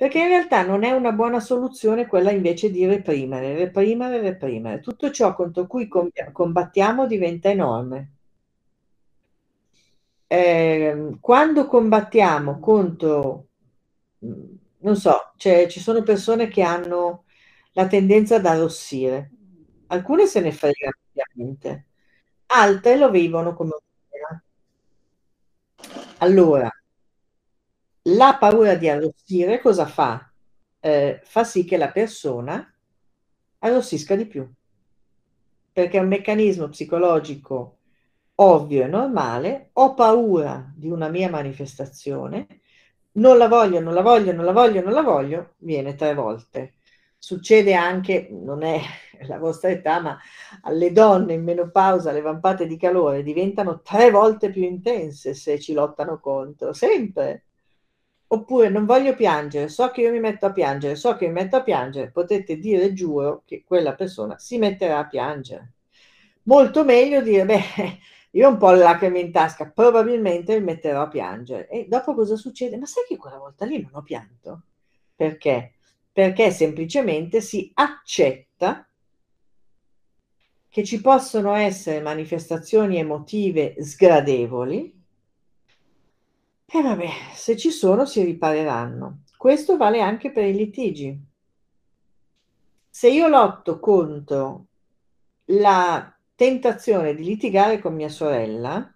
Perché 0.00 0.18
in 0.18 0.28
realtà 0.28 0.62
non 0.62 0.82
è 0.82 0.92
una 0.92 1.12
buona 1.12 1.40
soluzione 1.40 2.06
quella 2.06 2.30
invece 2.30 2.70
di 2.70 2.86
reprimere, 2.86 3.54
reprimere, 3.54 4.18
reprimere. 4.22 4.80
Tutto 4.80 5.10
ciò 5.10 5.34
contro 5.34 5.66
cui 5.66 5.88
combattiamo 6.32 7.06
diventa 7.06 7.50
enorme. 7.50 8.12
Eh, 10.26 11.18
quando 11.20 11.66
combattiamo 11.66 12.60
contro, 12.60 13.48
non 14.78 14.96
so, 14.96 15.32
cioè, 15.36 15.68
ci 15.68 15.80
sono 15.80 16.02
persone 16.02 16.48
che 16.48 16.62
hanno 16.62 17.24
la 17.72 17.86
tendenza 17.86 18.36
ad 18.36 18.46
arrossire, 18.46 19.30
alcune 19.88 20.26
se 20.26 20.40
ne 20.40 20.52
fregano 20.52 20.94
ovviamente, 21.12 21.88
altre 22.46 22.96
lo 22.96 23.10
vivono 23.10 23.52
come 23.52 23.72
una 24.22 24.42
Allora, 26.18 26.70
la 28.04 28.36
paura 28.38 28.74
di 28.74 28.88
arrossire 28.88 29.60
cosa 29.60 29.86
fa? 29.86 30.30
Eh, 30.80 31.20
fa 31.22 31.44
sì 31.44 31.64
che 31.64 31.76
la 31.76 31.90
persona 31.90 32.72
arrossisca 33.58 34.16
di 34.16 34.26
più, 34.26 34.50
perché 35.72 35.98
è 35.98 36.00
un 36.00 36.08
meccanismo 36.08 36.68
psicologico 36.68 37.76
ovvio 38.36 38.84
e 38.84 38.86
normale, 38.86 39.70
ho 39.74 39.94
paura 39.94 40.72
di 40.74 40.88
una 40.88 41.08
mia 41.08 41.28
manifestazione, 41.28 42.46
non 43.12 43.36
la 43.36 43.48
voglio, 43.48 43.80
non 43.80 43.92
la 43.94 44.02
voglio, 44.02 44.32
non 44.32 44.44
la 44.44 44.52
voglio, 44.52 44.82
non 44.82 44.92
la 44.92 45.02
voglio, 45.02 45.54
viene 45.58 45.94
tre 45.94 46.14
volte. 46.14 46.74
Succede 47.18 47.74
anche, 47.74 48.28
non 48.30 48.62
è 48.62 48.80
la 49.28 49.38
vostra 49.38 49.70
età, 49.70 50.00
ma 50.00 50.18
alle 50.62 50.90
donne 50.92 51.34
in 51.34 51.42
menopausa 51.42 52.12
le 52.12 52.22
vampate 52.22 52.66
di 52.66 52.78
calore 52.78 53.22
diventano 53.22 53.82
tre 53.82 54.10
volte 54.10 54.50
più 54.50 54.62
intense 54.62 55.34
se 55.34 55.60
ci 55.60 55.74
lottano 55.74 56.18
contro, 56.18 56.72
sempre. 56.72 57.44
Oppure 58.32 58.68
non 58.68 58.84
voglio 58.86 59.14
piangere, 59.16 59.68
so 59.68 59.90
che 59.90 60.02
io 60.02 60.12
mi 60.12 60.20
metto 60.20 60.46
a 60.46 60.52
piangere, 60.52 60.94
so 60.94 61.16
che 61.16 61.26
mi 61.26 61.32
metto 61.32 61.56
a 61.56 61.62
piangere, 61.64 62.12
potete 62.12 62.58
dire, 62.58 62.92
giuro, 62.92 63.42
che 63.44 63.64
quella 63.64 63.94
persona 63.94 64.38
si 64.38 64.56
metterà 64.56 64.98
a 64.98 65.06
piangere. 65.08 65.72
Molto 66.44 66.84
meglio 66.84 67.22
dire, 67.22 67.44
beh, 67.44 67.62
io 68.30 68.46
ho 68.46 68.50
un 68.52 68.56
po' 68.56 68.70
le 68.70 68.78
lacrime 68.78 69.18
in 69.18 69.32
tasca, 69.32 69.68
probabilmente 69.68 70.56
mi 70.58 70.64
metterò 70.64 71.02
a 71.02 71.08
piangere. 71.08 71.68
E 71.68 71.86
dopo 71.88 72.14
cosa 72.14 72.36
succede? 72.36 72.76
Ma 72.76 72.86
sai 72.86 73.04
che 73.08 73.16
quella 73.16 73.38
volta 73.38 73.64
lì 73.64 73.80
non 73.82 73.90
ho 73.94 74.02
pianto? 74.02 74.62
Perché? 75.16 75.74
Perché 76.12 76.52
semplicemente 76.52 77.40
si 77.40 77.68
accetta 77.74 78.86
che 80.68 80.84
ci 80.84 81.00
possono 81.00 81.54
essere 81.54 82.00
manifestazioni 82.00 82.98
emotive 82.98 83.74
sgradevoli 83.82 84.99
e 86.72 86.82
vabbè, 86.82 87.08
se 87.34 87.56
ci 87.56 87.70
sono 87.70 88.06
si 88.06 88.22
ripareranno. 88.22 89.22
Questo 89.36 89.76
vale 89.76 90.00
anche 90.00 90.30
per 90.30 90.44
i 90.44 90.54
litigi. 90.54 91.18
Se 92.88 93.08
io 93.08 93.26
lotto 93.26 93.80
contro 93.80 94.66
la 95.46 96.14
tentazione 96.36 97.14
di 97.14 97.24
litigare 97.24 97.80
con 97.80 97.94
mia 97.94 98.08
sorella, 98.08 98.92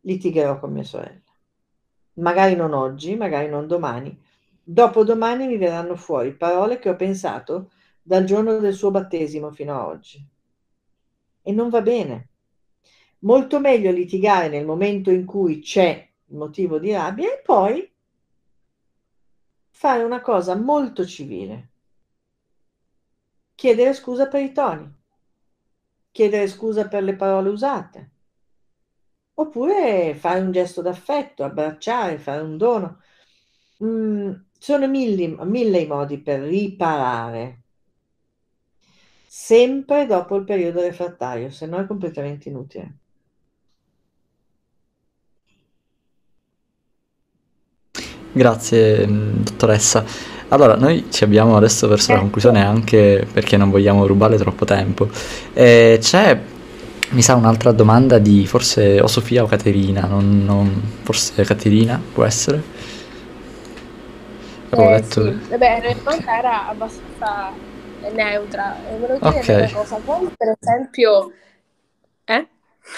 litigherò 0.00 0.58
con 0.58 0.72
mia 0.72 0.84
sorella. 0.84 1.20
Magari 2.14 2.56
non 2.56 2.74
oggi, 2.74 3.16
magari 3.16 3.48
non 3.48 3.66
domani. 3.66 4.20
Dopodomani 4.62 5.46
mi 5.46 5.56
verranno 5.56 5.96
fuori 5.96 6.34
parole 6.34 6.78
che 6.78 6.90
ho 6.90 6.96
pensato 6.96 7.70
dal 8.02 8.24
giorno 8.24 8.58
del 8.58 8.74
suo 8.74 8.90
battesimo 8.90 9.50
fino 9.50 9.74
a 9.74 9.86
oggi. 9.86 10.22
E 11.40 11.52
non 11.52 11.70
va 11.70 11.80
bene. 11.80 12.31
Molto 13.22 13.60
meglio 13.60 13.90
litigare 13.90 14.48
nel 14.48 14.64
momento 14.64 15.10
in 15.10 15.24
cui 15.24 15.60
c'è 15.60 16.08
il 16.26 16.36
motivo 16.36 16.78
di 16.78 16.92
rabbia 16.92 17.32
e 17.32 17.40
poi 17.44 17.88
fare 19.70 20.02
una 20.02 20.20
cosa 20.20 20.56
molto 20.56 21.06
civile. 21.06 21.70
Chiedere 23.54 23.94
scusa 23.94 24.26
per 24.26 24.42
i 24.42 24.52
toni, 24.52 24.92
chiedere 26.10 26.48
scusa 26.48 26.88
per 26.88 27.04
le 27.04 27.14
parole 27.14 27.48
usate, 27.48 28.10
oppure 29.34 30.14
fare 30.14 30.40
un 30.40 30.50
gesto 30.50 30.82
d'affetto, 30.82 31.44
abbracciare, 31.44 32.18
fare 32.18 32.42
un 32.42 32.56
dono. 32.56 33.00
Mm, 33.84 34.32
sono 34.58 34.88
mille, 34.88 35.28
mille 35.44 35.78
i 35.78 35.86
modi 35.86 36.18
per 36.18 36.40
riparare, 36.40 37.62
sempre 39.26 40.06
dopo 40.06 40.36
il 40.36 40.44
periodo 40.44 40.80
refrattario, 40.80 41.50
se 41.50 41.66
no 41.66 41.78
è 41.78 41.86
completamente 41.86 42.48
inutile. 42.48 43.01
Grazie, 48.34 49.06
mm, 49.06 49.42
dottoressa. 49.42 50.04
Allora, 50.48 50.76
noi 50.76 51.06
ci 51.10 51.24
abbiamo 51.24 51.56
adesso 51.56 51.86
verso 51.88 52.12
la 52.12 52.18
conclusione 52.18 52.64
anche 52.64 53.26
perché 53.30 53.56
non 53.56 53.70
vogliamo 53.70 54.06
rubare 54.06 54.36
troppo 54.36 54.64
tempo. 54.64 55.08
Eh, 55.52 55.98
c'è, 56.00 56.38
mi 57.10 57.22
sa, 57.22 57.34
un'altra 57.34 57.72
domanda 57.72 58.18
di 58.18 58.46
forse 58.46 59.00
o 59.00 59.06
Sofia 59.06 59.42
o 59.42 59.46
Caterina, 59.46 60.06
non, 60.06 60.44
non- 60.44 60.98
forse 61.02 61.44
Caterina, 61.44 62.02
può 62.12 62.24
essere? 62.24 62.62
Avevo 64.70 64.88
Eh, 64.88 64.88
letto... 64.88 65.22
sì, 65.22 65.44
vabbè, 65.48 65.80
la 65.82 65.92
domanda 65.94 66.38
era 66.38 66.66
abbastanza 66.68 67.60
neutra. 68.12 68.82
E 68.84 68.96
volevo 68.98 69.20
chiedere 69.20 69.52
una 69.52 69.70
cosa. 69.70 70.00
Quando, 70.02 70.32
per 70.36 70.56
esempio... 70.60 71.38
Eh? 72.26 72.46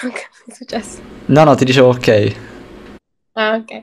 Che 0.01 0.09
è 0.47 0.53
successo? 0.55 1.03
No, 1.27 1.45
no, 1.45 1.55
ti 1.55 1.65
dicevo 1.65 1.89
ok. 1.89 2.37
Ah, 3.37 3.57
ok. 3.57 3.83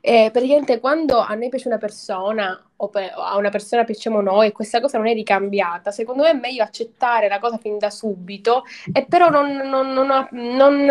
Eh, 0.00 0.30
praticamente 0.32 0.80
quando 0.80 1.18
a 1.20 1.32
noi 1.34 1.48
piace 1.50 1.68
una 1.68 1.78
persona 1.78 2.60
o, 2.76 2.88
pe- 2.88 3.12
o 3.14 3.20
a 3.22 3.36
una 3.36 3.48
persona 3.48 3.84
piacciamo 3.84 4.20
noi 4.20 4.48
e 4.48 4.52
questa 4.52 4.80
cosa 4.80 4.98
non 4.98 5.06
è 5.06 5.12
ricambiata, 5.14 5.92
secondo 5.92 6.22
me 6.24 6.30
è 6.30 6.34
meglio 6.34 6.64
accettare 6.64 7.28
la 7.28 7.38
cosa 7.38 7.58
fin 7.58 7.78
da 7.78 7.90
subito 7.90 8.64
e 8.92 9.06
però 9.06 9.28
non, 9.30 9.54
non, 9.56 9.92
non, 9.92 10.28
non, 10.32 10.86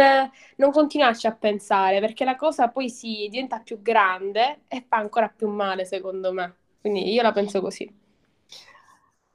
non 0.55 0.71
continuarci 0.71 1.27
a 1.27 1.33
pensare 1.35 1.99
perché 1.99 2.23
la 2.23 2.37
cosa 2.37 2.69
poi 2.69 2.89
si 2.89 3.27
diventa 3.29 3.59
più 3.59 3.81
grande 3.81 4.61
e 4.69 4.85
fa 4.87 4.95
ancora 4.97 5.27
più 5.27 5.49
male, 5.49 5.83
secondo 5.83 6.31
me. 6.31 6.55
Quindi 6.79 7.11
io 7.11 7.21
la 7.21 7.33
penso 7.33 7.59
così. 7.59 7.93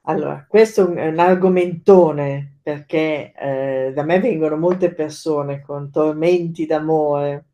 Allora, 0.05 0.45
questo 0.47 0.91
è 0.93 1.07
un 1.07 1.19
argomentone 1.19 2.59
perché 2.61 3.31
eh, 3.35 3.91
da 3.93 4.03
me 4.03 4.19
vengono 4.19 4.57
molte 4.57 4.93
persone 4.93 5.61
con 5.61 5.91
tormenti 5.91 6.65
d'amore. 6.65 7.45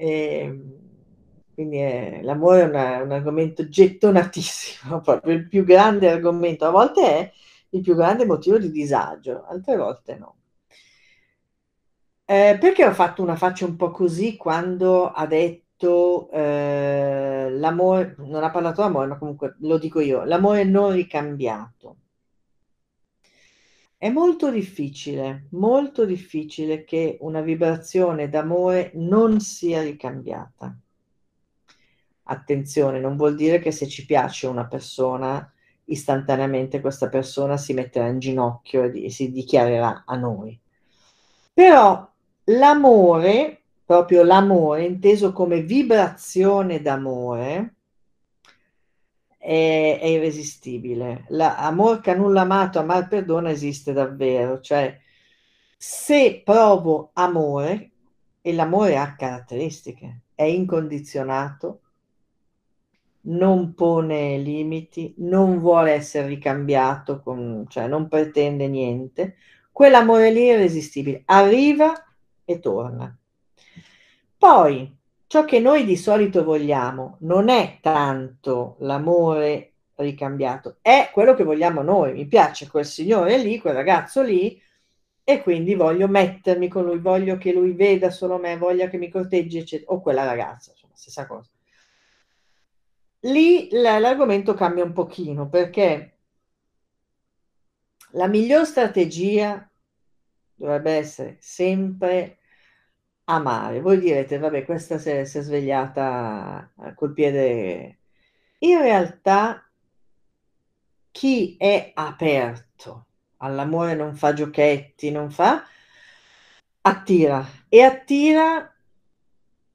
E, 0.00 0.60
quindi 1.54 1.78
è, 1.78 2.20
l'amore 2.22 2.62
è 2.62 2.64
una, 2.66 3.02
un 3.02 3.10
argomento 3.10 3.68
gettonatissimo, 3.68 5.00
proprio 5.02 5.34
il 5.34 5.48
più 5.48 5.64
grande 5.64 6.08
argomento. 6.08 6.64
A 6.66 6.70
volte 6.70 7.02
è 7.02 7.32
il 7.70 7.80
più 7.80 7.96
grande 7.96 8.24
motivo 8.24 8.58
di 8.58 8.70
disagio, 8.70 9.44
altre 9.44 9.76
volte 9.76 10.16
no. 10.16 10.36
Eh, 12.24 12.58
perché 12.60 12.84
ho 12.84 12.92
fatto 12.92 13.22
una 13.22 13.34
faccia 13.36 13.64
un 13.64 13.74
po' 13.76 13.90
così 13.90 14.36
quando 14.36 15.10
ha 15.10 15.26
detto 15.26 16.30
eh, 16.30 17.48
l'amore, 17.50 18.14
non 18.18 18.44
ha 18.44 18.50
parlato 18.50 18.82
d'amore, 18.82 19.06
ma 19.08 19.18
comunque 19.18 19.56
lo 19.60 19.78
dico 19.78 19.98
io, 20.00 20.24
l'amore 20.24 20.62
non 20.64 20.92
ricambiato. 20.92 21.96
È 24.00 24.08
molto 24.10 24.48
difficile, 24.48 25.48
molto 25.50 26.04
difficile 26.04 26.84
che 26.84 27.18
una 27.22 27.40
vibrazione 27.40 28.28
d'amore 28.28 28.92
non 28.94 29.40
sia 29.40 29.82
ricambiata. 29.82 30.72
Attenzione, 32.22 33.00
non 33.00 33.16
vuol 33.16 33.34
dire 33.34 33.58
che 33.58 33.72
se 33.72 33.88
ci 33.88 34.06
piace 34.06 34.46
una 34.46 34.68
persona, 34.68 35.52
istantaneamente 35.86 36.80
questa 36.80 37.08
persona 37.08 37.56
si 37.56 37.72
metterà 37.74 38.06
in 38.06 38.20
ginocchio 38.20 38.84
e, 38.84 39.10
si 39.10 39.32
dichiarerà 39.32 40.04
a 40.06 40.14
noi. 40.14 40.56
Però 41.52 42.08
l'amore, 42.44 43.62
proprio 43.84 44.22
l'amore, 44.22 44.84
inteso 44.84 45.32
come 45.32 45.62
vibrazione 45.62 46.80
d'amore, 46.80 47.77
è, 49.38 49.98
è 50.00 50.06
irresistibile. 50.06 51.24
La, 51.28 51.56
amor 51.56 52.00
che 52.00 52.14
nulla 52.14 52.42
amato, 52.42 52.78
amar 52.78 53.08
perdona 53.08 53.50
esiste 53.50 53.92
davvero. 53.92 54.60
Cioè, 54.60 54.98
se 55.76 56.42
provo 56.44 57.10
amore, 57.14 57.92
e 58.40 58.52
l'amore 58.52 58.96
ha 58.96 59.14
caratteristiche, 59.14 60.22
è 60.34 60.42
incondizionato, 60.42 61.80
non 63.22 63.74
pone 63.74 64.38
limiti, 64.38 65.14
non 65.18 65.58
vuole 65.58 65.92
essere 65.92 66.28
ricambiato, 66.28 67.20
con, 67.20 67.66
cioè 67.68 67.86
non 67.86 68.08
pretende 68.08 68.66
niente, 68.68 69.36
quell'amore 69.70 70.30
lì 70.30 70.46
è 70.46 70.54
irresistibile, 70.54 71.22
arriva 71.26 71.92
e 72.44 72.58
torna. 72.58 73.14
Poi, 74.38 74.97
ciò 75.28 75.44
che 75.44 75.60
noi 75.60 75.84
di 75.84 75.96
solito 75.96 76.42
vogliamo 76.42 77.18
non 77.20 77.50
è 77.50 77.78
tanto 77.80 78.76
l'amore 78.80 79.74
ricambiato, 79.96 80.78
è 80.80 81.10
quello 81.12 81.34
che 81.34 81.44
vogliamo 81.44 81.82
noi. 81.82 82.14
Mi 82.14 82.26
piace 82.26 82.66
quel 82.66 82.86
signore 82.86 83.36
lì, 83.38 83.58
quel 83.58 83.74
ragazzo 83.74 84.22
lì, 84.22 84.60
e 85.22 85.42
quindi 85.42 85.74
voglio 85.74 86.08
mettermi 86.08 86.68
con 86.68 86.86
lui, 86.86 86.98
voglio 86.98 87.36
che 87.36 87.52
lui 87.52 87.72
veda 87.72 88.10
solo 88.10 88.38
me, 88.38 88.56
voglia 88.56 88.88
che 88.88 88.96
mi 88.96 89.10
corteggi, 89.10 89.58
eccetera. 89.58 89.92
O 89.92 90.00
quella 90.00 90.24
ragazza, 90.24 90.70
insomma, 90.70 90.94
stessa 90.96 91.26
cosa. 91.26 91.50
Lì 93.22 93.68
l'argomento 93.70 94.54
cambia 94.54 94.84
un 94.84 94.92
pochino 94.92 95.48
perché 95.48 96.18
la 98.12 98.28
miglior 98.28 98.64
strategia 98.64 99.70
dovrebbe 100.54 100.92
essere 100.92 101.36
sempre 101.40 102.37
amare. 103.28 103.80
Voi 103.80 103.98
direte, 103.98 104.38
vabbè, 104.38 104.64
questa 104.64 104.98
si 104.98 105.10
è, 105.10 105.24
si 105.24 105.38
è 105.38 105.42
svegliata 105.42 106.70
col 106.94 107.12
piede. 107.12 107.98
In 108.60 108.80
realtà, 108.80 109.62
chi 111.10 111.56
è 111.58 111.92
aperto 111.94 113.06
all'amore 113.38 113.94
non 113.94 114.14
fa 114.14 114.32
giochetti, 114.32 115.10
non 115.10 115.30
fa, 115.30 115.64
attira 116.82 117.46
e 117.68 117.82
attira 117.82 118.74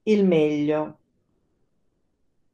il 0.04 0.26
meglio. 0.26 1.00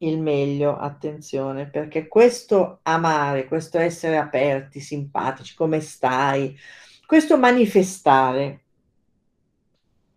Il 0.02 0.18
meglio, 0.18 0.78
attenzione, 0.78 1.68
perché 1.68 2.08
questo 2.08 2.80
amare, 2.84 3.46
questo 3.46 3.78
essere 3.78 4.16
aperti, 4.16 4.80
simpatici, 4.80 5.54
come 5.54 5.80
stai, 5.80 6.56
questo 7.04 7.36
manifestare 7.36 8.64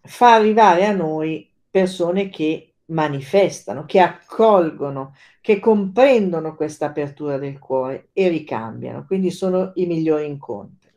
fa 0.05 0.33
arrivare 0.33 0.85
a 0.85 0.91
noi 0.91 1.49
persone 1.69 2.29
che 2.29 2.73
manifestano, 2.85 3.85
che 3.85 3.99
accolgono, 3.99 5.15
che 5.41 5.59
comprendono 5.59 6.55
questa 6.55 6.87
apertura 6.87 7.37
del 7.37 7.57
cuore 7.57 8.09
e 8.13 8.27
ricambiano, 8.27 9.05
quindi 9.05 9.31
sono 9.31 9.71
i 9.75 9.85
migliori 9.85 10.27
incontri. 10.27 10.91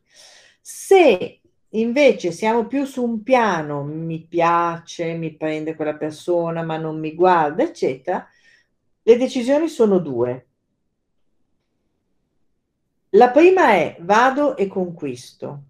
Se 0.60 1.40
invece 1.70 2.32
siamo 2.32 2.66
più 2.66 2.84
su 2.84 3.04
un 3.04 3.22
piano, 3.22 3.84
mi 3.84 4.20
piace, 4.20 5.14
mi 5.14 5.34
prende 5.34 5.76
quella 5.76 5.94
persona, 5.94 6.62
ma 6.62 6.76
non 6.76 6.98
mi 6.98 7.14
guarda, 7.14 7.62
eccetera, 7.62 8.26
le 9.02 9.16
decisioni 9.16 9.68
sono 9.68 9.98
due. 9.98 10.46
La 13.10 13.30
prima 13.30 13.70
è 13.70 13.96
vado 14.00 14.56
e 14.56 14.66
conquisto 14.66 15.62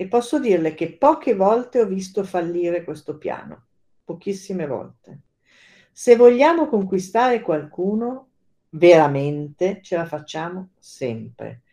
e 0.00 0.06
posso 0.06 0.38
dirle 0.38 0.72
che 0.72 0.92
poche 0.92 1.34
volte 1.34 1.78
ho 1.78 1.84
visto 1.84 2.24
fallire 2.24 2.84
questo 2.84 3.18
piano, 3.18 3.66
pochissime 4.02 4.66
volte. 4.66 5.18
Se 5.92 6.16
vogliamo 6.16 6.68
conquistare 6.68 7.42
qualcuno, 7.42 8.28
veramente 8.70 9.80
ce 9.82 9.96
la 9.96 10.06
facciamo 10.06 10.70
sempre. 10.78 11.64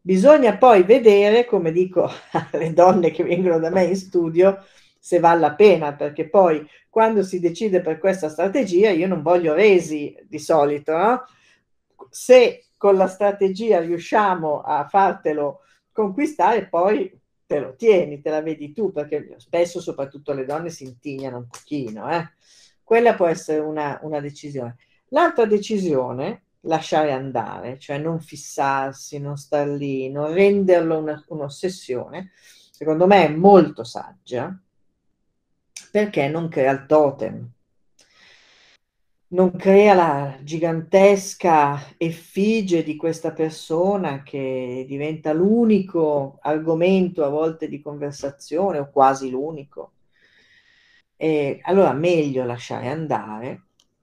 Bisogna 0.00 0.56
poi 0.56 0.82
vedere, 0.82 1.44
come 1.44 1.70
dico 1.70 2.10
alle 2.50 2.72
donne 2.72 3.12
che 3.12 3.22
vengono 3.22 3.60
da 3.60 3.70
me 3.70 3.84
in 3.84 3.94
studio, 3.94 4.64
se 4.98 5.20
vale 5.20 5.38
la 5.38 5.54
pena, 5.54 5.94
perché 5.94 6.28
poi 6.28 6.68
quando 6.90 7.22
si 7.22 7.38
decide 7.38 7.82
per 7.82 7.98
questa 7.98 8.28
strategia, 8.28 8.90
io 8.90 9.06
non 9.06 9.22
voglio 9.22 9.54
resi 9.54 10.12
di 10.26 10.40
solito, 10.40 10.90
no? 10.96 11.24
se 12.10 12.64
con 12.76 12.96
la 12.96 13.06
strategia 13.06 13.78
riusciamo 13.78 14.62
a 14.62 14.88
fartelo 14.88 15.60
conquistare, 15.92 16.66
poi 16.66 17.16
te 17.46 17.60
lo 17.60 17.74
tieni, 17.76 18.20
te 18.20 18.30
la 18.30 18.42
vedi 18.42 18.72
tu, 18.72 18.92
perché 18.92 19.36
spesso 19.38 19.80
soprattutto 19.80 20.32
le 20.32 20.44
donne 20.44 20.70
si 20.70 20.84
intignano 20.84 21.38
un 21.38 21.46
pochino. 21.46 22.10
Eh? 22.10 22.28
Quella 22.82 23.14
può 23.14 23.26
essere 23.26 23.60
una, 23.60 23.98
una 24.02 24.20
decisione. 24.20 24.76
L'altra 25.08 25.46
decisione, 25.46 26.42
lasciare 26.62 27.12
andare, 27.12 27.78
cioè 27.78 27.98
non 27.98 28.20
fissarsi, 28.20 29.18
non 29.18 29.36
star 29.36 29.68
lì, 29.68 30.10
non 30.10 30.32
renderlo 30.32 30.98
una, 30.98 31.24
un'ossessione, 31.28 32.32
secondo 32.70 33.06
me 33.06 33.26
è 33.26 33.28
molto 33.28 33.84
saggia, 33.84 34.58
perché 35.90 36.28
non 36.28 36.48
crea 36.48 36.72
il 36.72 36.86
totem, 36.86 37.50
non 39.28 39.56
crea 39.56 39.94
la 39.94 40.38
gigantesca 40.40 41.94
effigie 41.96 42.84
di 42.84 42.94
questa 42.96 43.32
persona 43.32 44.22
che 44.22 44.84
diventa 44.86 45.32
l'unico 45.32 46.38
argomento 46.42 47.24
a 47.24 47.28
volte 47.28 47.68
di 47.68 47.80
conversazione 47.80 48.78
o 48.78 48.90
quasi 48.90 49.30
l'unico. 49.30 49.92
E 51.16 51.60
allora 51.62 51.92
meglio 51.92 52.44
lasciare 52.44 52.88
andare, 52.88 53.62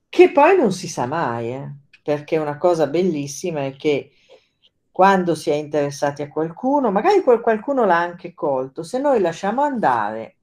che 0.10 0.32
poi 0.32 0.58
non 0.58 0.72
si 0.72 0.88
sa 0.88 1.06
mai, 1.06 1.54
eh? 1.54 1.72
perché 2.04 2.38
una 2.38 2.58
cosa 2.58 2.88
bellissima 2.88 3.66
è 3.66 3.76
che 3.76 4.12
quando 4.92 5.36
si 5.36 5.50
è 5.50 5.56
interessati 5.56 6.22
a 6.22 6.30
qualcuno, 6.30 6.92
magari 6.92 7.22
quel 7.24 7.42
qualcuno 7.42 7.86
l'ha 7.86 7.98
anche 7.98 8.34
colto, 8.34 8.84
se 8.84 9.00
noi 9.00 9.20
lasciamo 9.22 9.64
andare 9.64 10.36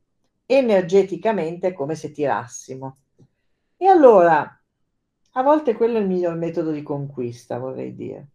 energeticamente 0.46 1.68
è 1.68 1.72
come 1.72 1.94
se 1.94 2.10
tirassimo. 2.10 2.96
E 3.76 3.86
allora 3.86 4.59
a 5.32 5.42
volte 5.42 5.74
quello 5.74 5.98
è 5.98 6.00
il 6.00 6.08
miglior 6.08 6.34
metodo 6.34 6.72
di 6.72 6.82
conquista, 6.82 7.58
vorrei 7.58 7.94
dire. 7.94 8.28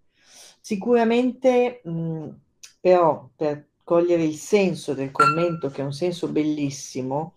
Sicuramente, 0.62 1.82
mh, 1.84 2.30
però, 2.80 3.30
per 3.36 3.68
cogliere 3.84 4.24
il 4.24 4.36
senso 4.36 4.94
del 4.94 5.12
commento, 5.12 5.70
che 5.70 5.82
è 5.82 5.86
un 5.86 5.94
senso 5.94 6.28
bellissimo, 6.30 7.34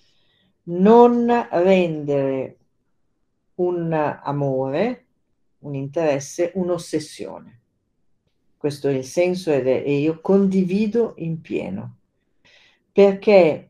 non 0.65 1.27
rendere 1.51 2.57
un 3.57 3.93
amore, 3.93 5.07
un 5.61 5.75
interesse, 5.75 6.53
un'ossessione. 6.55 7.61
Questo 8.57 8.89
è 8.89 8.95
il 8.95 9.05
senso 9.05 9.53
ed 9.53 9.67
è, 9.67 9.83
e 9.85 9.99
io 9.99 10.21
condivido 10.21 11.15
in 11.19 11.41
pieno. 11.41 11.97
Perché 12.93 13.68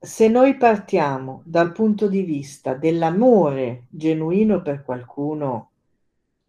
se 0.00 0.28
noi 0.28 0.56
partiamo 0.56 1.42
dal 1.44 1.72
punto 1.72 2.08
di 2.08 2.22
vista 2.22 2.74
dell'amore 2.74 3.86
genuino 3.90 4.62
per 4.62 4.84
qualcuno, 4.84 5.70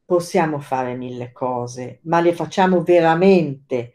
possiamo 0.05 0.59
fare 0.59 0.95
mille 0.95 1.31
cose, 1.31 1.99
ma 2.03 2.19
le 2.19 2.33
facciamo 2.33 2.81
veramente 2.83 3.93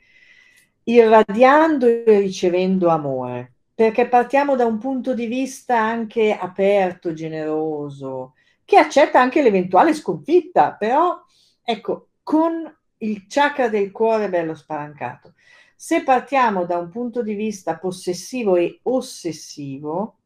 irradiando 0.85 1.87
e 1.87 2.19
ricevendo 2.19 2.89
amore, 2.89 3.53
perché 3.75 4.07
partiamo 4.07 4.55
da 4.57 4.67
un 4.67 4.79
punto 4.79 5.15
di 5.15 5.27
vista 5.27 5.81
anche 5.81 6.37
aperto, 6.37 7.13
generoso, 7.13 8.35
che 8.65 8.77
accetta 8.79 9.21
anche 9.21 9.43
l'eventuale 9.43 9.95
sconfitta, 9.95 10.73
però 10.73 11.21
ecco, 11.63 12.09
con 12.23 12.73
il 12.99 13.27
chakra 13.29 13.69
del 13.69 13.91
cuore 13.91 14.29
bello 14.29 14.55
spalancato. 14.55 15.35
Se 15.87 16.03
partiamo 16.03 16.65
da 16.65 16.79
un 16.79 16.89
punto 16.89 17.23
di 17.23 17.35
vista 17.35 17.77
possessivo 17.77 18.57
e 18.57 18.81
ossessivo, 18.85 20.17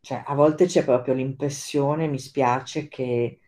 cioè 0.00 0.22
a 0.24 0.32
volte 0.34 0.66
c'è 0.66 0.84
proprio 0.84 1.12
l'impressione, 1.12 2.06
mi 2.06 2.20
spiace, 2.20 2.86
che 2.86 3.40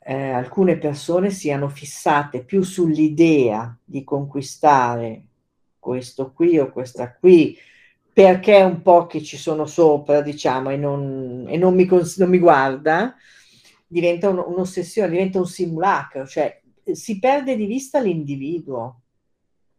eh, 0.00 0.30
alcune 0.32 0.76
persone 0.76 1.30
siano 1.30 1.70
fissate 1.70 2.44
più 2.44 2.60
sull'idea 2.60 3.74
di 3.82 4.04
conquistare 4.04 5.24
questo 5.78 6.30
qui 6.34 6.58
o 6.58 6.70
questa 6.70 7.14
qui, 7.14 7.56
perché 8.12 8.58
è 8.58 8.62
un 8.62 8.82
po' 8.82 9.06
che 9.06 9.22
ci 9.22 9.38
sono 9.38 9.64
sopra, 9.64 10.20
diciamo, 10.20 10.68
e 10.68 10.76
non, 10.76 11.46
e 11.48 11.56
non, 11.56 11.74
mi, 11.74 11.86
cons- 11.86 12.18
non 12.18 12.28
mi, 12.28 12.38
guarda, 12.38 13.16
diventa 13.86 14.28
un, 14.28 14.44
un'ossessione, 14.46 15.08
diventa 15.08 15.38
un 15.38 15.46
simulacro, 15.46 16.26
cioè 16.26 16.60
si 16.92 17.18
perde 17.18 17.56
di 17.56 17.64
vista 17.64 17.98
l'individuo 17.98 18.99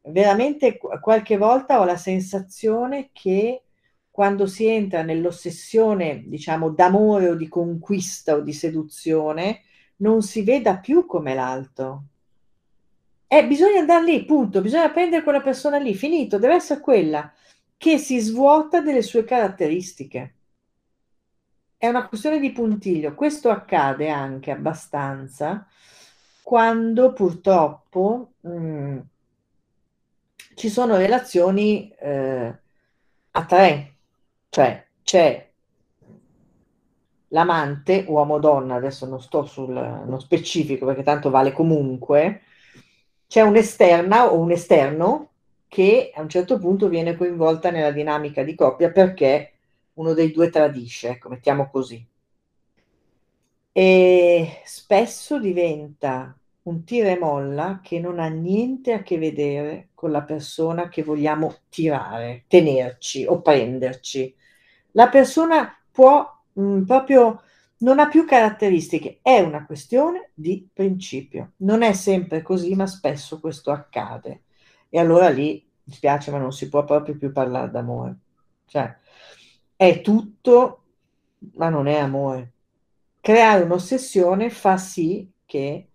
veramente 0.04 0.78
qualche 0.78 1.38
volta 1.38 1.80
ho 1.80 1.86
la 1.86 1.98
sensazione 1.98 3.10
che 3.14 3.64
quando 4.10 4.46
si 4.46 4.68
entra 4.68 5.04
nell'ossessione, 5.04 6.24
diciamo, 6.26 6.70
d'amore 6.70 7.30
o 7.30 7.36
di 7.36 7.48
conquista 7.48 8.36
o 8.36 8.42
di 8.42 8.54
seduzione, 8.54 9.62
non 9.98 10.22
si 10.22 10.44
veda 10.44 10.78
più 10.78 11.06
come 11.06 11.34
l'altro. 11.34 12.04
Eh, 13.28 13.48
bisogna 13.48 13.80
andare 13.80 14.04
lì, 14.04 14.26
punto, 14.26 14.60
bisogna 14.62 14.90
prendere 14.90 15.24
quella 15.24 15.42
persona 15.42 15.78
lì, 15.78 15.96
finito, 15.96 16.38
deve 16.38 16.56
essere 16.56 16.82
quella 16.82 17.32
che 17.78 17.98
si 17.98 18.20
svuota 18.20 18.82
delle 18.82 19.02
sue 19.02 19.24
caratteristiche. 19.24 20.36
È 21.78 21.88
una 21.88 22.08
questione 22.08 22.40
di 22.40 22.52
puntiglio. 22.52 23.16
Questo 23.16 23.50
accade 23.50 24.10
anche 24.10 24.52
abbastanza 24.52 25.66
quando 26.44 27.14
purtroppo 27.14 28.34
mh, 28.42 28.50
mm, 28.52 29.00
ci 30.56 30.70
sono 30.70 30.98
relazioni 30.98 31.90
eh, 32.00 32.60
a 33.32 33.46
tre, 33.46 33.96
cioè 34.50 34.86
c'è 35.04 35.50
l'amante, 37.30 38.06
uomo-donna, 38.08 38.76
adesso 38.76 39.06
non 39.06 39.22
sto 39.22 39.46
sul 39.46 39.72
no 39.74 40.20
specifico 40.20 40.86
perché 40.86 41.04
tanto 41.04 41.30
vale 41.30 41.52
comunque, 41.52 42.42
c'è 43.28 43.42
un'esterna 43.42 44.32
o 44.32 44.40
un 44.40 44.52
esterno 44.52 45.30
che 45.68 46.12
a 46.14 46.22
un 46.22 46.30
certo 46.30 46.58
punto 46.58 46.90
viene 46.90 47.16
coinvolta 47.16 47.72
nella 47.72 47.92
dinamica 47.92 48.44
di 48.44 48.56
coppia 48.56 48.92
perché 48.92 49.54
uno 49.94 50.14
dei 50.14 50.32
due 50.32 50.50
tradisce, 50.50 51.10
ecco, 51.10 51.30
mettiamo 51.30 51.70
così. 51.70 52.06
E 53.74 54.62
spesso 54.66 55.40
diventa 55.40 56.36
un 56.64 56.84
tira 56.84 57.10
e 57.10 57.18
molla 57.18 57.80
che 57.82 58.00
non 58.00 58.20
ha 58.20 58.28
niente 58.28 58.94
a 58.94 59.02
che 59.02 59.18
vedere 59.18 59.90
con 59.94 60.12
la 60.12 60.22
persona 60.22 60.90
che 60.90 61.04
vogliamo 61.04 61.56
tirare, 61.70 62.46
tenerci 62.48 63.26
o 63.26 63.42
prenderci. 63.42 64.36
La 64.92 65.10
persona 65.10 65.76
può 65.92 66.26
mh, 66.54 66.62
mm, 66.64 66.84
proprio 66.84 67.42
non 67.82 68.00
ha 68.00 68.08
più 68.08 68.26
caratteristiche, 68.26 69.20
è 69.22 69.40
una 69.40 69.66
questione 69.66 70.32
di 70.34 70.68
principio. 70.72 71.54
Non 71.58 71.82
è 71.82 71.94
sempre 71.94 72.42
così, 72.42 72.76
ma 72.76 72.86
spesso 72.86 73.40
questo 73.40 73.72
accade. 73.72 74.44
E 74.90 75.00
allora 75.00 75.30
lì, 75.30 75.68
mi 75.84 75.94
spiace, 75.94 76.32
ma 76.32 76.38
non 76.38 76.52
si 76.52 76.70
può 76.70 76.84
proprio 76.84 77.18
più 77.18 77.32
parlare 77.32 77.72
d'amore. 77.72 78.18
Cioè, 78.66 78.98
è 79.76 80.02
tutto, 80.02 80.84
ma 81.56 81.70
non 81.70 81.88
è 81.88 81.98
amore. 81.98 82.54
Creare 83.20 83.64
un'ossessione 83.64 84.50
fa 84.50 84.78
sì 84.78 85.30
che 85.46 85.91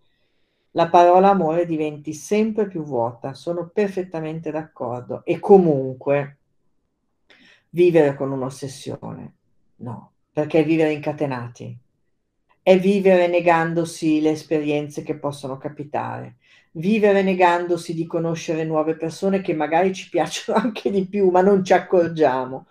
la 0.77 0.89
parola 0.89 1.31
amore 1.31 1.65
diventi 1.65 2.13
sempre 2.13 2.67
più 2.67 2.83
vuota, 2.83 3.33
sono 3.33 3.67
perfettamente 3.73 4.51
d'accordo. 4.51 5.25
E 5.25 5.39
comunque 5.39 6.37
vivere 7.69 8.13
con 8.13 8.31
un'ossessione, 8.31 9.33
no, 9.77 10.11
perché 10.31 10.61
vivere 10.61 10.91
incatenati, 10.91 11.75
è 12.61 12.77
vivere 12.77 13.25
negandosi 13.27 14.21
le 14.21 14.29
esperienze 14.29 15.01
che 15.01 15.17
possono 15.17 15.57
capitare, 15.57 16.35
vivere 16.73 17.23
negandosi 17.23 17.95
di 17.95 18.05
conoscere 18.05 18.63
nuove 18.63 18.95
persone 18.95 19.41
che 19.41 19.55
magari 19.55 19.91
ci 19.95 20.09
piacciono 20.09 20.59
anche 20.61 20.91
di 20.91 21.07
più, 21.07 21.29
ma 21.29 21.41
non 21.41 21.63
ci 21.63 21.73
accorgiamo. 21.73 22.67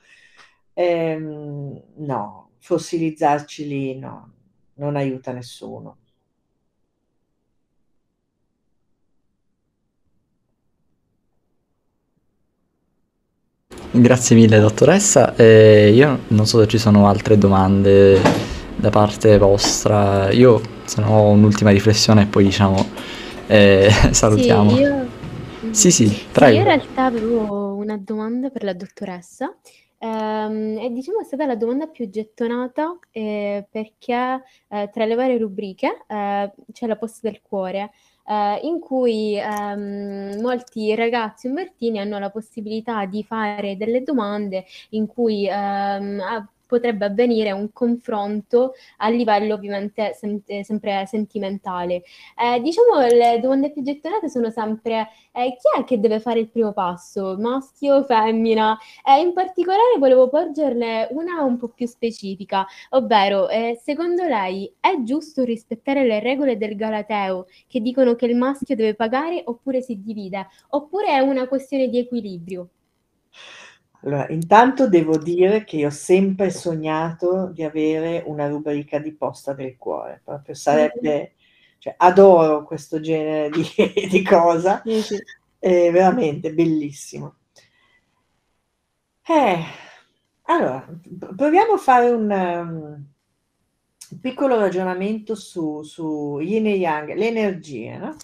Ehm, 0.75 1.83
no, 1.97 2.51
fossilizzarci 2.61 3.67
lì 3.67 3.99
no, 3.99 4.33
non 4.75 4.95
aiuta 4.95 5.33
nessuno. 5.33 5.99
Grazie 13.99 14.37
mille 14.37 14.61
dottoressa. 14.61 15.35
Eh, 15.37 15.91
io 15.91 16.21
non 16.29 16.47
so 16.47 16.61
se 16.61 16.67
ci 16.67 16.77
sono 16.77 17.09
altre 17.09 17.39
domande 17.39 18.21
da 18.77 18.91
parte 18.91 19.39
vostra. 19.39 20.31
Io 20.33 20.61
se 20.85 21.01
no 21.01 21.09
ho 21.09 21.31
un'ultima 21.31 21.71
riflessione 21.71 22.23
e 22.23 22.27
poi 22.27 22.45
diciamo 22.45 22.87
eh, 23.47 23.91
salutiamo. 24.11 24.71
Sì, 24.71 24.81
io... 24.81 25.07
Sì, 25.71 25.91
sì, 25.91 26.23
prego. 26.31 26.53
Sì, 26.53 26.57
io 26.57 26.61
in 26.61 26.67
realtà 26.67 27.05
avevo 27.07 27.75
una 27.75 27.97
domanda 27.99 28.51
per 28.51 28.65
la 28.65 28.75
dottoressa 28.75 29.55
Ehm, 29.99 30.79
e 30.79 30.91
diciamo 30.93 31.21
è 31.21 31.25
stata 31.25 31.47
la 31.47 31.57
domanda 31.57 31.87
più 31.87 32.09
gettonata 32.11 32.99
eh, 33.11 33.67
perché 33.71 34.43
eh, 34.69 34.91
tra 34.93 35.05
le 35.07 35.15
varie 35.15 35.39
rubriche 35.39 36.05
eh, 36.07 36.53
c'è 36.73 36.87
la 36.87 36.97
posta 36.97 37.29
del 37.29 37.41
cuore. 37.43 37.93
Eh, 38.29 38.61
in 38.65 38.81
cui 38.81 39.37
ehm, 39.39 40.41
molti 40.41 40.95
ragazzi 40.95 41.47
umbertini 41.47 42.01
hanno 42.01 42.19
la 42.19 42.31
possibilità 42.31 43.05
di 43.07 43.23
fare 43.23 43.77
delle 43.77 44.03
domande 44.03 44.65
in 44.91 45.07
cui 45.07 45.47
ehm, 45.49 46.21
potrebbe 46.67 47.07
avvenire 47.07 47.53
un 47.53 47.73
confronto 47.73 48.75
a 48.99 49.09
livello 49.09 49.55
ovviamente 49.55 50.13
sem- 50.15 50.43
eh, 50.47 50.65
sempre 50.65 51.05
sentimentale. 51.07 52.03
Eh, 52.37 52.61
diciamo 52.61 53.01
le 53.01 53.39
domande 53.41 53.71
più 53.73 53.83
gettonate 53.83 54.29
sono 54.29 54.51
sempre 54.51 55.09
eh, 55.33 55.57
chi 55.57 55.81
è 55.81 55.85
che 55.85 56.01
deve 56.01 56.21
fare 56.21 56.41
il 56.41 56.49
primo 56.49 56.73
passo, 56.73 57.37
maschio 57.39 57.97
o 57.97 58.03
femmina? 58.05 58.79
Eh, 59.05 59.21
in 59.21 59.33
particolare 59.33 59.99
volevo 59.99 60.29
porgerle 60.29 61.09
una 61.13 61.43
un 61.43 61.57
po' 61.59 61.69
più 61.69 61.87
specifica, 61.87 62.67
ovvero 62.91 63.49
eh, 63.49 63.79
secondo 63.83 64.25
lei 64.25 64.73
è 64.81 65.03
giusto 65.03 65.43
rispettare 65.45 66.05
le 66.07 66.21
regole 66.21 66.57
del 66.57 66.77
Galateo 66.77 67.47
che 67.67 67.81
dicono 67.81 68.15
che 68.15 68.27
il 68.27 68.37
maschio 68.37 68.75
deve 68.77 68.95
pagare 68.95 69.43
oppure 69.45 69.81
si 69.83 70.01
divide, 70.03 70.47
oppure 70.71 71.07
è 71.09 71.19
una 71.21 71.47
questione 71.49 71.89
di 71.89 71.99
equilibrio? 71.99 72.69
Allora, 74.07 74.29
intanto 74.29 74.89
devo 74.89 75.19
dire 75.19 75.65
che 75.65 75.79
io 75.79 75.89
ho 75.89 75.91
sempre 75.91 76.51
sognato 76.51 77.49
di 77.49 77.65
avere 77.65 78.23
una 78.27 78.47
rubrica 78.47 79.01
di 79.01 79.13
posta 79.13 79.53
del 79.53 79.77
cuore, 79.77 80.21
proprio 80.23 80.55
sarebbe, 80.55 81.35
cioè, 81.79 81.93
adoro 81.99 82.63
questo 82.65 83.01
genere 83.01 83.51
di, 83.51 83.67
di 84.09 84.23
cosa, 84.23 84.81
Sì, 84.85 85.03
sì. 85.03 85.17
è 85.59 85.91
veramente 85.91 86.53
bellissimo. 86.53 87.35
Eh, 89.29 89.65
allora, 90.43 90.87
proviamo 91.35 91.73
a 91.73 91.79
fare 91.79 92.09
un, 92.09 92.31
um, 92.31 93.05
piccolo 94.21 94.57
ragionamento 94.57 95.35
su, 95.35 95.83
su 95.83 96.39
yin 96.41 96.67
e 96.67 96.77
yang, 96.77 97.13
le 97.13 97.27
energie, 97.27 97.97
no? 97.97 98.15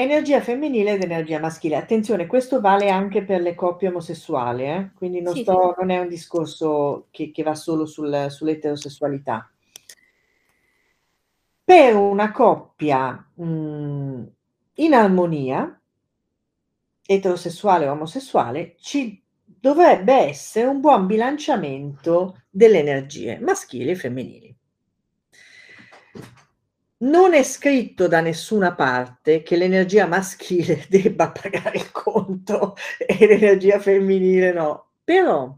Energia 0.00 0.40
femminile 0.40 0.92
ed 0.92 1.02
energia 1.02 1.40
maschile. 1.40 1.74
Attenzione, 1.74 2.28
questo 2.28 2.60
vale 2.60 2.88
anche 2.88 3.24
per 3.24 3.40
le 3.40 3.56
coppie 3.56 3.88
omosessuali, 3.88 4.62
eh? 4.64 4.90
quindi 4.94 5.20
non, 5.20 5.34
Sì, 5.34 5.42
sto, 5.42 5.74
sì. 5.74 5.80
non 5.80 5.90
è 5.90 5.98
un 5.98 6.06
discorso 6.08 7.08
che, 7.10 7.32
che 7.32 7.42
va 7.42 7.56
solo 7.56 7.84
sul, 7.84 8.28
sull'eterosessualità. 8.30 9.50
Per 11.64 11.94
una 11.94 12.32
coppia 12.32 13.12
mh, 13.34 14.24
in 14.74 14.94
armonia, 14.94 15.80
eterosessuale 17.06 17.88
o 17.88 17.92
omosessuale, 17.92 18.76
ci 18.78 19.22
dovrebbe 19.44 20.14
essere 20.14 20.66
un 20.66 20.80
buon 20.80 21.06
bilanciamento 21.06 22.42
delle 22.50 22.78
energie 22.78 23.38
maschili 23.40 23.90
e 23.90 23.96
femminili. 23.96 24.57
Non 27.00 27.32
è 27.32 27.42
scritto 27.44 28.08
da 28.08 28.20
nessuna 28.20 28.74
parte 28.74 29.42
che 29.42 29.56
l'energia 29.56 30.06
maschile 30.06 30.84
debba 30.90 31.30
pagare 31.30 31.78
il 31.78 31.90
conto 31.92 32.74
e 32.98 33.26
l'energia 33.26 33.78
femminile 33.78 34.52
no, 34.52 34.90
però 35.04 35.56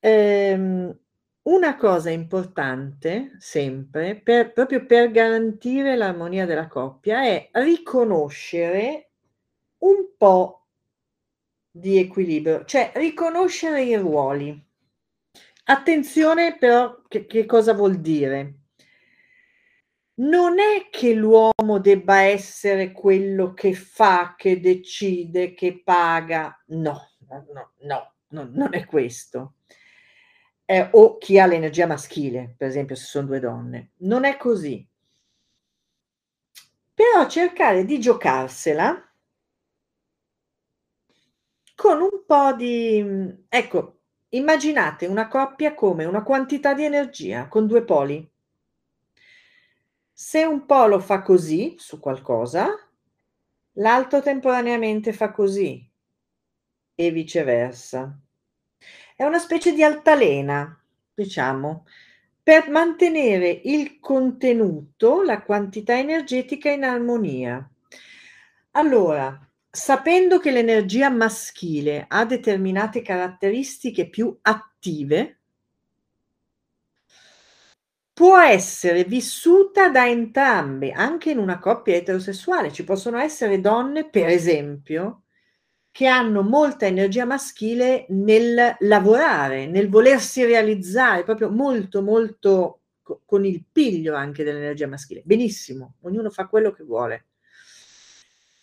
ehm, 0.00 0.98
una 1.42 1.76
cosa 1.76 2.10
importante 2.10 3.36
sempre, 3.38 4.16
per, 4.20 4.52
proprio 4.52 4.86
per 4.86 5.10
garantire 5.10 5.96
l'armonia 5.96 6.46
della 6.46 6.68
coppia, 6.68 7.22
è 7.24 7.48
riconoscere 7.52 9.10
un 9.78 10.14
po' 10.16 10.66
di 11.70 11.98
equilibrio, 11.98 12.64
cioè 12.64 12.92
riconoscere 12.94 13.82
i 13.82 13.96
ruoli. 13.96 14.62
Attenzione 15.64 16.56
però 16.58 17.02
che, 17.08 17.26
che 17.26 17.44
cosa 17.46 17.72
vuol 17.74 18.00
dire? 18.00 18.63
Non 20.16 20.58
è 20.58 20.88
che 20.90 21.12
l'uomo 21.14 21.78
debba 21.80 22.20
essere 22.22 22.92
quello 22.92 23.52
che 23.52 23.74
fa, 23.74 24.34
che 24.36 24.60
decide, 24.60 25.54
che 25.54 25.82
paga. 25.82 26.62
No, 26.68 27.10
no, 27.28 27.44
no, 27.52 27.72
no, 27.80 28.14
no 28.28 28.48
non 28.52 28.74
è 28.74 28.84
questo. 28.84 29.54
Eh, 30.66 30.88
o 30.92 31.18
chi 31.18 31.38
ha 31.38 31.46
l'energia 31.46 31.86
maschile, 31.86 32.54
per 32.56 32.68
esempio, 32.68 32.94
se 32.96 33.04
sono 33.04 33.26
due 33.26 33.40
donne. 33.40 33.92
Non 33.98 34.24
è 34.24 34.36
così. 34.36 34.86
Però 36.94 37.28
cercare 37.28 37.84
di 37.84 37.98
giocarsela 37.98 39.12
con 41.74 42.00
un 42.00 42.24
po' 42.24 42.52
di... 42.54 43.44
Ecco, 43.48 43.98
immaginate 44.30 45.06
una 45.06 45.28
coppia 45.28 45.74
come 45.74 46.04
una 46.04 46.22
quantità 46.22 46.72
di 46.72 46.84
energia 46.84 47.48
con 47.48 47.66
due 47.66 47.84
poli. 47.84 48.26
Se 50.16 50.44
un 50.44 50.64
polo 50.64 51.00
fa 51.00 51.22
così 51.22 51.74
su 51.76 51.98
qualcosa, 51.98 52.68
l'altro 53.72 54.22
temporaneamente 54.22 55.12
fa 55.12 55.32
così 55.32 55.90
e 56.94 57.10
viceversa. 57.10 58.16
È 59.16 59.24
una 59.24 59.40
specie 59.40 59.72
di 59.72 59.82
altalena, 59.82 60.80
diciamo, 61.12 61.84
per 62.40 62.70
mantenere 62.70 63.60
il 63.64 63.98
contenuto, 63.98 65.24
la 65.24 65.42
quantità 65.42 65.98
energetica 65.98 66.70
in 66.70 66.84
armonia. 66.84 67.68
Allora, 68.70 69.36
sapendo 69.68 70.38
che 70.38 70.52
l'energia 70.52 71.10
maschile 71.10 72.04
ha 72.06 72.24
determinate 72.24 73.02
caratteristiche 73.02 74.08
più 74.08 74.38
attive, 74.42 75.40
può 78.14 78.38
essere 78.38 79.04
vissuta 79.04 79.88
da 79.90 80.08
entrambe, 80.08 80.92
anche 80.92 81.32
in 81.32 81.38
una 81.38 81.58
coppia 81.58 81.96
eterosessuale. 81.96 82.72
Ci 82.72 82.84
possono 82.84 83.18
essere 83.18 83.60
donne, 83.60 84.08
per 84.08 84.28
esempio, 84.28 85.24
che 85.90 86.06
hanno 86.06 86.42
molta 86.42 86.86
energia 86.86 87.24
maschile 87.24 88.06
nel 88.10 88.76
lavorare, 88.78 89.66
nel 89.66 89.88
volersi 89.88 90.44
realizzare, 90.44 91.24
proprio 91.24 91.50
molto, 91.50 92.02
molto 92.02 92.80
con 93.26 93.44
il 93.44 93.64
piglio 93.70 94.14
anche 94.14 94.44
dell'energia 94.44 94.86
maschile. 94.86 95.22
Benissimo, 95.24 95.96
ognuno 96.02 96.30
fa 96.30 96.46
quello 96.46 96.70
che 96.72 96.84
vuole. 96.84 97.26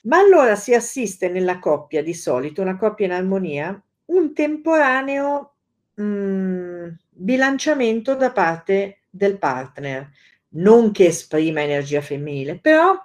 Ma 0.04 0.18
allora 0.18 0.56
si 0.56 0.74
assiste 0.74 1.30
nella 1.30 1.60
coppia 1.60 2.02
di 2.02 2.14
solito, 2.14 2.62
una 2.62 2.78
coppia 2.78 3.06
in 3.06 3.12
armonia, 3.12 3.82
un 4.06 4.34
temporaneo 4.34 5.56
mh, 5.94 6.04
mm, 6.04 6.88
bilanciamento 7.10 8.16
da 8.16 8.32
parte 8.32 9.01
del 9.12 9.38
partner, 9.38 10.10
non 10.54 10.92
che 10.92 11.08
esprima 11.08 11.62
energia 11.62 12.02
femminile, 12.02 12.58
però 12.58 12.98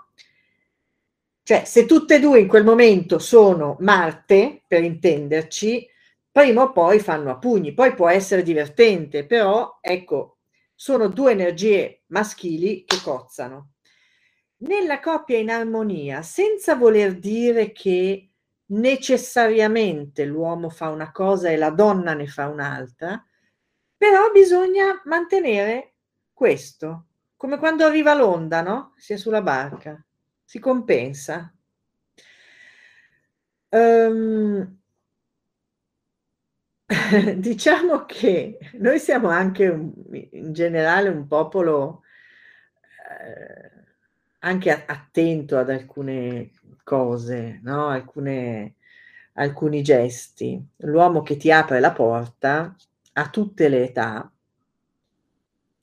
cioè 1.42 1.64
se 1.64 1.86
tutte 1.86 2.16
e 2.16 2.18
due 2.18 2.40
in 2.40 2.48
quel 2.48 2.64
momento 2.64 3.20
sono 3.20 3.76
Marte, 3.78 4.62
per 4.66 4.82
intenderci, 4.82 5.88
prima 6.32 6.62
o 6.62 6.72
poi 6.72 6.98
fanno 6.98 7.30
a 7.30 7.38
pugni, 7.38 7.72
poi 7.72 7.94
può 7.94 8.08
essere 8.08 8.42
divertente, 8.42 9.26
però 9.26 9.78
ecco, 9.80 10.38
sono 10.74 11.08
due 11.08 11.30
energie 11.30 12.02
maschili 12.06 12.84
che 12.84 13.00
cozzano. 13.00 13.74
Nella 14.58 14.98
coppia 14.98 15.38
in 15.38 15.50
armonia, 15.50 16.22
senza 16.22 16.74
voler 16.74 17.16
dire 17.16 17.70
che 17.70 18.30
necessariamente 18.66 20.24
l'uomo 20.24 20.68
fa 20.68 20.88
una 20.88 21.12
cosa 21.12 21.48
e 21.50 21.56
la 21.56 21.70
donna 21.70 22.12
ne 22.14 22.26
fa 22.26 22.48
un'altra, 22.48 23.24
però 23.96 24.32
bisogna 24.32 25.00
mantenere 25.04 25.95
questo, 26.36 27.06
come 27.34 27.56
quando 27.56 27.86
arriva 27.86 28.12
l'onda, 28.12 28.60
no? 28.60 28.92
Si 28.98 29.14
è 29.14 29.16
sulla 29.16 29.40
barca, 29.40 29.98
si 30.44 30.58
compensa. 30.58 31.50
Um, 33.70 34.78
diciamo 37.36 38.04
che 38.04 38.58
noi 38.74 38.98
siamo 38.98 39.28
anche 39.28 39.66
un, 39.66 39.90
in 40.32 40.52
generale 40.52 41.08
un 41.08 41.26
popolo 41.26 42.02
eh, 43.08 43.70
anche 44.40 44.84
attento 44.84 45.56
ad 45.56 45.70
alcune 45.70 46.50
cose, 46.84 47.60
no? 47.62 47.88
alcune, 47.88 48.74
alcuni 49.34 49.80
gesti. 49.80 50.62
L'uomo 50.80 51.22
che 51.22 51.38
ti 51.38 51.50
apre 51.50 51.80
la 51.80 51.92
porta 51.92 52.76
a 53.14 53.30
tutte 53.30 53.68
le 53.70 53.84
età 53.84 54.30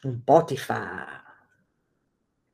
un 0.04 0.24
po' 0.24 0.44
ti 0.44 0.58
fa 0.58 1.24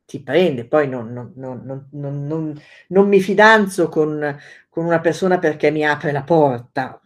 ti 0.09 0.21
prende, 0.23 0.65
poi 0.65 0.89
non, 0.89 1.13
non, 1.35 1.87
non, 1.91 2.61
non 2.87 3.07
mi 3.07 3.21
fidanzo 3.21 3.89
con, 3.89 4.39
con, 4.67 4.85
una 4.85 4.99
persona 4.99 5.37
perché 5.37 5.69
mi 5.69 5.85
apre 5.85 6.11
la 6.11 6.23
porta, 6.23 6.99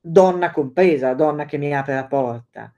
donna 0.00 0.50
compresa, 0.50 1.12
donna 1.12 1.44
che 1.44 1.58
mi 1.58 1.74
apre 1.76 1.94
la 1.94 2.06
porta. 2.06 2.72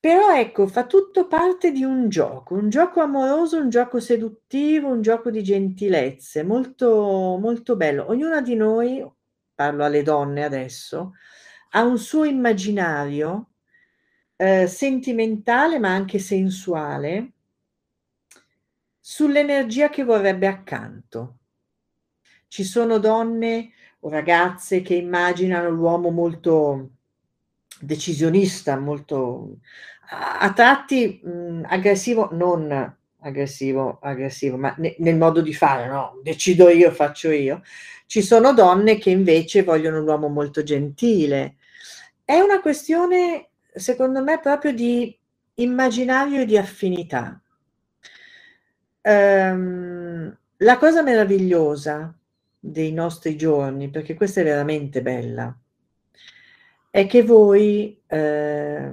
Però 0.00 0.34
ecco, 0.34 0.66
fa 0.66 0.84
tutto 0.86 1.28
parte 1.28 1.70
di 1.70 1.84
un 1.84 2.08
gioco, 2.08 2.54
un 2.54 2.68
gioco 2.68 3.00
amoroso, 3.00 3.58
un 3.58 3.68
gioco 3.68 4.00
seduttivo, 4.00 4.88
un 4.88 5.00
gioco 5.00 5.30
di 5.30 5.44
gentilezze, 5.44 6.42
molto, 6.42 7.38
molto 7.40 7.76
bello. 7.76 8.08
Ognuna 8.10 8.40
di 8.40 8.56
noi 8.56 9.08
parlo 9.54 9.84
alle 9.84 10.02
donne 10.02 10.42
adesso, 10.44 11.12
ha 11.70 11.82
un 11.84 11.98
suo 11.98 12.24
immaginario 12.24 13.50
eh, 14.36 14.66
sentimentale 14.66 15.78
ma 15.78 15.94
anche 15.94 16.18
sensuale 16.18 17.32
sull'energia 19.00 19.88
che 19.88 20.04
vorrebbe 20.04 20.46
accanto. 20.46 21.36
Ci 22.48 22.64
sono 22.64 22.98
donne 22.98 23.70
o 24.00 24.08
ragazze 24.08 24.82
che 24.82 24.94
immaginano 24.94 25.70
l'uomo 25.70 26.10
molto 26.10 26.90
decisionista, 27.80 28.78
molto 28.78 29.58
a, 30.08 30.52
tratti 30.52 31.20
mh, 31.22 31.62
aggressivo, 31.66 32.28
non 32.32 32.94
aggressivo, 33.20 33.98
aggressivo, 34.00 34.56
ma 34.56 34.74
ne, 34.78 34.94
nel 34.98 35.16
modo 35.16 35.40
di 35.40 35.52
fare, 35.52 35.88
no? 35.88 36.20
Decido 36.22 36.68
io, 36.68 36.90
faccio 36.92 37.30
io. 37.30 37.62
Ci 38.06 38.22
sono 38.22 38.52
donne 38.52 38.98
che 38.98 39.10
invece 39.10 39.64
vogliono 39.64 40.00
un 40.00 40.06
uomo 40.06 40.28
molto 40.28 40.62
gentile. 40.62 41.56
È 42.24 42.38
una 42.38 42.60
questione, 42.60 43.48
secondo 43.76 44.22
me, 44.22 44.40
proprio 44.40 44.72
di 44.72 45.16
immaginario 45.54 46.40
e 46.40 46.46
di 46.46 46.56
affinità. 46.56 47.40
Um, 49.02 50.36
la 50.58 50.78
cosa 50.78 51.02
meravigliosa 51.02 52.16
dei 52.58 52.92
nostri 52.92 53.36
giorni, 53.36 53.90
perché 53.90 54.14
questa 54.14 54.40
è 54.40 54.44
veramente 54.44 55.02
bella, 55.02 55.56
è 56.90 57.06
che 57.06 57.22
voi 57.22 58.00
eh, 58.06 58.90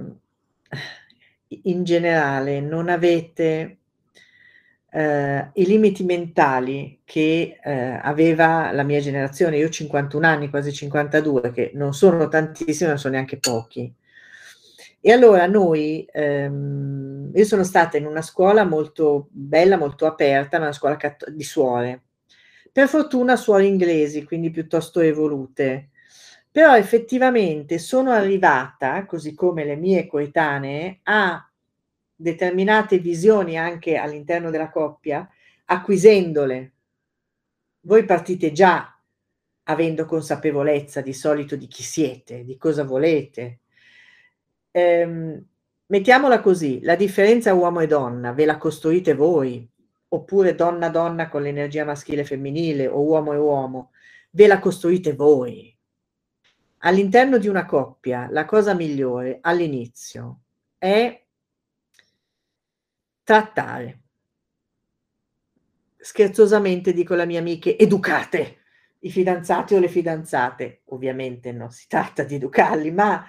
in 1.62 1.84
generale 1.84 2.60
non 2.60 2.88
avete 2.88 3.78
eh, 4.90 5.50
i 5.54 5.66
limiti 5.66 6.04
mentali 6.04 7.00
che 7.04 7.58
eh, 7.62 7.98
aveva 8.02 8.70
la 8.72 8.82
mia 8.84 9.00
generazione, 9.00 9.56
io 9.56 9.66
ho 9.66 9.70
51 9.70 10.26
anni, 10.26 10.50
quasi 10.50 10.72
52, 10.72 11.50
che 11.50 11.70
non 11.74 11.94
sono 11.94 12.28
tantissimi, 12.28 12.90
non 12.90 12.98
sono 12.98 13.14
neanche 13.14 13.38
pochi. 13.38 13.92
E 15.06 15.12
allora 15.12 15.46
noi, 15.46 16.06
ehm, 16.10 17.30
io 17.34 17.44
sono 17.44 17.62
stata 17.62 17.98
in 17.98 18.06
una 18.06 18.22
scuola 18.22 18.64
molto 18.64 19.28
bella, 19.30 19.76
molto 19.76 20.06
aperta, 20.06 20.56
una 20.56 20.72
scuola 20.72 20.96
catt- 20.96 21.28
di 21.28 21.42
suore. 21.42 22.04
Per 22.72 22.88
fortuna 22.88 23.36
suore 23.36 23.66
inglesi, 23.66 24.24
quindi 24.24 24.50
piuttosto 24.50 25.00
evolute. 25.00 25.90
Però 26.50 26.74
effettivamente 26.76 27.78
sono 27.78 28.12
arrivata, 28.12 29.04
così 29.04 29.34
come 29.34 29.64
le 29.64 29.76
mie 29.76 30.06
coetanee, 30.06 31.00
a 31.02 31.46
determinate 32.16 32.98
visioni 32.98 33.58
anche 33.58 33.96
all'interno 33.96 34.50
della 34.50 34.70
coppia, 34.70 35.28
acquisendole. 35.66 36.72
Voi 37.82 38.04
partite 38.04 38.52
già 38.52 38.98
avendo 39.64 40.04
consapevolezza 40.06 41.00
di 41.00 41.12
solito 41.12 41.56
di 41.56 41.66
chi 41.66 41.82
siete, 41.82 42.44
di 42.44 42.56
cosa 42.56 42.84
volete. 42.84 43.60
Ehm, 44.76 45.40
mettiamola 45.86 46.40
così, 46.40 46.80
la 46.82 46.96
differenza 46.96 47.54
uomo 47.54 47.78
e 47.78 47.86
donna 47.86 48.32
ve 48.32 48.44
la 48.44 48.58
costruite 48.58 49.14
voi, 49.14 49.64
oppure 50.08 50.56
donna-donna 50.56 51.28
con 51.28 51.42
l'energia 51.42 51.84
maschile 51.84 52.22
e 52.22 52.24
femminile, 52.24 52.88
o 52.88 53.00
uomo 53.02 53.32
e 53.32 53.36
uomo, 53.36 53.92
ve 54.30 54.48
la 54.48 54.58
costruite 54.58 55.14
voi. 55.14 55.72
All'interno 56.78 57.38
di 57.38 57.46
una 57.46 57.66
coppia, 57.66 58.26
la 58.32 58.44
cosa 58.44 58.74
migliore 58.74 59.38
all'inizio 59.42 60.40
è 60.76 61.24
trattare. 63.22 64.00
Scherzosamente 65.96 66.92
dico 66.92 67.14
alle 67.14 67.26
mie 67.26 67.38
amiche, 67.38 67.78
educate 67.78 68.58
i 68.98 69.10
fidanzati 69.10 69.74
o 69.74 69.78
le 69.78 69.88
fidanzate. 69.88 70.82
Ovviamente 70.86 71.52
non 71.52 71.70
si 71.70 71.86
tratta 71.86 72.24
di 72.24 72.34
educarli, 72.34 72.90
ma 72.90 73.24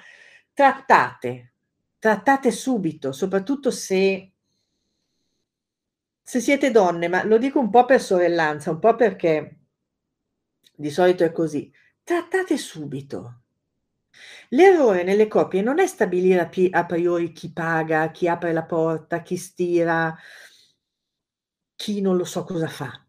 trattate, 0.55 1.51
trattate 1.99 2.49
subito, 2.49 3.11
soprattutto 3.11 3.71
se, 3.71 4.31
se 6.21 6.39
siete 6.39 6.71
donne, 6.71 7.09
ma 7.09 7.23
lo 7.25 7.37
dico 7.37 7.59
un 7.59 7.69
po' 7.69 7.83
per 7.83 8.01
sorellanza, 8.01 8.71
un 8.71 8.79
po' 8.79 8.95
perché 8.95 9.59
di 10.73 10.89
solito 10.89 11.25
è 11.25 11.31
così. 11.33 11.71
Trattate 12.03 12.57
subito. 12.57 13.41
L'errore 14.49 15.03
nelle 15.03 15.27
coppie 15.27 15.61
non 15.61 15.79
è 15.79 15.87
stabilire 15.87 16.49
a, 16.71 16.85
priori 16.85 17.33
chi 17.33 17.51
paga, 17.51 18.11
chi 18.11 18.29
apre 18.29 18.53
la 18.53 18.63
porta, 18.63 19.21
chi 19.21 19.35
stira, 19.35 20.15
chi 21.75 21.99
non 21.99 22.15
lo 22.15 22.23
so 22.23 22.45
cosa 22.45 22.67
fa. 22.67 23.05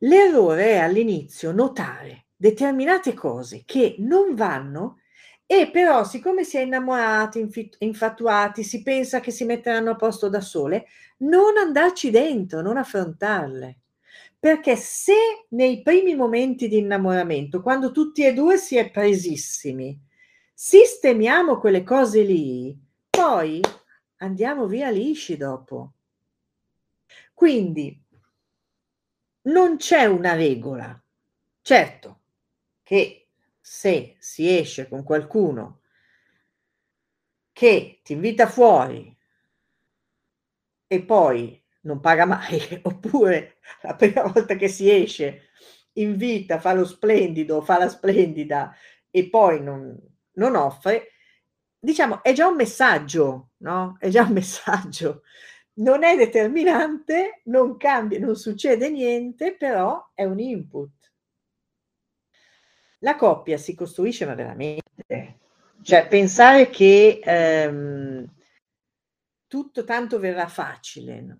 L'errore 0.00 0.74
è 0.74 0.76
all'inizio 0.76 1.50
notare 1.50 2.26
determinate 2.36 3.14
cose 3.14 3.64
che 3.64 3.96
non 3.98 4.36
vanno 4.36 5.00
e 5.46 5.70
però 5.70 6.02
siccome 6.04 6.42
si 6.42 6.56
è 6.56 6.62
innamorati, 6.62 7.48
infatuati, 7.78 8.64
si 8.64 8.82
pensa 8.82 9.20
che 9.20 9.30
si 9.30 9.44
metteranno 9.44 9.92
a 9.92 9.96
posto 9.96 10.28
da 10.28 10.40
sole, 10.40 10.86
non 11.18 11.56
andarci 11.56 12.10
dentro, 12.10 12.60
non 12.60 12.76
affrontarle. 12.76 13.78
Perché 14.38 14.76
se 14.76 15.46
nei 15.50 15.82
primi 15.82 16.14
momenti 16.16 16.68
di 16.68 16.78
innamoramento, 16.78 17.62
quando 17.62 17.92
tutti 17.92 18.24
e 18.24 18.32
due 18.32 18.58
si 18.58 18.76
è 18.76 18.90
presissimi, 18.90 19.98
sistemiamo 20.52 21.58
quelle 21.58 21.84
cose 21.84 22.22
lì, 22.22 22.76
poi 23.08 23.60
andiamo 24.18 24.66
via 24.66 24.90
lisci 24.90 25.36
dopo. 25.36 25.92
Quindi 27.32 28.02
non 29.42 29.76
c'è 29.76 30.06
una 30.06 30.34
regola. 30.34 31.00
Certo 31.62 32.20
che 32.82 33.25
se 33.68 34.14
si 34.20 34.56
esce 34.56 34.88
con 34.88 35.02
qualcuno 35.02 35.80
che 37.52 37.98
ti 38.04 38.12
invita 38.12 38.46
fuori 38.46 39.12
e 40.86 41.02
poi 41.02 41.60
non 41.80 41.98
paga 41.98 42.26
mai, 42.26 42.60
oppure 42.84 43.56
la 43.82 43.96
prima 43.96 44.22
volta 44.22 44.54
che 44.54 44.68
si 44.68 44.88
esce 44.88 45.48
invita, 45.94 46.60
fa 46.60 46.74
lo 46.74 46.84
splendido, 46.84 47.60
fa 47.60 47.76
la 47.78 47.88
splendida 47.88 48.72
e 49.10 49.28
poi 49.28 49.60
non, 49.60 49.98
non 50.34 50.54
offre, 50.54 51.08
diciamo, 51.76 52.22
è 52.22 52.32
già 52.32 52.46
un 52.46 52.54
messaggio, 52.54 53.50
no? 53.58 53.96
È 53.98 54.08
già 54.10 54.22
un 54.22 54.32
messaggio. 54.32 55.22
Non 55.78 56.04
è 56.04 56.16
determinante, 56.16 57.40
non 57.46 57.76
cambia, 57.76 58.20
non 58.20 58.36
succede 58.36 58.90
niente, 58.90 59.56
però 59.56 60.10
è 60.14 60.22
un 60.22 60.38
input. 60.38 60.95
La 63.06 63.16
coppia 63.16 63.56
si 63.56 63.74
costruisce 63.74 64.26
ma 64.26 64.34
veramente. 64.34 65.38
Cioè, 65.82 66.08
pensare 66.08 66.68
che 66.68 67.20
ehm, 67.22 68.28
tutto 69.46 69.84
tanto 69.84 70.18
verrà 70.18 70.46
facile, 70.48 71.38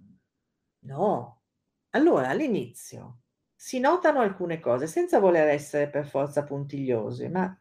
No. 0.86 1.42
Allora, 1.90 2.28
all'inizio 2.28 3.20
si 3.54 3.80
notano 3.80 4.20
alcune 4.20 4.60
cose, 4.60 4.86
senza 4.86 5.18
voler 5.18 5.48
essere 5.48 5.88
per 5.88 6.06
forza 6.06 6.44
puntigliose, 6.44 7.28
ma 7.28 7.58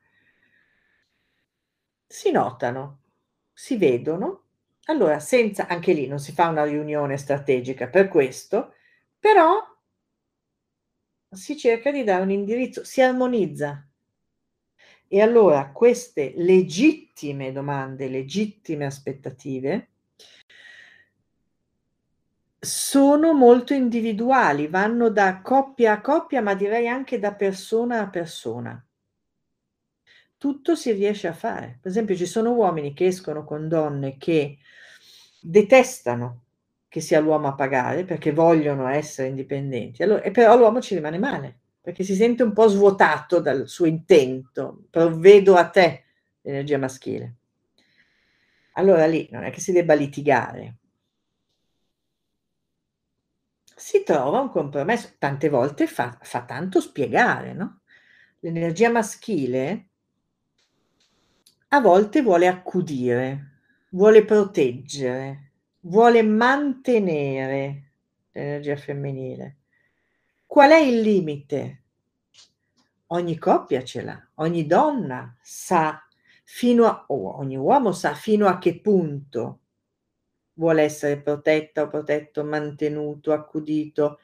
si 2.07 2.31
notano, 2.31 3.01
si 3.53 3.77
vedono. 3.77 4.43
Allora, 4.85 5.19
senza 5.19 5.67
anche 5.67 5.93
lì 5.93 6.07
non 6.07 6.19
si 6.19 6.31
fa 6.31 6.47
una 6.47 6.63
riunione 6.63 7.17
strategica 7.17 7.87
per 7.87 8.07
questo, 8.07 8.73
però 9.19 9.61
si 11.31 11.55
cerca 11.55 11.91
di 11.91 12.03
dare 12.03 12.23
un 12.23 12.31
indirizzo, 12.31 12.83
si 12.83 12.99
armonizza. 12.99 13.84
E 15.07 15.21
allora 15.21 15.69
queste 15.71 16.33
legittime 16.35 17.51
domande, 17.51 18.07
legittime 18.07 18.85
aspettative, 18.85 19.89
sono 22.59 23.33
molto 23.33 23.73
individuali, 23.73 24.67
vanno 24.67 25.09
da 25.09 25.41
coppia 25.41 25.93
a 25.93 26.01
coppia, 26.01 26.41
ma 26.41 26.55
direi 26.55 26.87
anche 26.87 27.19
da 27.19 27.33
persona 27.33 28.01
a 28.01 28.09
persona. 28.09 28.83
Tutto 30.37 30.75
si 30.75 30.91
riesce 30.91 31.27
a 31.27 31.33
fare. 31.33 31.77
Per 31.81 31.91
esempio, 31.91 32.15
ci 32.15 32.25
sono 32.25 32.53
uomini 32.53 32.93
che 32.93 33.05
escono 33.05 33.43
con 33.43 33.67
donne 33.67 34.17
che 34.17 34.57
detestano 35.39 36.41
che 36.87 37.01
sia 37.01 37.19
l'uomo 37.19 37.47
a 37.47 37.55
pagare 37.55 38.05
perché 38.05 38.31
vogliono 38.31 38.87
essere 38.87 39.27
indipendenti, 39.27 40.01
allora, 40.01 40.21
e 40.21 40.31
però 40.31 40.57
l'uomo 40.57 40.81
ci 40.81 40.95
rimane 40.95 41.17
male 41.17 41.59
perché 41.85 42.03
si 42.03 42.15
sente 42.15 42.41
un 42.41 42.51
po' 42.51 42.67
svuotato 42.67 43.39
dal 43.39 43.69
suo 43.69 43.85
intento, 43.85 44.85
provvedo 44.89 45.55
a 45.55 45.69
te 45.69 46.05
l'energia 46.41 46.79
maschile. 46.79 47.35
Allora 48.71 49.05
lì 49.05 49.27
non 49.29 49.43
è 49.43 49.51
che 49.51 49.59
si 49.59 49.71
debba 49.71 49.93
litigare, 49.93 50.77
si 53.75 54.01
trova 54.01 54.39
un 54.39 54.49
compromesso, 54.49 55.13
tante 55.19 55.47
volte 55.47 55.85
fa, 55.85 56.17
fa 56.19 56.43
tanto 56.43 56.81
spiegare, 56.81 57.53
no? 57.53 57.81
L'energia 58.39 58.89
maschile 58.89 59.89
a 61.67 61.79
volte 61.79 62.23
vuole 62.23 62.47
accudire, 62.47 63.59
vuole 63.89 64.25
proteggere, 64.25 65.51
vuole 65.81 66.23
mantenere 66.23 67.91
l'energia 68.31 68.75
femminile. 68.75 69.57
Qual 70.55 70.71
è 70.71 70.77
il 70.77 71.01
limite? 71.01 71.81
ogni 73.07 73.37
coppia 73.37 73.83
ce 73.83 74.01
l'ha, 74.01 74.29
ogni 74.35 74.65
donna 74.65 75.35
sa 75.41 76.01
fino 76.45 76.85
a, 76.85 77.03
o 77.09 77.39
ogni 77.39 77.57
uomo 77.57 77.91
sa 77.91 78.13
fino 78.13 78.47
a 78.47 78.57
che 78.57 78.79
punto 78.79 79.59
vuole 80.53 80.83
essere 80.83 81.19
protetta 81.19 81.81
o 81.81 81.87
protetto, 81.89 82.45
mantenuto, 82.45 83.33
accudito, 83.33 84.19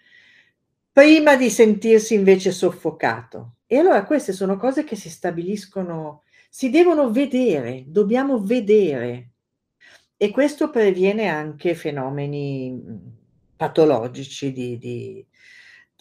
prima 0.90 1.36
di 1.36 1.50
sentirsi 1.50 2.14
invece 2.14 2.52
soffocato. 2.52 3.56
E 3.66 3.80
allora 3.80 4.06
queste 4.06 4.32
sono 4.32 4.56
cose 4.56 4.86
che 4.86 4.96
si 4.96 5.10
stabiliscono, 5.10 6.24
si 6.50 6.70
devono 6.70 7.12
vedere, 7.12 7.84
dobbiamo 7.88 8.42
vedere. 8.42 9.32
E 10.16 10.32
questo 10.32 10.70
previene 10.70 11.28
anche 11.28 11.76
fenomeni 11.76 12.82
patologici 13.58 14.54
di, 14.54 14.78
di, 14.78 15.28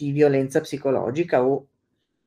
di 0.05 0.13
violenza 0.13 0.61
psicologica 0.61 1.45
o 1.45 1.67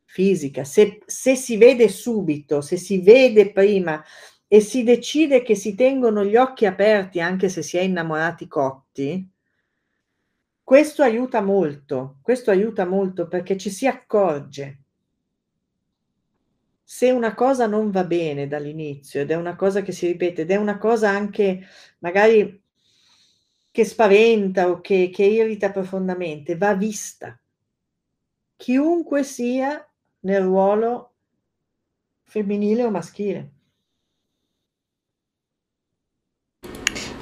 fisica. 0.06 0.64
Se, 0.64 1.02
se 1.06 1.36
si 1.36 1.58
vede 1.58 1.88
subito, 1.90 2.62
se 2.62 2.78
si 2.78 3.00
vede 3.00 3.52
prima 3.52 4.04
e 4.48 4.60
si 4.60 4.84
decide 4.84 5.42
che 5.42 5.56
si 5.56 5.74
tengono 5.74 6.24
gli 6.24 6.36
occhi 6.36 6.66
aperti 6.66 7.20
anche 7.20 7.50
se 7.50 7.64
si 7.64 7.78
è 7.78 7.82
innamorati 7.82 8.48
cotti, 8.48 9.28
questo 10.64 11.02
aiuta 11.02 11.42
molto, 11.42 12.20
questo 12.22 12.52
aiuta 12.52 12.86
molto 12.86 13.28
perché 13.28 13.58
ci 13.58 13.70
si 13.70 13.88
accorge. 13.88 14.80
Se 16.84 17.10
una 17.10 17.34
cosa 17.34 17.66
non 17.66 17.90
va 17.90 18.04
bene 18.04 18.48
dall'inizio 18.48 19.22
ed 19.22 19.32
è 19.32 19.36
una 19.36 19.56
cosa 19.56 19.82
che 19.82 19.92
si 19.92 20.06
ripete 20.06 20.44
ed 20.44 20.52
è 20.52 20.56
una 20.56 20.78
cosa 20.78 21.10
anche 21.10 21.66
magari 22.00 22.62
che 23.72 23.86
spaventa 23.86 24.70
o 24.70 24.82
che, 24.82 25.10
che 25.12 25.24
irrita 25.24 25.72
profondamente, 25.72 26.56
va 26.56 26.76
vista. 26.76 27.36
Chiunque 28.64 29.24
sia 29.24 29.86
nel 30.22 30.44
ruolo 30.44 31.16
femminile 32.24 32.86
o 32.86 32.92
maschile. 32.92 33.52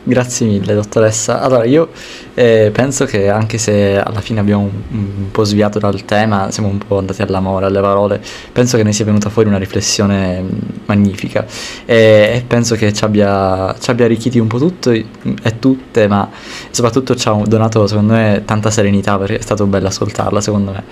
Grazie 0.04 0.48
mille, 0.48 0.74
dottoressa. 0.74 1.42
Allora, 1.42 1.64
io 1.64 1.90
eh, 2.34 2.72
penso 2.74 3.06
che 3.06 3.30
anche 3.30 3.60
se 3.60 4.00
alla 4.00 4.20
fine 4.20 4.40
abbiamo 4.40 4.64
un, 4.64 4.72
un, 4.90 5.30
po' 5.30 5.44
sviato 5.44 5.78
dal 5.78 6.06
tema, 6.06 6.50
siamo 6.50 6.70
un 6.70 6.80
po' 6.80 6.98
andati 6.98 7.22
all'amore, 7.22 7.68
alle 7.68 7.82
parole, 7.82 8.20
penso 8.52 8.78
che 8.78 8.84
ne 8.84 8.94
sia 8.94 9.06
venuta 9.06 9.30
fuori 9.30 9.48
una 9.48 9.60
riflessione 9.60 10.42
mm, 10.42 10.50
magnifica 10.86 11.46
e, 11.86 12.32
e 12.34 12.44
penso 12.48 12.74
che 12.74 12.92
ci 12.94 13.04
abbia, 13.04 13.76
ci 13.80 13.92
abbia, 13.92 14.06
arricchiti 14.06 14.40
un 14.40 14.48
po' 14.48 14.58
tutto 14.58 14.90
e 14.90 15.06
tutte, 15.60 16.08
ma 16.08 16.28
soprattutto 16.72 17.16
ci 17.16 17.28
ha 17.28 17.34
donato, 17.46 17.86
secondo 17.86 18.14
me, 18.14 18.42
tanta 18.44 18.72
serenità 18.72 19.20
perché 19.20 19.38
è 19.38 19.42
stato 19.42 19.68
bello 19.68 19.86
ascoltarla, 19.86 20.42
secondo 20.42 20.72
me. 20.72 20.84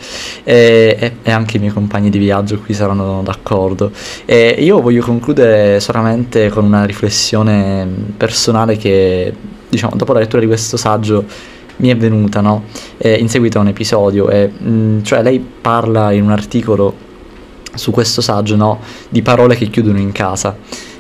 E, 0.43 0.95
e, 0.99 1.15
e 1.23 1.31
anche 1.31 1.57
i 1.57 1.59
miei 1.59 1.73
compagni 1.73 2.11
di 2.11 2.19
viaggio 2.19 2.59
qui 2.59 2.75
saranno 2.75 3.23
d'accordo. 3.23 3.91
Io 4.27 4.81
voglio 4.81 5.01
concludere 5.01 5.79
solamente 5.79 6.49
con 6.49 6.63
una 6.63 6.83
riflessione 6.83 7.87
personale 8.15 8.77
che 8.77 8.98
diciamo, 9.69 9.95
dopo 9.95 10.13
la 10.13 10.19
lettura 10.19 10.41
di 10.41 10.47
questo 10.47 10.77
saggio 10.77 11.25
mi 11.77 11.89
è 11.89 11.95
venuta, 11.95 12.41
no? 12.41 12.63
eh, 12.97 13.13
in 13.13 13.29
seguito 13.29 13.57
a 13.57 13.61
un 13.61 13.67
episodio, 13.67 14.29
e, 14.29 14.47
mh, 14.47 14.69
mm, 14.69 15.01
cioè 15.01 15.21
lei 15.21 15.39
parla 15.39 16.11
in 16.11 16.23
un 16.23 16.31
articolo 16.31 17.07
su 17.73 17.91
questo 17.91 18.21
saggio, 18.21 18.55
no? 18.55 18.79
Di 19.07 19.21
parole 19.21 19.55
che 19.55 19.67
chiudono 19.67 19.99
in 19.99 20.11
casa. 20.11 20.57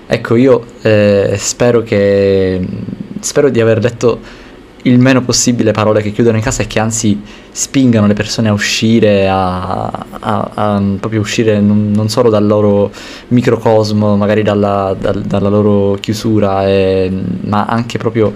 Ecco, 0.07 0.35
io 0.35 0.63
eh, 0.81 1.35
spero 1.37 1.81
che 1.81 2.65
spero 3.19 3.49
di 3.49 3.59
aver 3.59 3.79
detto 3.79 4.19
il 4.83 4.99
meno 4.99 5.21
possibile 5.21 5.71
parole 5.71 6.01
che 6.01 6.11
chiudono 6.11 6.37
in 6.37 6.43
casa 6.43 6.63
e 6.63 6.67
che 6.67 6.79
anzi 6.79 7.21
spingano 7.51 8.07
le 8.07 8.13
persone 8.13 8.49
a 8.49 8.53
uscire, 8.53 9.27
a, 9.27 9.85
a, 9.85 10.51
a 10.53 10.81
proprio 10.99 11.19
uscire 11.19 11.59
non, 11.59 11.91
non, 11.91 12.09
solo 12.09 12.29
dal 12.29 12.45
loro 12.45 12.91
microcosmo, 13.29 14.15
magari 14.15 14.43
dalla, 14.43 14.95
dal, 14.97 15.21
dalla 15.21 15.49
loro 15.49 15.97
chiusura, 15.99 16.65
e, 16.67 17.11
ma 17.41 17.65
anche 17.65 17.97
proprio 17.97 18.31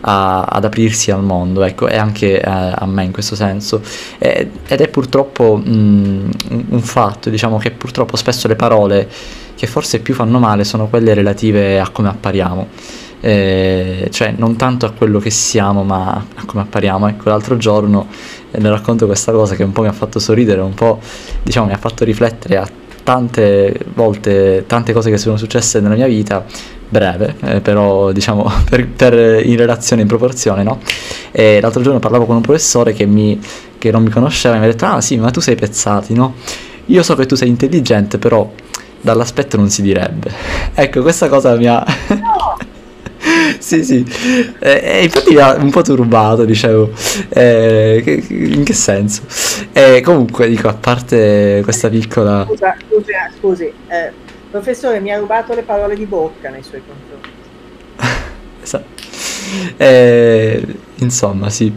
a, 0.00 0.42
ad 0.42 0.64
aprirsi 0.64 1.10
al 1.10 1.22
mondo, 1.22 1.62
ecco, 1.62 1.88
e 1.88 1.96
anche 1.96 2.40
a, 2.40 2.72
a 2.72 2.86
me 2.86 3.04
in 3.04 3.12
questo 3.12 3.34
senso. 3.34 3.80
E, 4.18 4.50
ed 4.66 4.80
è 4.80 4.88
purtroppo 4.88 5.56
mh, 5.56 6.30
un 6.68 6.80
fatto, 6.82 7.30
diciamo 7.30 7.56
che 7.58 7.70
purtroppo 7.70 8.16
spesso 8.16 8.48
le 8.48 8.56
parole 8.56 9.08
che 9.56 9.66
forse 9.66 10.00
più 10.00 10.12
fanno 10.12 10.38
male 10.38 10.64
sono 10.64 10.86
quelle 10.86 11.14
relative 11.14 11.80
a 11.80 11.88
come 11.88 12.08
appariamo 12.08 12.68
eh, 13.26 14.08
cioè 14.12 14.34
non 14.36 14.54
tanto 14.54 14.86
a 14.86 14.92
quello 14.92 15.18
che 15.18 15.30
siamo 15.30 15.82
ma 15.82 16.12
a 16.12 16.44
come 16.46 16.62
appariamo. 16.62 17.08
Ecco, 17.08 17.28
l'altro 17.28 17.56
giorno 17.56 18.06
eh, 18.52 18.60
le 18.60 18.68
racconto 18.68 19.06
questa 19.06 19.32
cosa 19.32 19.56
che 19.56 19.64
un 19.64 19.72
po' 19.72 19.82
mi 19.82 19.88
ha 19.88 19.92
fatto 19.92 20.20
sorridere, 20.20 20.60
un 20.60 20.74
po' 20.74 21.00
diciamo 21.42 21.66
mi 21.66 21.72
ha 21.72 21.76
fatto 21.76 22.04
riflettere 22.04 22.56
a 22.56 22.68
tante 23.02 23.80
volte, 23.94 24.62
tante 24.68 24.92
cose 24.92 25.10
che 25.10 25.18
sono 25.18 25.36
successe 25.36 25.80
nella 25.80 25.96
mia 25.96 26.06
vita, 26.06 26.44
breve, 26.88 27.34
eh, 27.42 27.60
però 27.60 28.12
diciamo 28.12 28.48
per, 28.70 28.86
per, 28.86 29.44
in 29.44 29.56
relazione, 29.56 30.02
in 30.02 30.08
proporzione, 30.08 30.62
no? 30.62 30.78
E 31.32 31.58
l'altro 31.60 31.82
giorno 31.82 31.98
parlavo 31.98 32.26
con 32.26 32.36
un 32.36 32.42
professore 32.42 32.92
che, 32.92 33.06
mi, 33.06 33.40
che 33.76 33.90
non 33.90 34.04
mi 34.04 34.10
conosceva 34.10 34.54
e 34.54 34.58
mi 34.58 34.66
ha 34.66 34.68
detto, 34.68 34.86
ah 34.86 35.00
sì, 35.00 35.16
ma 35.16 35.32
tu 35.32 35.40
sei 35.40 35.56
pezzati, 35.56 36.14
no? 36.14 36.34
Io 36.86 37.02
so 37.02 37.16
che 37.16 37.26
tu 37.26 37.34
sei 37.34 37.48
intelligente, 37.48 38.18
però 38.18 38.48
dall'aspetto 39.00 39.56
non 39.56 39.68
si 39.68 39.82
direbbe. 39.82 40.30
ecco, 40.74 41.02
questa 41.02 41.28
cosa 41.28 41.56
mi 41.56 41.66
ha... 41.66 41.84
Sì, 43.58 43.84
sì. 43.84 44.04
E, 44.58 44.80
e, 44.82 45.02
infatti 45.04 45.34
mi 45.34 45.40
ha 45.40 45.54
un 45.54 45.70
po' 45.70 45.82
turbato, 45.82 46.44
dicevo. 46.44 46.90
Eh, 47.28 48.22
in 48.28 48.64
che 48.64 48.72
senso? 48.72 49.22
E 49.72 50.00
comunque, 50.00 50.48
dico, 50.48 50.68
a 50.68 50.74
parte 50.74 51.60
questa 51.64 51.88
piccola... 51.88 52.44
Scusa, 52.46 52.76
scusi, 52.88 53.12
scusi 53.38 53.72
eh, 53.88 54.12
professore, 54.50 55.00
mi 55.00 55.12
ha 55.12 55.18
rubato 55.18 55.54
le 55.54 55.62
parole 55.62 55.94
di 55.94 56.06
bocca 56.06 56.48
nei 56.50 56.62
suoi 56.62 56.82
confronti. 56.86 57.28
esatto. 58.62 59.04
Eh, 59.76 60.64
insomma, 60.96 61.50
sì. 61.50 61.72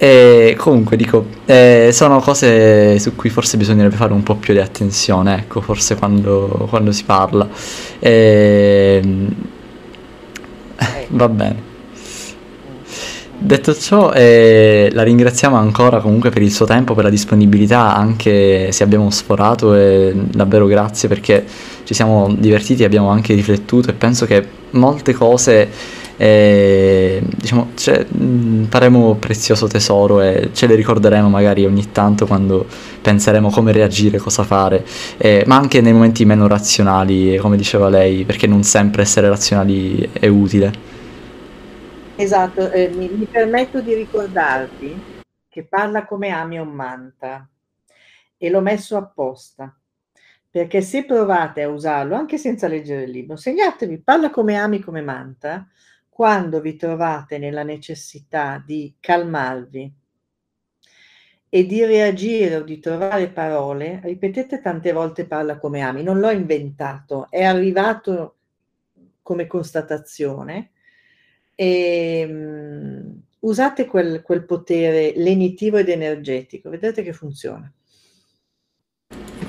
E 0.00 0.54
comunque 0.56 0.96
dico, 0.96 1.26
eh, 1.44 1.90
sono 1.92 2.20
cose 2.20 3.00
su 3.00 3.16
cui 3.16 3.30
forse 3.30 3.56
bisognerebbe 3.56 3.96
fare 3.96 4.12
un 4.12 4.22
po' 4.22 4.36
più 4.36 4.54
di 4.54 4.60
attenzione, 4.60 5.38
ecco, 5.38 5.60
forse 5.60 5.96
quando, 5.96 6.66
quando 6.70 6.92
si 6.92 7.02
parla. 7.02 7.48
E, 7.98 9.02
Va 11.08 11.28
bene. 11.28 11.76
Detto 13.40 13.72
ciò, 13.72 14.12
eh, 14.12 14.90
la 14.92 15.04
ringraziamo 15.04 15.54
ancora 15.54 16.00
comunque 16.00 16.30
per 16.30 16.42
il 16.42 16.52
suo 16.52 16.66
tempo, 16.66 16.94
per 16.94 17.04
la 17.04 17.10
disponibilità, 17.10 17.94
anche 17.94 18.72
se 18.72 18.82
abbiamo 18.82 19.10
sforato 19.10 19.76
e 19.76 20.12
davvero 20.14 20.66
grazie 20.66 21.08
perché 21.08 21.44
ci 21.84 21.94
siamo 21.94 22.34
divertiti, 22.36 22.82
abbiamo 22.82 23.10
anche 23.10 23.34
riflettuto 23.34 23.90
e 23.90 23.92
penso 23.92 24.26
che 24.26 24.44
molte 24.70 25.12
cose 25.12 25.68
eh, 26.20 27.22
diciamo, 27.24 27.70
cioè, 27.74 28.04
faremo 28.68 29.14
prezioso 29.14 29.68
tesoro 29.68 30.20
e 30.20 30.50
ce 30.52 30.66
le 30.66 30.74
ricorderemo 30.74 31.28
magari 31.28 31.64
ogni 31.64 31.92
tanto 31.92 32.26
quando 32.26 32.66
penseremo 33.00 33.50
come 33.50 33.70
reagire, 33.70 34.18
cosa 34.18 34.42
fare, 34.42 34.84
eh, 35.16 35.44
ma 35.46 35.56
anche 35.56 35.80
nei 35.80 35.92
momenti 35.92 36.24
meno 36.24 36.48
razionali, 36.48 37.36
come 37.36 37.56
diceva 37.56 37.88
lei, 37.88 38.24
perché 38.24 38.48
non 38.48 38.64
sempre 38.64 39.02
essere 39.02 39.28
razionali 39.28 40.10
è 40.12 40.26
utile. 40.26 40.96
Esatto, 42.16 42.68
eh, 42.72 42.88
mi, 42.88 43.08
mi, 43.10 43.26
permetto 43.26 43.80
di 43.80 43.94
ricordarvi 43.94 45.00
che 45.48 45.62
parla 45.62 46.04
come 46.04 46.30
ami 46.30 46.58
un 46.58 46.70
manta. 46.70 47.48
E 48.36 48.50
l'ho 48.50 48.60
messo 48.60 48.96
apposta. 48.96 49.72
Perché 50.50 50.80
se 50.80 51.04
provate 51.04 51.62
a 51.62 51.68
usarlo 51.68 52.16
anche 52.16 52.38
senza 52.38 52.66
leggere 52.66 53.04
il 53.04 53.10
libro, 53.10 53.36
segnatevi 53.36 53.98
parla 53.98 54.30
come 54.30 54.56
ami 54.56 54.80
come 54.80 55.00
manta 55.00 55.68
quando 56.18 56.60
vi 56.60 56.74
trovate 56.74 57.38
nella 57.38 57.62
necessità 57.62 58.60
di 58.66 58.96
calmarvi 58.98 59.94
e 61.48 61.64
di 61.64 61.84
reagire 61.84 62.56
o 62.56 62.62
di 62.64 62.80
trovare 62.80 63.30
parole, 63.30 64.00
ripetete 64.02 64.60
tante 64.60 64.90
volte 64.90 65.26
parla 65.26 65.58
come 65.58 65.80
ami, 65.80 66.02
non 66.02 66.18
l'ho 66.18 66.30
inventato, 66.30 67.30
è 67.30 67.44
arrivato 67.44 68.38
come 69.22 69.46
constatazione 69.46 70.72
e, 71.54 72.26
um, 72.28 73.22
usate 73.38 73.86
quel, 73.86 74.20
quel 74.22 74.44
potere 74.44 75.12
lenitivo 75.14 75.76
ed 75.76 75.88
energetico, 75.88 76.68
vedete 76.68 77.04
che 77.04 77.12
funziona. 77.12 77.72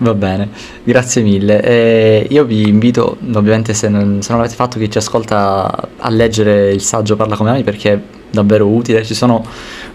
Va 0.02 0.14
bene, 0.14 0.48
grazie 0.86 1.22
mille. 1.22 1.62
Eh, 1.62 2.28
io 2.30 2.46
vi 2.46 2.70
invito, 2.70 3.18
ovviamente, 3.34 3.74
se 3.74 3.90
non, 3.90 4.22
se 4.22 4.30
non, 4.30 4.40
l'avete 4.40 4.56
fatto, 4.56 4.80
chi 4.80 4.90
ci 4.90 4.98
ascolta 4.98 5.90
a 5.98 6.10
leggere 6.10 6.72
il 6.72 6.80
saggio 6.80 7.18
Parla 7.18 7.36
come 7.36 7.50
ami 7.50 7.64
perché 7.64 7.94
è 7.94 8.00
davvero 8.32 8.68
utile. 8.68 9.04
Ci 9.04 9.14
sono 9.14 9.46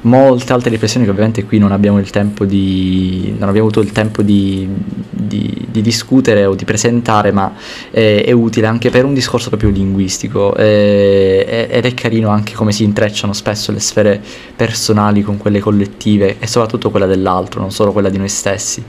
molte 0.05 0.53
altre 0.53 0.71
riflessioni 0.71 1.05
che 1.05 1.11
ovviamente 1.11 1.45
qui 1.45 1.59
non 1.59 1.73
abbiamo 1.73 1.99
il 1.99 2.11
tempo 2.11 2.45
di 2.45 3.35
non 3.39 3.49
abbiamo 3.49 3.69
avuto 3.69 3.81
il 3.81 3.93
tempo 3.93 4.23
di, 4.23 4.69
di, 5.11 5.67
di 5.71 5.83
discutere 5.83 6.45
o 6.45 6.55
di 6.55 6.65
presentare 6.65 7.33
ma 7.33 7.55
è, 7.91 8.23
è, 8.25 8.33
utile 8.33 8.67
anche 8.67 8.91
per 8.91 9.05
un 9.05 9.15
discorso 9.15 9.49
proprio 9.49 9.71
linguistico. 9.71 10.55
Eh, 10.57 11.67
ed 11.71 11.85
è 11.85 11.95
carino 11.95 12.29
anche 12.29 12.55
come 12.55 12.73
si 12.73 12.85
intrecciano 12.85 13.33
spesso 13.33 13.73
le 13.73 13.81
sfere 13.81 14.21
personali 14.55 15.23
con 15.23 15.39
quelle 15.39 15.59
collettive 15.59 16.37
e 16.39 16.47
soprattutto 16.47 16.91
quella 16.91 17.07
dell'altro 17.07 17.61
non 17.61 17.71
solo 17.71 17.93
quella 17.93 18.11
di 18.11 18.19
noi 18.19 18.29
stessi. 18.29 18.83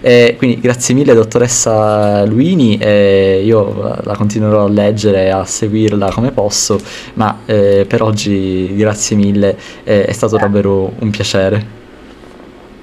Eh, 0.00 0.34
quindi 0.36 0.60
grazie 0.60 0.94
mille 0.94 1.14
dottoressa 1.14 2.24
Luini 2.24 2.78
io 2.78 4.00
la 4.02 4.16
continuerò 4.16 4.64
a 4.64 4.68
leggere 4.68 5.30
a 5.30 5.44
seguirla 5.44 6.10
come 6.10 6.30
posso 6.30 6.78
ma 7.14 7.40
eh, 7.46 7.84
per 7.86 8.02
oggi 8.02 8.74
grazie 8.76 9.16
mille 9.16 9.56
è 9.84 10.12
stato 10.12 10.36
davvero 10.36 10.55
davvero 10.56 10.92
un 10.98 11.10
piacere. 11.10 11.64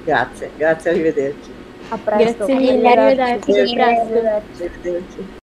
Grazie, 0.04 0.50
grazie, 0.56 0.90
arrivederci. 0.90 1.50
A 1.88 1.98
presto. 1.98 2.46
Grazie 2.46 2.54
mille, 2.54 2.92
arrivederci. 2.92 3.50
arrivederci. 3.50 4.62
arrivederci. 4.62 5.26